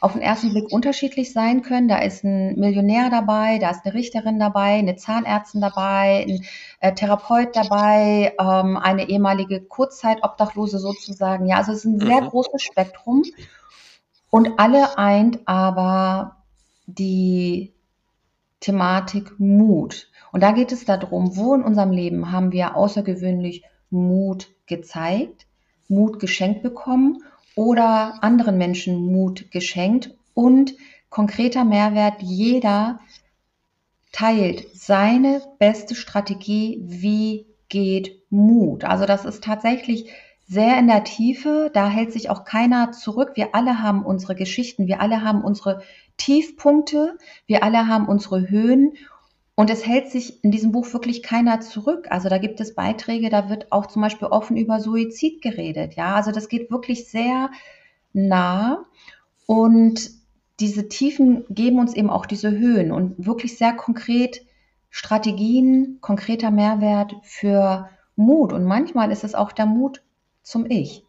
auf 0.00 0.12
den 0.14 0.22
ersten 0.22 0.50
Blick 0.50 0.72
unterschiedlich 0.72 1.32
sein 1.32 1.62
können. 1.62 1.88
Da 1.88 1.98
ist 1.98 2.24
ein 2.24 2.58
Millionär 2.58 3.10
dabei, 3.10 3.58
da 3.58 3.70
ist 3.70 3.84
eine 3.84 3.94
Richterin 3.94 4.40
dabei, 4.40 4.78
eine 4.78 4.96
Zahnärztin 4.96 5.60
dabei, 5.60 6.24
ein 6.28 6.46
äh, 6.80 6.94
Therapeut 6.94 7.54
dabei, 7.54 8.34
ähm, 8.40 8.76
eine 8.76 9.08
ehemalige 9.08 9.60
Kurzzeit-Obdachlose 9.60 10.78
sozusagen. 10.78 11.46
Ja, 11.46 11.58
also 11.58 11.72
es 11.72 11.78
ist 11.78 11.84
ein 11.84 12.00
sehr 12.00 12.22
mhm. 12.22 12.28
großes 12.28 12.62
Spektrum. 12.62 13.22
Und 14.30 14.58
alle 14.58 14.98
eint 14.98 15.40
aber 15.46 16.37
die 16.88 17.74
Thematik 18.60 19.38
Mut. 19.38 20.10
Und 20.32 20.42
da 20.42 20.52
geht 20.52 20.72
es 20.72 20.84
darum, 20.84 21.36
wo 21.36 21.54
in 21.54 21.62
unserem 21.62 21.90
Leben 21.90 22.32
haben 22.32 22.50
wir 22.50 22.76
außergewöhnlich 22.76 23.62
Mut 23.90 24.48
gezeigt, 24.66 25.46
Mut 25.86 26.18
geschenkt 26.18 26.62
bekommen 26.62 27.22
oder 27.54 28.22
anderen 28.22 28.58
Menschen 28.58 28.96
Mut 28.96 29.50
geschenkt 29.50 30.16
und 30.34 30.74
konkreter 31.10 31.64
Mehrwert, 31.64 32.22
jeder 32.22 33.00
teilt 34.12 34.66
seine 34.74 35.42
beste 35.58 35.94
Strategie, 35.94 36.80
wie 36.82 37.46
geht 37.68 38.22
Mut. 38.30 38.84
Also 38.84 39.04
das 39.04 39.24
ist 39.24 39.44
tatsächlich 39.44 40.10
sehr 40.48 40.78
in 40.78 40.86
der 40.86 41.04
Tiefe, 41.04 41.70
da 41.74 41.88
hält 41.88 42.10
sich 42.10 42.30
auch 42.30 42.44
keiner 42.44 42.90
zurück. 42.90 43.32
Wir 43.34 43.54
alle 43.54 43.82
haben 43.82 44.04
unsere 44.04 44.34
Geschichten, 44.34 44.86
wir 44.86 45.00
alle 45.02 45.22
haben 45.22 45.44
unsere 45.44 45.82
Tiefpunkte, 46.16 47.18
wir 47.46 47.62
alle 47.62 47.86
haben 47.86 48.08
unsere 48.08 48.48
Höhen 48.48 48.94
und 49.54 49.68
es 49.68 49.86
hält 49.86 50.10
sich 50.10 50.42
in 50.42 50.50
diesem 50.50 50.72
Buch 50.72 50.90
wirklich 50.94 51.22
keiner 51.22 51.60
zurück. 51.60 52.06
Also 52.10 52.30
da 52.30 52.38
gibt 52.38 52.60
es 52.60 52.74
Beiträge, 52.74 53.28
da 53.28 53.50
wird 53.50 53.70
auch 53.72 53.86
zum 53.86 54.00
Beispiel 54.00 54.28
offen 54.28 54.56
über 54.56 54.80
Suizid 54.80 55.42
geredet. 55.42 55.96
Ja, 55.96 56.14
also 56.14 56.32
das 56.32 56.48
geht 56.48 56.70
wirklich 56.70 57.10
sehr 57.10 57.50
nah 58.14 58.86
und 59.46 60.10
diese 60.60 60.88
Tiefen 60.88 61.44
geben 61.50 61.78
uns 61.78 61.92
eben 61.92 62.08
auch 62.08 62.24
diese 62.24 62.50
Höhen 62.50 62.90
und 62.90 63.26
wirklich 63.26 63.58
sehr 63.58 63.74
konkret 63.74 64.46
Strategien, 64.88 65.98
konkreter 66.00 66.50
Mehrwert 66.50 67.16
für 67.22 67.90
Mut. 68.16 68.54
Und 68.54 68.64
manchmal 68.64 69.12
ist 69.12 69.24
es 69.24 69.34
auch 69.34 69.52
der 69.52 69.66
Mut 69.66 70.02
zum 70.48 70.66
Ich. 70.68 71.04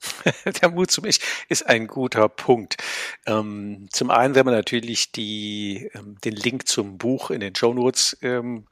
Der 0.60 0.68
Mut 0.68 0.90
zum 0.90 1.06
Ich 1.06 1.20
ist 1.48 1.66
ein 1.66 1.86
guter 1.86 2.28
Punkt. 2.28 2.76
Ähm, 3.26 3.88
zum 3.90 4.10
einen 4.10 4.34
werden 4.34 4.48
wir 4.48 4.52
natürlich 4.52 5.12
die, 5.12 5.90
ähm, 5.94 6.18
den 6.22 6.34
Link 6.34 6.68
zum 6.68 6.98
Buch 6.98 7.30
in 7.30 7.40
den 7.40 7.54
Show 7.54 7.72
Notes 7.72 8.16
ähm, 8.20 8.66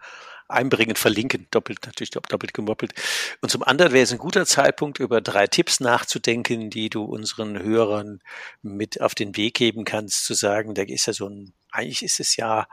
einbringen, 0.48 0.96
verlinken, 0.96 1.46
doppelt 1.50 1.78
natürlich 1.86 2.10
doppelt 2.10 2.52
gemoppelt. 2.52 2.92
Und 3.40 3.48
zum 3.48 3.62
anderen 3.62 3.92
wäre 3.92 4.04
es 4.04 4.12
ein 4.12 4.18
guter 4.18 4.44
Zeitpunkt, 4.44 4.98
über 4.98 5.22
drei 5.22 5.46
Tipps 5.46 5.80
nachzudenken, 5.80 6.68
die 6.68 6.90
du 6.90 7.04
unseren 7.04 7.58
Hörern 7.62 8.20
mit 8.60 9.00
auf 9.00 9.14
den 9.14 9.34
Weg 9.38 9.54
geben 9.54 9.86
kannst, 9.86 10.26
zu 10.26 10.34
sagen, 10.34 10.74
da 10.74 10.82
ist 10.82 11.06
ja 11.06 11.14
so 11.14 11.26
ein, 11.26 11.54
eigentlich 11.70 12.02
ist 12.02 12.20
es 12.20 12.36
ja 12.36 12.66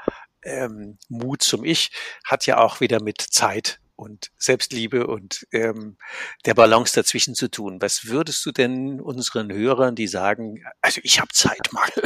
ähm, 0.44 0.98
Mut 1.08 1.42
zum 1.42 1.64
Ich, 1.64 1.92
hat 2.26 2.46
ja 2.46 2.58
auch 2.58 2.82
wieder 2.82 3.02
mit 3.02 3.22
Zeit 3.22 3.80
und 4.00 4.32
Selbstliebe 4.38 5.08
und 5.08 5.46
ähm, 5.52 5.98
der 6.46 6.54
Balance 6.54 6.96
dazwischen 6.96 7.36
zu 7.36 7.52
tun. 7.52 7.82
Was 7.82 8.06
würdest 8.06 8.46
du 8.46 8.52
denn 8.52 9.02
unseren 9.02 9.52
Hörern, 9.52 9.96
die 9.96 10.08
sagen, 10.08 10.64
also 10.82 11.02
ich 11.04 11.20
habe 11.20 11.34
Zeitmangel, 11.34 12.04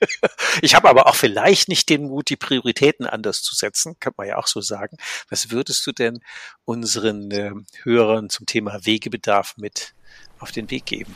ich 0.62 0.74
habe 0.74 0.88
aber 0.88 1.06
auch 1.06 1.14
vielleicht 1.14 1.68
nicht 1.68 1.88
den 1.88 2.08
Mut, 2.08 2.28
die 2.28 2.36
Prioritäten 2.36 3.06
anders 3.06 3.42
zu 3.42 3.54
setzen, 3.54 3.96
kann 4.00 4.14
man 4.16 4.26
ja 4.26 4.36
auch 4.36 4.48
so 4.48 4.60
sagen. 4.60 4.96
Was 5.30 5.50
würdest 5.52 5.86
du 5.86 5.92
denn 5.92 6.20
unseren 6.64 7.30
äh, 7.30 7.52
Hörern 7.84 8.30
zum 8.30 8.46
Thema 8.46 8.84
Wegebedarf 8.84 9.54
mit 9.56 9.94
auf 10.40 10.50
den 10.50 10.70
Weg 10.72 10.86
geben? 10.86 11.14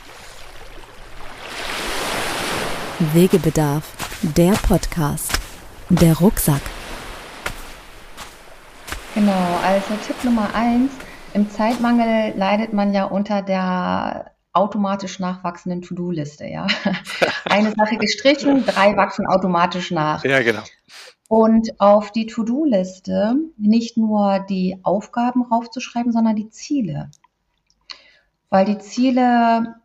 Wegebedarf, 2.99 3.83
der 4.21 4.53
Podcast, 4.53 5.33
der 5.89 6.13
Rucksack. 6.13 6.61
Genau, 9.15 9.59
also 9.63 9.93
Tipp 10.07 10.23
Nummer 10.23 10.55
eins, 10.55 10.91
im 11.35 11.47
Zeitmangel 11.47 12.33
leidet 12.35 12.73
man 12.73 12.93
ja 12.93 13.05
unter 13.05 13.43
der 13.43 14.31
automatisch 14.53 15.19
nachwachsenden 15.19 15.83
To-Do-Liste, 15.83 16.45
ja. 16.47 16.65
Eine 17.45 17.71
Sache 17.71 17.97
gestrichen, 17.97 18.65
drei 18.65 18.97
wachsen 18.97 19.27
automatisch 19.27 19.91
nach. 19.91 20.23
Ja, 20.23 20.41
genau. 20.41 20.63
Und 21.27 21.79
auf 21.79 22.11
die 22.11 22.25
To-Do-Liste 22.25 23.35
nicht 23.57 23.97
nur 23.97 24.39
die 24.39 24.79
Aufgaben 24.81 25.43
raufzuschreiben, 25.43 26.11
sondern 26.11 26.35
die 26.35 26.49
Ziele. 26.49 27.11
Weil 28.49 28.65
die 28.65 28.79
Ziele 28.79 29.75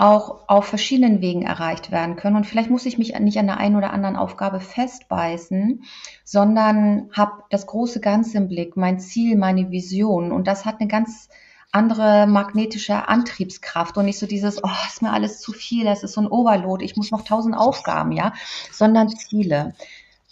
auch 0.00 0.48
auf 0.48 0.64
verschiedenen 0.64 1.20
Wegen 1.20 1.42
erreicht 1.42 1.90
werden 1.90 2.16
können. 2.16 2.36
Und 2.36 2.46
vielleicht 2.46 2.70
muss 2.70 2.86
ich 2.86 2.96
mich 2.96 3.18
nicht 3.18 3.38
an 3.38 3.46
der 3.46 3.58
einen 3.58 3.76
oder 3.76 3.92
anderen 3.92 4.16
Aufgabe 4.16 4.58
festbeißen, 4.58 5.84
sondern 6.24 7.10
habe 7.12 7.42
das 7.50 7.66
große 7.66 8.00
Ganze 8.00 8.38
im 8.38 8.48
Blick, 8.48 8.78
mein 8.78 8.98
Ziel, 8.98 9.36
meine 9.36 9.70
Vision. 9.70 10.32
Und 10.32 10.46
das 10.46 10.64
hat 10.64 10.80
eine 10.80 10.88
ganz 10.88 11.28
andere 11.70 12.26
magnetische 12.26 13.08
Antriebskraft 13.08 13.98
und 13.98 14.06
nicht 14.06 14.18
so 14.18 14.26
dieses, 14.26 14.64
oh, 14.64 14.70
ist 14.88 15.02
mir 15.02 15.12
alles 15.12 15.40
zu 15.40 15.52
viel, 15.52 15.84
das 15.84 16.02
ist 16.02 16.14
so 16.14 16.22
ein 16.22 16.28
Overload, 16.28 16.82
ich 16.82 16.96
muss 16.96 17.10
noch 17.10 17.22
tausend 17.22 17.54
Aufgaben, 17.54 18.12
ja, 18.12 18.32
sondern 18.72 19.10
Ziele. 19.10 19.74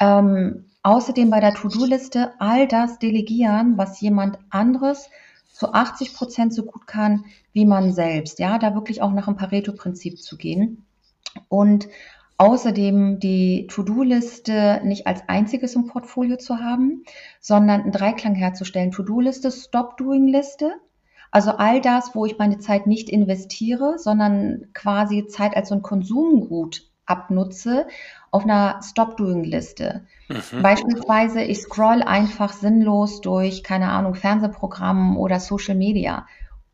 Ähm, 0.01 0.65
außerdem 0.83 1.29
bei 1.29 1.41
der 1.41 1.53
To-Do-Liste 1.53 2.33
all 2.39 2.67
das 2.67 2.99
delegieren, 2.99 3.77
was 3.77 4.01
jemand 4.01 4.39
anderes 4.49 5.11
zu 5.59 5.73
80 5.73 6.15
Prozent 6.15 6.55
so 6.55 6.63
gut 6.63 6.87
kann 6.87 7.25
wie 7.53 7.67
man 7.67 7.93
selbst. 7.93 8.39
Ja, 8.39 8.59
da 8.59 8.75
wirklich 8.75 9.03
auch 9.03 9.11
nach 9.11 9.25
dem 9.25 9.35
Pareto-Prinzip 9.35 10.23
zu 10.23 10.37
gehen. 10.37 10.87
Und 11.49 11.89
außerdem 12.37 13.19
die 13.19 13.67
To-Do-Liste 13.69 14.81
nicht 14.85 15.09
als 15.09 15.29
einziges 15.29 15.75
im 15.75 15.89
Portfolio 15.89 16.37
zu 16.37 16.61
haben, 16.61 17.03
sondern 17.41 17.81
einen 17.83 17.91
Dreiklang 17.91 18.37
herzustellen. 18.37 18.93
To-Do-Liste, 18.93 19.51
Stop-Doing-Liste. 19.51 20.75
Also 21.33 21.51
all 21.51 21.81
das, 21.81 22.15
wo 22.15 22.25
ich 22.25 22.39
meine 22.39 22.59
Zeit 22.59 22.87
nicht 22.87 23.11
investiere, 23.11 23.99
sondern 23.99 24.69
quasi 24.75 25.27
Zeit 25.27 25.57
als 25.57 25.71
so 25.71 25.75
ein 25.75 25.83
Konsumgut 25.83 26.88
abnutze, 27.09 27.87
auf 28.31 28.45
einer 28.45 28.81
Stop-Doing-Liste. 28.83 30.07
Mhm. 30.29 30.63
Beispielsweise, 30.63 31.43
ich 31.43 31.59
scroll 31.59 32.03
einfach 32.03 32.53
sinnlos 32.53 33.21
durch, 33.21 33.63
keine 33.63 33.89
Ahnung, 33.91 34.15
Fernsehprogrammen 34.15 35.17
oder 35.17 35.41
Social 35.41 35.75
Media. 35.75 36.27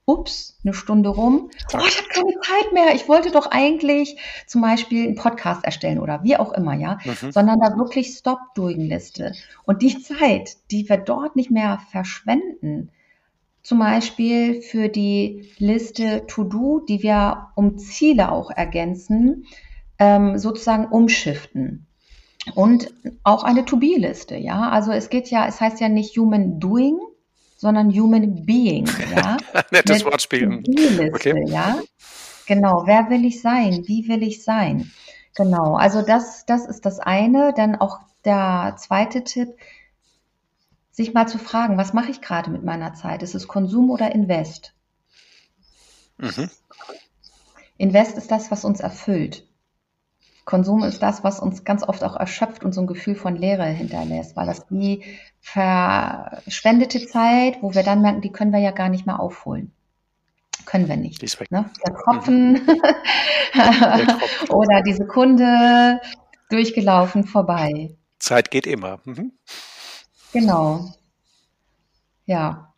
Ups, 0.07 0.59
eine 0.63 0.75
Stunde 0.75 1.09
rum. 1.09 1.49
Oh, 1.73 1.79
ich 1.89 1.97
habe 1.97 2.09
keine 2.09 2.39
Zeit 2.41 2.73
mehr. 2.75 2.95
Ich 2.95 3.09
wollte 3.09 3.31
doch 3.31 3.51
eigentlich 3.51 4.19
zum 4.47 4.61
Beispiel 4.61 5.07
einen 5.07 5.15
Podcast 5.15 5.65
erstellen 5.65 5.99
oder 5.99 6.23
wie 6.23 6.37
auch 6.37 6.53
immer, 6.53 6.75
ja. 6.75 6.99
Mhm. 7.05 7.33
Sondern 7.33 7.59
da 7.61 7.79
wirklich 7.79 8.09
Stop-Doing-Liste. 8.09 9.33
Und 9.65 9.81
die 9.81 9.99
Zeit, 10.03 10.57
die 10.71 10.87
wir 10.89 10.99
dort 10.99 11.37
nicht 11.37 11.51
mehr 11.51 11.79
verschwenden, 11.91 12.91
zum 13.63 13.79
Beispiel 13.79 14.61
für 14.61 14.91
die 14.91 15.49
Liste 15.57 16.27
To-Do, 16.27 16.81
die 16.87 17.03
wir 17.03 17.49
um 17.55 17.79
Ziele 17.79 18.31
auch 18.31 18.51
ergänzen, 18.51 19.47
ähm, 19.99 20.39
sozusagen 20.39 20.87
umschiften. 20.87 21.87
Und 22.55 22.93
auch 23.23 23.43
eine 23.43 23.65
To-Be-Liste, 23.65 24.37
ja. 24.37 24.69
Also 24.69 24.93
es 24.93 25.09
geht 25.09 25.31
ja, 25.31 25.47
es 25.47 25.61
heißt 25.61 25.81
ja 25.81 25.89
nicht 25.89 26.17
Human 26.19 26.61
Doing, 26.61 26.99
sondern 27.57 27.91
Human 27.91 28.45
Being, 28.45 28.87
ja. 29.15 29.39
Nettes 29.71 30.05
Wortspiel. 30.05 30.63
To-Be-Liste, 30.63 31.13
okay. 31.15 31.45
ja. 31.47 31.79
Genau. 32.47 32.83
Wer 32.87 33.09
will 33.09 33.25
ich 33.25 33.41
sein? 33.41 33.85
Wie 33.87 34.09
will 34.09 34.23
ich 34.23 34.45
sein? 34.45 34.91
Genau. 35.35 35.75
Also 35.75 36.03
das, 36.03 36.45
das 36.47 36.67
ist 36.67 36.85
das 36.85 37.01
eine. 37.01 37.55
Dann 37.57 37.77
auch 37.77 38.01
der 38.25 38.77
zweite 38.79 39.25
Tipp, 39.25 39.49
sich 40.91 41.13
mal 41.13 41.27
zu 41.27 41.39
fragen, 41.39 41.77
was 41.77 41.93
mache 41.93 42.11
ich 42.11 42.21
gerade 42.21 42.51
mit 42.51 42.63
meiner 42.63 42.95
Zeit? 42.95 43.23
Ist 43.23 43.35
es 43.35 43.49
Konsum 43.49 43.91
oder 43.91 44.15
Invest? 44.15 44.75
Mhm. 46.19 46.49
Invest 47.79 48.17
ist 48.17 48.31
das, 48.31 48.51
was 48.53 48.65
uns 48.65 48.79
erfüllt. 48.79 49.45
Konsum 50.45 50.83
ist 50.83 51.03
das, 51.03 51.25
was 51.25 51.41
uns 51.41 51.65
ganz 51.65 51.83
oft 51.83 52.05
auch 52.05 52.17
erschöpft 52.17 52.65
und 52.65 52.73
so 52.73 52.83
ein 52.83 52.87
Gefühl 52.87 53.15
von 53.15 53.37
Leere 53.37 53.65
hinterlässt, 53.65 54.37
weil 54.37 54.47
das 54.47 54.67
wie 54.69 55.03
verschwendete 55.41 57.07
Zeit, 57.07 57.59
wo 57.63 57.75
wir 57.75 57.83
dann 57.83 58.03
merken, 58.03 58.21
die 58.21 58.33
können 58.33 58.53
wir 58.53 58.61
ja 58.61 58.71
gar 58.71 58.89
nicht 58.89 59.07
mehr 59.07 59.21
aufholen. 59.21 59.73
Können 60.67 60.89
wir 60.89 60.97
nicht. 60.97 61.23
Ne? 61.51 61.71
Der 61.87 61.95
Tropfen 61.95 62.53
mhm. 62.53 62.61
oder 64.51 64.83
die 64.83 64.95
Sekunde 64.95 66.01
durchgelaufen 66.51 67.25
vorbei. 67.25 67.97
Zeit 68.19 68.51
geht 68.51 68.67
immer. 68.67 69.01
Mhm. 69.05 69.33
Genau. 70.33 70.93
Ja. 72.27 72.73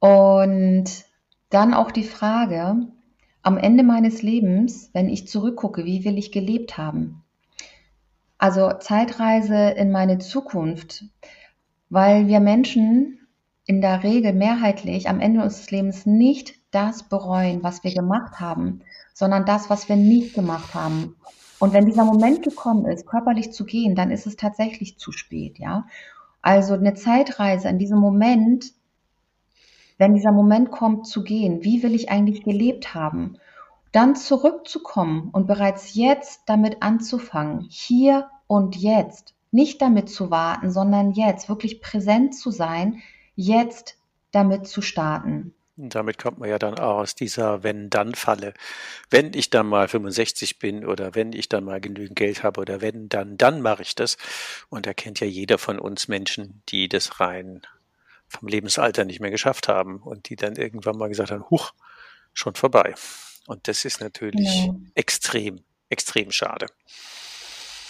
Und 0.00 0.84
dann 1.50 1.74
auch 1.74 1.90
die 1.90 2.04
Frage, 2.04 2.76
am 3.42 3.56
Ende 3.56 3.82
meines 3.82 4.22
Lebens, 4.22 4.90
wenn 4.92 5.08
ich 5.08 5.28
zurückgucke, 5.28 5.84
wie 5.84 6.04
will 6.04 6.18
ich 6.18 6.32
gelebt 6.32 6.78
haben? 6.78 7.22
Also 8.38 8.72
Zeitreise 8.78 9.70
in 9.70 9.90
meine 9.90 10.18
Zukunft, 10.18 11.04
weil 11.88 12.26
wir 12.26 12.40
Menschen 12.40 13.26
in 13.66 13.80
der 13.80 14.02
Regel 14.02 14.32
mehrheitlich 14.32 15.08
am 15.08 15.20
Ende 15.20 15.42
unseres 15.42 15.70
Lebens 15.70 16.06
nicht 16.06 16.54
das 16.70 17.02
bereuen, 17.02 17.62
was 17.62 17.84
wir 17.84 17.92
gemacht 17.92 18.40
haben, 18.40 18.80
sondern 19.12 19.44
das, 19.44 19.70
was 19.70 19.88
wir 19.88 19.96
nicht 19.96 20.34
gemacht 20.34 20.74
haben. 20.74 21.16
Und 21.58 21.72
wenn 21.74 21.86
dieser 21.86 22.04
Moment 22.04 22.42
gekommen 22.42 22.86
ist, 22.86 23.06
körperlich 23.06 23.52
zu 23.52 23.64
gehen, 23.66 23.94
dann 23.94 24.10
ist 24.10 24.26
es 24.26 24.36
tatsächlich 24.36 24.98
zu 24.98 25.12
spät, 25.12 25.58
ja. 25.58 25.86
Also 26.42 26.72
eine 26.72 26.94
Zeitreise 26.94 27.68
in 27.68 27.78
diesem 27.78 27.98
Moment 27.98 28.72
wenn 30.00 30.14
dieser 30.14 30.32
Moment 30.32 30.70
kommt 30.70 31.06
zu 31.06 31.22
gehen, 31.22 31.62
wie 31.62 31.82
will 31.82 31.94
ich 31.94 32.08
eigentlich 32.08 32.42
gelebt 32.42 32.94
haben? 32.94 33.36
Dann 33.92 34.16
zurückzukommen 34.16 35.28
und 35.30 35.46
bereits 35.46 35.94
jetzt 35.94 36.40
damit 36.46 36.78
anzufangen, 36.80 37.66
hier 37.68 38.30
und 38.46 38.76
jetzt, 38.76 39.34
nicht 39.50 39.82
damit 39.82 40.08
zu 40.08 40.30
warten, 40.30 40.70
sondern 40.70 41.12
jetzt 41.12 41.50
wirklich 41.50 41.82
präsent 41.82 42.34
zu 42.34 42.50
sein, 42.50 43.02
jetzt 43.36 43.98
damit 44.30 44.66
zu 44.66 44.80
starten. 44.80 45.52
damit 45.76 46.16
kommt 46.16 46.38
man 46.38 46.48
ja 46.48 46.58
dann 46.58 46.78
auch 46.78 47.00
aus 47.00 47.14
dieser 47.14 47.62
Wenn-Dann-Falle. 47.62 48.54
Wenn 49.10 49.34
ich 49.34 49.50
dann 49.50 49.66
mal 49.66 49.86
65 49.86 50.58
bin 50.58 50.86
oder 50.86 51.14
wenn 51.14 51.34
ich 51.34 51.50
dann 51.50 51.64
mal 51.64 51.80
genügend 51.80 52.16
Geld 52.16 52.42
habe 52.42 52.62
oder 52.62 52.80
wenn, 52.80 53.10
dann, 53.10 53.36
dann 53.36 53.60
mache 53.60 53.82
ich 53.82 53.96
das. 53.96 54.16
Und 54.70 54.86
da 54.86 54.94
kennt 54.94 55.20
ja 55.20 55.26
jeder 55.26 55.58
von 55.58 55.78
uns 55.78 56.08
Menschen, 56.08 56.62
die 56.70 56.88
das 56.88 57.20
rein 57.20 57.60
vom 58.30 58.48
Lebensalter 58.48 59.04
nicht 59.04 59.20
mehr 59.20 59.30
geschafft 59.30 59.68
haben 59.68 59.98
und 59.98 60.28
die 60.28 60.36
dann 60.36 60.56
irgendwann 60.56 60.96
mal 60.96 61.08
gesagt 61.08 61.30
haben, 61.30 61.44
huch, 61.50 61.72
schon 62.32 62.54
vorbei. 62.54 62.94
Und 63.46 63.66
das 63.68 63.84
ist 63.84 64.00
natürlich 64.00 64.64
genau. 64.66 64.78
extrem, 64.94 65.60
extrem 65.88 66.30
schade. 66.30 66.66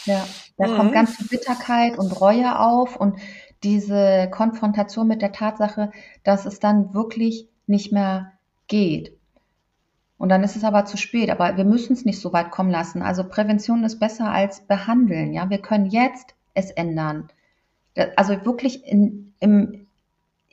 Ja, 0.07 0.27
da 0.57 0.67
mhm. 0.67 0.77
kommt 0.77 0.93
ganz 0.95 1.17
viel 1.17 1.29
Bitterkeit 1.29 1.99
und 1.99 2.19
Reue 2.21 2.59
auf 2.59 2.97
und 2.97 3.21
diese 3.63 4.29
Konfrontation 4.31 5.07
mit 5.07 5.21
der 5.21 5.33
Tatsache, 5.33 5.93
dass 6.25 6.47
es 6.47 6.59
dann 6.59 6.95
wirklich 6.95 7.47
nicht 7.67 7.93
mehr 7.93 8.33
geht. 8.67 9.13
Und 10.17 10.31
dann 10.31 10.43
ist 10.43 10.57
es 10.57 10.65
aber 10.65 10.87
zu 10.87 10.97
spät. 10.97 11.31
Aber 11.31 11.57
wir 11.57 11.65
müssen 11.65 11.93
es 11.93 12.05
nicht 12.05 12.21
so 12.21 12.33
weit 12.33 12.51
kommen 12.51 12.71
lassen. 12.71 13.03
Also 13.03 13.25
Prävention 13.25 13.85
ist 13.85 13.99
besser 13.99 14.31
als 14.31 14.61
behandeln. 14.61 15.33
Ja, 15.33 15.51
wir 15.51 15.59
können 15.59 15.87
jetzt 15.87 16.35
es 16.55 16.71
ändern. 16.71 17.29
Also 18.17 18.45
wirklich 18.45 18.85
in, 18.87 19.35
im, 19.41 19.87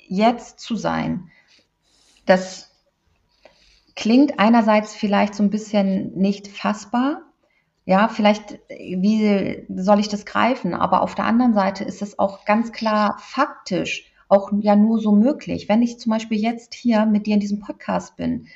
jetzt 0.08 0.60
zu 0.60 0.76
sein. 0.76 1.30
Das 2.26 2.72
klingt 3.96 4.40
einerseits 4.40 4.96
vielleicht 4.96 5.36
so 5.36 5.44
ein 5.44 5.50
bisschen 5.50 6.14
nicht 6.18 6.48
fassbar. 6.48 7.22
Ja, 7.86 8.10
vielleicht, 8.10 8.60
wie 8.70 9.66
soll 9.70 10.00
ich 10.00 10.10
das 10.10 10.26
greifen? 10.26 10.74
Aber 10.74 11.02
auf 11.02 11.16
der 11.16 11.26
anderen 11.26 11.54
Seite 11.54 11.84
ist 11.84 12.02
es 12.02 12.20
auch 12.20 12.46
ganz 12.46 12.72
klar 12.72 13.18
faktisch 13.20 14.12
auch 14.30 14.52
ja 14.60 14.76
nur 14.76 15.00
so 15.00 15.12
möglich. 15.12 15.70
Wenn 15.70 15.82
ich 15.82 16.00
zum 16.00 16.12
Beispiel 16.12 16.40
jetzt 16.40 16.74
hier 16.74 17.06
mit 17.06 17.26
dir 17.26 17.36
in 17.36 17.40
diesem 17.40 17.60
Podcast 17.60 18.18
bin, 18.18 18.48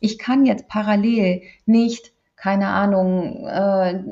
ich 0.00 0.18
kann 0.18 0.46
jetzt 0.46 0.68
parallel 0.68 1.42
nicht, 1.66 2.12
keine 2.36 2.68
Ahnung, 2.68 3.46
äh, 3.46 4.02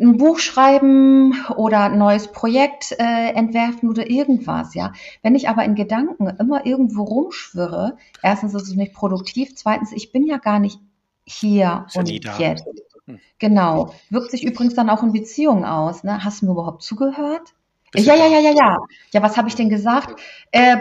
ein 0.00 0.16
Buch 0.16 0.38
schreiben 0.38 1.34
oder 1.56 1.84
ein 1.84 1.98
neues 1.98 2.28
Projekt 2.28 2.92
äh, 2.98 3.30
entwerfen 3.32 3.88
oder 3.88 4.08
irgendwas, 4.10 4.74
ja. 4.74 4.92
Wenn 5.22 5.34
ich 5.34 5.48
aber 5.48 5.64
in 5.64 5.74
Gedanken 5.74 6.28
immer 6.38 6.66
irgendwo 6.66 7.04
rumschwirre, 7.04 7.96
erstens 8.22 8.54
ist 8.54 8.68
es 8.68 8.74
nicht 8.74 8.94
produktiv, 8.94 9.54
zweitens, 9.54 9.92
ich 9.92 10.12
bin 10.12 10.26
ja 10.26 10.38
gar 10.38 10.58
nicht 10.58 10.80
hier 11.24 11.86
und 11.94 12.08
jetzt. 12.08 12.64
Hm. 13.06 13.18
Genau. 13.38 13.94
Wirkt 14.10 14.30
sich 14.30 14.44
übrigens 14.44 14.74
dann 14.74 14.90
auch 14.90 15.02
in 15.02 15.12
Beziehungen 15.12 15.64
aus. 15.64 16.04
Ne? 16.04 16.24
Hast 16.24 16.42
du 16.42 16.46
mir 16.46 16.52
überhaupt 16.52 16.82
zugehört? 16.82 17.54
Ja, 17.94 18.14
ja, 18.14 18.26
ja, 18.26 18.40
ja, 18.40 18.50
ja. 18.50 18.78
Ja, 19.12 19.22
was 19.22 19.36
habe 19.36 19.48
ich 19.48 19.54
denn 19.54 19.70
gesagt? 19.70 20.20
Äh, 20.52 20.78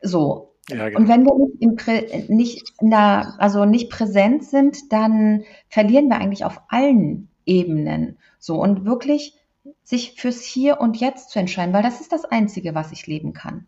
so. 0.00 0.54
Ja, 0.68 0.88
genau. 0.88 1.00
Und 1.00 1.08
wenn 1.08 1.26
wir 1.26 2.24
nicht 2.28 2.72
in 2.80 2.90
der, 2.90 3.34
also 3.38 3.64
nicht 3.64 3.90
präsent 3.90 4.44
sind, 4.44 4.92
dann 4.92 5.42
verlieren 5.68 6.08
wir 6.08 6.18
eigentlich 6.18 6.44
auf 6.44 6.60
allen 6.68 7.28
Ebenen. 7.46 8.18
So 8.38 8.56
und 8.60 8.84
wirklich 8.84 9.34
sich 9.84 10.14
fürs 10.20 10.42
Hier 10.42 10.80
und 10.80 10.96
Jetzt 10.96 11.30
zu 11.30 11.38
entscheiden, 11.38 11.72
weil 11.72 11.82
das 11.82 12.00
ist 12.00 12.12
das 12.12 12.24
Einzige, 12.24 12.74
was 12.74 12.92
ich 12.92 13.06
leben 13.06 13.32
kann. 13.32 13.66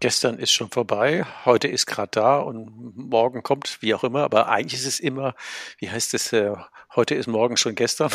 Gestern 0.00 0.38
ist 0.38 0.52
schon 0.52 0.70
vorbei, 0.70 1.24
heute 1.44 1.68
ist 1.68 1.86
gerade 1.86 2.10
da 2.12 2.38
und 2.38 2.96
morgen 2.96 3.42
kommt, 3.42 3.78
wie 3.80 3.94
auch 3.94 4.04
immer, 4.04 4.22
aber 4.22 4.48
eigentlich 4.48 4.80
ist 4.80 4.86
es 4.86 5.00
immer, 5.00 5.34
wie 5.78 5.90
heißt 5.90 6.12
es, 6.14 6.32
äh, 6.32 6.52
heute 6.94 7.14
ist 7.14 7.26
morgen 7.26 7.56
schon 7.56 7.74
gestern. 7.74 8.10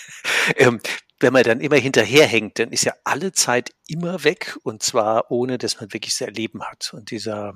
ähm, 0.56 0.80
wenn 1.18 1.32
man 1.32 1.42
dann 1.42 1.60
immer 1.60 1.76
hinterherhängt, 1.76 2.58
dann 2.58 2.70
ist 2.70 2.84
ja 2.84 2.94
alle 3.04 3.32
Zeit 3.32 3.70
immer 3.88 4.24
weg 4.24 4.56
und 4.62 4.82
zwar 4.82 5.30
ohne, 5.30 5.58
dass 5.58 5.80
man 5.80 5.92
wirklich 5.92 6.14
das 6.14 6.20
Erleben 6.20 6.62
hat. 6.62 6.92
Und 6.94 7.10
dieser 7.10 7.54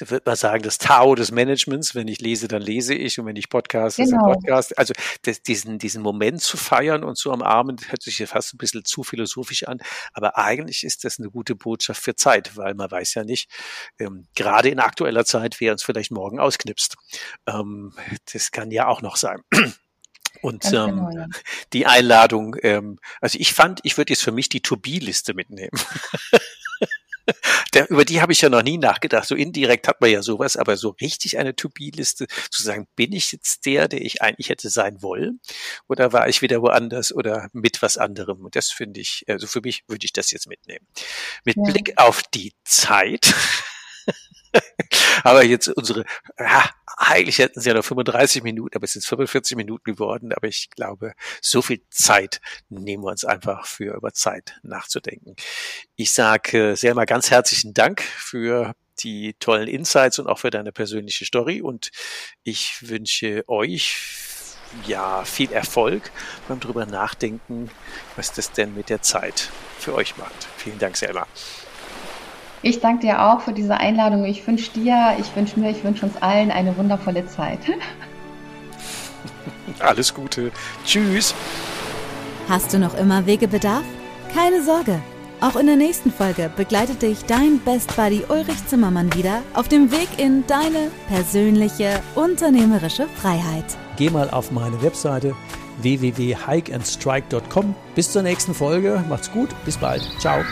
ich 0.00 0.10
würde 0.10 0.30
mal 0.30 0.36
sagen, 0.36 0.62
das 0.62 0.78
Tao 0.78 1.14
des 1.14 1.30
Managements. 1.32 1.94
Wenn 1.94 2.08
ich 2.08 2.20
lese, 2.20 2.48
dann 2.48 2.62
lese 2.62 2.94
ich 2.94 3.18
und 3.18 3.26
wenn 3.26 3.36
ich 3.36 3.48
podcast, 3.48 3.96
genau. 3.96 4.08
ist 4.08 4.14
ein 4.14 4.32
Podcast. 4.32 4.78
Also 4.78 4.94
das, 5.22 5.42
diesen, 5.42 5.78
diesen 5.78 6.02
Moment 6.02 6.40
zu 6.40 6.56
feiern 6.56 7.04
und 7.04 7.16
zu 7.16 7.32
umarmen, 7.32 7.76
hört 7.88 8.02
sich 8.02 8.18
ja 8.18 8.26
fast 8.26 8.54
ein 8.54 8.58
bisschen 8.58 8.84
zu 8.84 9.02
philosophisch 9.02 9.64
an. 9.64 9.78
Aber 10.12 10.38
eigentlich 10.38 10.84
ist 10.84 11.04
das 11.04 11.18
eine 11.18 11.30
gute 11.30 11.54
Botschaft 11.54 12.02
für 12.02 12.14
Zeit, 12.14 12.56
weil 12.56 12.74
man 12.74 12.90
weiß 12.90 13.14
ja 13.14 13.24
nicht, 13.24 13.50
ähm, 13.98 14.26
gerade 14.34 14.68
in 14.68 14.78
aktueller 14.78 15.24
Zeit, 15.24 15.60
wer 15.60 15.72
uns 15.72 15.82
vielleicht 15.82 16.10
morgen 16.10 16.38
ausknipst. 16.38 16.96
Ähm, 17.46 17.92
das 18.32 18.52
kann 18.52 18.70
ja 18.70 18.86
auch 18.86 19.02
noch 19.02 19.16
sein. 19.16 19.42
Und 20.42 20.64
ähm, 20.66 20.72
genau, 20.72 21.10
ja. 21.10 21.26
die 21.72 21.86
Einladung, 21.86 22.54
ähm, 22.62 22.98
also 23.20 23.38
ich 23.40 23.54
fand, 23.54 23.80
ich 23.82 23.96
würde 23.96 24.12
jetzt 24.12 24.22
für 24.22 24.30
mich 24.30 24.48
die 24.48 24.60
To-Be-Liste 24.60 25.34
mitnehmen. 25.34 25.72
Der, 27.74 27.90
über 27.90 28.04
die 28.04 28.20
habe 28.20 28.32
ich 28.32 28.40
ja 28.40 28.48
noch 28.48 28.62
nie 28.62 28.78
nachgedacht. 28.78 29.28
So 29.28 29.34
indirekt 29.34 29.88
hat 29.88 30.00
man 30.00 30.10
ja 30.10 30.22
sowas, 30.22 30.56
aber 30.56 30.76
so 30.76 30.90
richtig 31.00 31.38
eine 31.38 31.54
To-Be-Liste 31.54 32.26
zu 32.50 32.62
sagen, 32.62 32.86
bin 32.96 33.12
ich 33.12 33.32
jetzt 33.32 33.66
der, 33.66 33.88
der 33.88 34.00
ich 34.00 34.22
eigentlich 34.22 34.48
hätte 34.48 34.70
sein 34.70 35.02
wollen? 35.02 35.40
Oder 35.88 36.12
war 36.12 36.28
ich 36.28 36.42
wieder 36.42 36.62
woanders 36.62 37.12
oder 37.12 37.48
mit 37.52 37.82
was 37.82 37.98
anderem? 37.98 38.44
Und 38.44 38.56
das 38.56 38.70
finde 38.70 39.00
ich, 39.00 39.24
also 39.28 39.46
für 39.46 39.60
mich 39.60 39.84
würde 39.88 40.04
ich 40.04 40.12
das 40.12 40.30
jetzt 40.30 40.48
mitnehmen. 40.48 40.86
Mit 41.44 41.56
ja. 41.56 41.62
Blick 41.64 41.92
auf 41.96 42.22
die 42.34 42.52
Zeit 42.64 43.34
aber 45.24 45.44
jetzt 45.44 45.68
unsere, 45.68 46.04
ja, 46.38 46.70
eigentlich 46.96 47.38
hätten 47.38 47.60
sie 47.60 47.68
ja 47.68 47.74
noch 47.74 47.84
35 47.84 48.42
Minuten, 48.42 48.76
aber 48.76 48.84
es 48.84 48.92
sind 48.92 49.04
45 49.04 49.56
Minuten 49.56 49.84
geworden. 49.84 50.32
Aber 50.32 50.48
ich 50.48 50.70
glaube, 50.70 51.14
so 51.40 51.62
viel 51.62 51.82
Zeit 51.90 52.40
nehmen 52.68 53.04
wir 53.04 53.10
uns 53.10 53.24
einfach 53.24 53.66
für 53.66 53.94
über 53.94 54.12
Zeit 54.12 54.58
nachzudenken. 54.62 55.36
Ich 55.96 56.12
sage 56.12 56.76
Selma 56.76 57.04
ganz 57.04 57.30
herzlichen 57.30 57.74
Dank 57.74 58.02
für 58.02 58.74
die 59.00 59.34
tollen 59.34 59.68
Insights 59.68 60.18
und 60.18 60.26
auch 60.26 60.38
für 60.38 60.50
deine 60.50 60.72
persönliche 60.72 61.24
Story. 61.24 61.60
Und 61.62 61.90
ich 62.42 62.88
wünsche 62.88 63.44
euch 63.48 63.96
ja 64.86 65.24
viel 65.24 65.52
Erfolg 65.52 66.10
beim 66.48 66.60
drüber 66.60 66.84
nachdenken, 66.84 67.70
was 68.16 68.32
das 68.32 68.52
denn 68.52 68.74
mit 68.74 68.90
der 68.90 69.02
Zeit 69.02 69.50
für 69.78 69.94
euch 69.94 70.16
macht. 70.16 70.48
Vielen 70.56 70.78
Dank, 70.78 70.96
Selma. 70.96 71.26
Ich 72.62 72.80
danke 72.80 73.06
dir 73.06 73.22
auch 73.22 73.40
für 73.40 73.52
diese 73.52 73.76
Einladung. 73.76 74.24
Ich 74.24 74.46
wünsche 74.46 74.70
dir, 74.72 75.16
ich 75.18 75.34
wünsche 75.36 75.58
mir, 75.60 75.70
ich 75.70 75.84
wünsche 75.84 76.06
uns 76.06 76.16
allen 76.20 76.50
eine 76.50 76.76
wundervolle 76.76 77.26
Zeit. 77.26 77.60
Alles 79.78 80.12
Gute. 80.14 80.50
Tschüss. 80.84 81.34
Hast 82.48 82.72
du 82.72 82.78
noch 82.78 82.96
immer 82.96 83.26
Wegebedarf? 83.26 83.84
Keine 84.32 84.62
Sorge. 84.62 85.00
Auch 85.40 85.54
in 85.54 85.66
der 85.66 85.76
nächsten 85.76 86.10
Folge 86.10 86.50
begleitet 86.56 87.02
dich 87.02 87.24
dein 87.24 87.60
Best 87.60 87.94
Buddy 87.94 88.24
Ulrich 88.28 88.66
Zimmermann 88.66 89.14
wieder 89.14 89.42
auf 89.54 89.68
dem 89.68 89.92
Weg 89.92 90.08
in 90.16 90.44
deine 90.48 90.90
persönliche 91.06 92.00
unternehmerische 92.16 93.06
Freiheit. 93.06 93.64
Geh 93.96 94.10
mal 94.10 94.28
auf 94.30 94.50
meine 94.50 94.82
Webseite 94.82 95.36
www.hikeandstrike.com. 95.80 97.74
Bis 97.94 98.10
zur 98.10 98.22
nächsten 98.22 98.52
Folge. 98.52 99.04
Macht's 99.08 99.30
gut. 99.30 99.50
Bis 99.64 99.76
bald. 99.76 100.02
Ciao. 100.18 100.42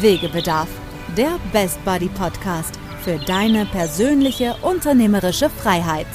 Wegebedarf 0.00 0.68
der 1.16 1.38
Best 1.52 1.84
Buddy 1.84 2.08
Podcast 2.08 2.78
für 3.02 3.18
deine 3.18 3.66
persönliche 3.66 4.54
unternehmerische 4.62 5.50
Freiheit. 5.50 6.06